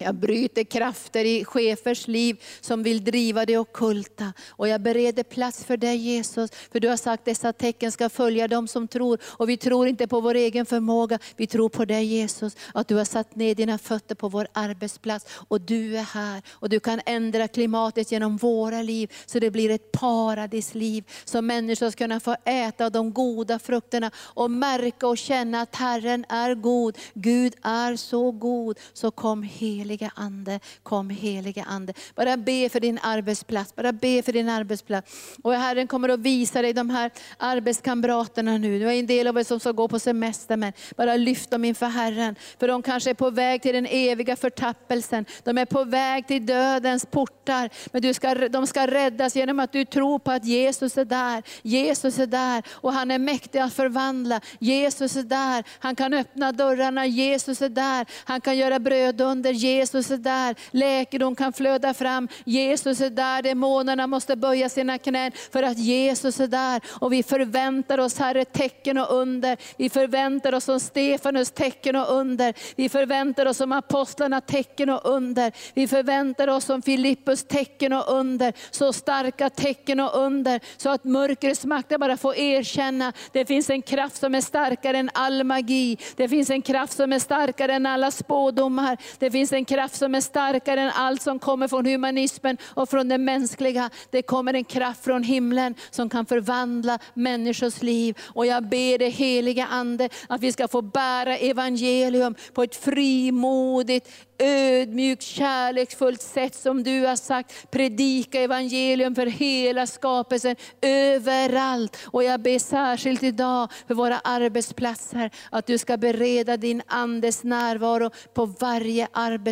Jag 0.03 0.15
bryter 0.15 0.65
krafter 0.65 1.25
i 1.25 1.45
chefers 1.45 2.09
liv 2.09 2.43
som 2.61 2.83
vill 2.83 3.05
driva 3.05 3.47
det 3.47 3.59
okulta. 3.59 4.33
Och 4.49 4.69
jag 4.69 4.81
bereder 4.81 5.23
plats 5.23 5.65
för 5.65 5.77
dig 5.77 5.97
Jesus. 5.97 6.51
För 6.73 6.81
du 6.81 6.89
har 6.89 6.97
sagt 6.97 7.21
att 7.21 7.25
dessa 7.25 7.53
tecken 7.53 7.93
ska 7.93 8.09
följa 8.09 8.49
dem 8.49 8.69
som 8.69 8.89
tror. 8.89 9.19
Och 9.25 9.49
vi 9.49 9.57
tror 9.57 9.89
inte 9.89 10.07
på 10.07 10.21
vår 10.21 10.35
egen 10.35 10.67
förmåga, 10.67 11.19
vi 11.37 11.47
tror 11.47 11.69
på 11.69 11.85
dig 11.85 12.05
Jesus. 12.05 12.57
Att 12.75 12.89
du 12.89 12.95
har 12.95 13.05
satt 13.05 13.37
ner 13.37 13.55
dina 13.55 13.79
fötter 13.79 14.15
på 14.15 14.29
vår 14.29 14.47
arbetsplats. 14.53 15.27
Och 15.49 15.61
du 15.61 15.97
är 15.97 16.03
här. 16.03 16.43
Och 16.51 16.69
du 16.69 16.81
kan 16.81 17.01
ändra 17.07 17.49
klimatet 17.49 18.13
genom 18.13 18.37
våra 18.37 18.83
liv. 18.83 19.13
Så 19.27 19.39
det 19.39 19.51
blir 19.51 19.71
ett 19.71 19.93
paradisliv. 19.93 21.05
Så 21.25 21.43
människor 21.43 21.91
ska 21.91 22.05
kunna 22.05 22.21
få 22.21 22.37
äta 22.45 22.85
av 22.85 22.93
de 22.93 23.13
goda 23.13 23.59
frukterna. 23.59 24.11
Och 24.17 24.51
märka 24.51 25.07
och 25.07 25.19
känna 25.19 25.61
att 25.61 25.77
Herren 25.77 26.25
är 26.29 26.55
god. 26.55 26.99
Gud 27.15 27.55
är 27.63 27.97
så 27.97 28.31
god. 28.31 28.79
Så 28.93 29.11
kom 29.11 29.43
helig 29.43 29.92
helige 29.93 30.11
Ande, 30.15 30.61
kom 30.83 31.11
helige 31.11 31.65
Ande. 31.65 31.93
Bara 32.15 32.37
be 32.37 32.69
för 32.69 32.81
din 32.81 32.99
arbetsplats, 33.03 33.75
bara 33.75 33.93
be 33.93 34.23
för 34.23 34.33
din 34.33 34.49
arbetsplats. 34.49 35.37
Och 35.43 35.55
Herren 35.55 35.87
kommer 35.87 36.09
att 36.09 36.21
visa 36.21 36.63
dig 36.63 36.73
de 36.73 36.91
här 36.91 37.11
arbetskamraterna 37.39 38.59
nu. 38.59 38.79
Du 38.79 38.89
är 38.89 38.93
en 38.93 39.07
del 39.07 39.27
av 39.27 39.39
er 39.39 39.45
som 39.45 39.61
ska 39.61 39.73
gå 39.73 39.89
på 39.89 39.99
semester, 39.99 40.57
men 40.57 40.73
bara 40.97 41.17
lyft 41.17 41.51
dem 41.51 41.65
inför 41.65 41.87
Herren. 41.87 42.37
För 42.59 42.69
de 42.69 42.83
kanske 42.83 43.11
är 43.11 43.15
på 43.15 43.31
väg 43.31 43.63
till 43.63 43.75
den 43.75 43.87
eviga 43.87 44.37
förtappelsen. 44.37 45.25
De 45.45 45.59
är 45.59 45.65
på 45.65 45.85
väg 45.85 46.27
till 46.27 46.47
dödens 46.47 47.07
portar. 47.07 47.71
Men 47.93 48.03
du 48.03 48.15
ska, 48.15 48.35
de 48.35 48.67
ska 48.67 48.87
räddas 48.87 49.37
genom 49.37 49.61
att 49.61 49.73
du 49.73 49.85
tror 49.85 50.19
på 50.19 50.31
att 50.31 50.45
Jesus 50.45 50.99
är 50.99 51.05
där. 51.05 51.43
Jesus 51.63 52.19
är 52.19 52.27
där 52.27 52.63
och 52.71 52.93
han 52.93 53.11
är 53.11 53.19
mäktig 53.19 53.59
att 53.59 53.75
förvandla. 53.75 54.41
Jesus 54.59 55.17
är 55.17 55.23
där, 55.23 55.65
han 55.79 55.97
kan 55.97 56.15
öppna 56.15 56.53
dörrarna. 56.53 57.07
Jesus 57.07 57.63
är 57.63 57.69
där, 57.69 58.07
han 58.25 58.41
kan 58.41 58.57
göra 58.57 58.79
bröd 58.79 59.21
under. 59.21 59.53
Jesus 59.53 59.82
Jesus 59.83 60.11
är 60.11 60.17
där, 60.17 60.55
läkedom 60.71 61.35
kan 61.35 61.53
flöda 61.53 61.95
fram. 61.95 62.29
Jesus 62.45 63.01
är 63.01 63.11
där, 63.11 63.43
demonerna 63.43 64.07
måste 64.07 64.37
böja 64.37 64.69
sina 64.69 64.99
knän 64.99 65.33
för 65.53 65.63
att 65.63 65.79
Jesus 65.79 66.41
är 66.41 66.47
där. 66.47 66.81
Och 66.89 67.13
vi 67.13 67.23
förväntar 67.23 67.99
oss 67.99 68.19
Herre 68.19 68.45
tecken 68.45 68.99
och 68.99 69.17
under. 69.17 69.57
Vi 69.77 69.91
förväntar 69.91 70.55
oss 70.55 70.65
som 70.65 70.81
Stefanus 70.81 71.51
tecken 71.51 71.97
och 71.97 72.13
under. 72.13 72.55
Vi 72.77 72.89
förväntar 72.89 73.47
oss 73.47 73.57
som 73.57 73.73
apostlarna 73.73 74.41
tecken 74.41 74.91
och 74.91 75.01
under. 75.05 75.53
Vi 75.75 75.89
förväntar 75.89 76.49
oss 76.49 76.65
som 76.65 76.83
Filippus 76.83 77.45
tecken 77.45 77.93
och 77.93 78.13
under. 78.13 78.53
Så 78.71 78.93
starka 78.93 79.51
tecken 79.51 80.01
och 80.01 80.19
under 80.19 80.61
så 80.77 80.91
att 80.91 81.05
mörkrets 81.05 81.65
makter 81.65 81.99
bara 81.99 82.17
får 82.17 82.37
erkänna, 82.37 83.13
det 83.33 83.47
finns 83.47 83.71
en 83.71 83.83
kraft 83.83 84.17
som 84.17 84.35
är 84.35 84.41
starkare 84.41 84.99
än 84.99 85.11
all 85.15 85.45
magi. 85.45 85.97
Det 86.17 86.29
finns 86.29 86.51
en 86.51 86.63
kraft 86.63 86.93
som 86.93 87.13
är 87.13 87.19
starkare 87.19 87.75
än 87.75 87.87
alla 87.87 88.11
spådomar. 88.11 88.97
Det 89.19 89.31
finns 89.31 89.53
en 89.53 89.62
en 89.63 89.67
kraft 89.67 89.95
som 89.95 90.15
är 90.15 90.21
starkare 90.21 90.81
än 90.81 90.91
allt 90.95 91.23
som 91.23 91.39
kommer 91.39 91.69
från 91.69 91.87
humanismen 91.87 92.57
och 92.65 92.89
från 92.89 93.09
det 93.09 93.19
mänskliga. 93.19 93.91
Det 94.11 94.23
kommer 94.23 94.55
en 94.55 94.65
kraft 94.65 95.05
från 95.05 95.23
himlen 95.23 95.75
som 95.91 96.09
kan 96.09 96.27
förvandla 96.27 96.99
människors 97.15 97.83
liv. 97.83 98.19
Och 98.35 98.47
jag 98.47 98.69
ber 98.69 98.99
dig 98.99 99.11
heliga 99.11 99.67
Ande 99.67 100.09
att 100.29 100.41
vi 100.41 100.53
ska 100.53 100.69
få 100.69 100.83
bära 100.83 101.37
evangelium 101.37 102.35
på 102.53 102.63
ett 102.63 102.77
frimodigt, 102.77 104.09
ödmjukt, 104.39 105.23
kärleksfullt 105.23 106.23
sätt 106.23 106.55
som 106.55 106.83
du 106.83 107.07
har 107.07 107.17
sagt. 107.17 107.71
Predika 107.71 108.41
evangelium 108.41 109.15
för 109.15 109.27
hela 109.27 109.87
skapelsen, 109.87 110.57
överallt. 110.81 111.99
Och 112.05 112.25
jag 112.25 112.41
ber 112.41 112.59
särskilt 112.59 113.23
idag 113.23 113.73
för 113.87 113.95
våra 113.95 114.19
arbetsplatser, 114.19 115.31
att 115.51 115.67
du 115.67 115.79
ska 115.79 115.97
bereda 115.97 116.57
din 116.57 116.83
Andes 116.87 117.45
närvaro 117.45 118.11
på 118.35 118.47
varje 118.47 119.09
arbetsplats 119.13 119.52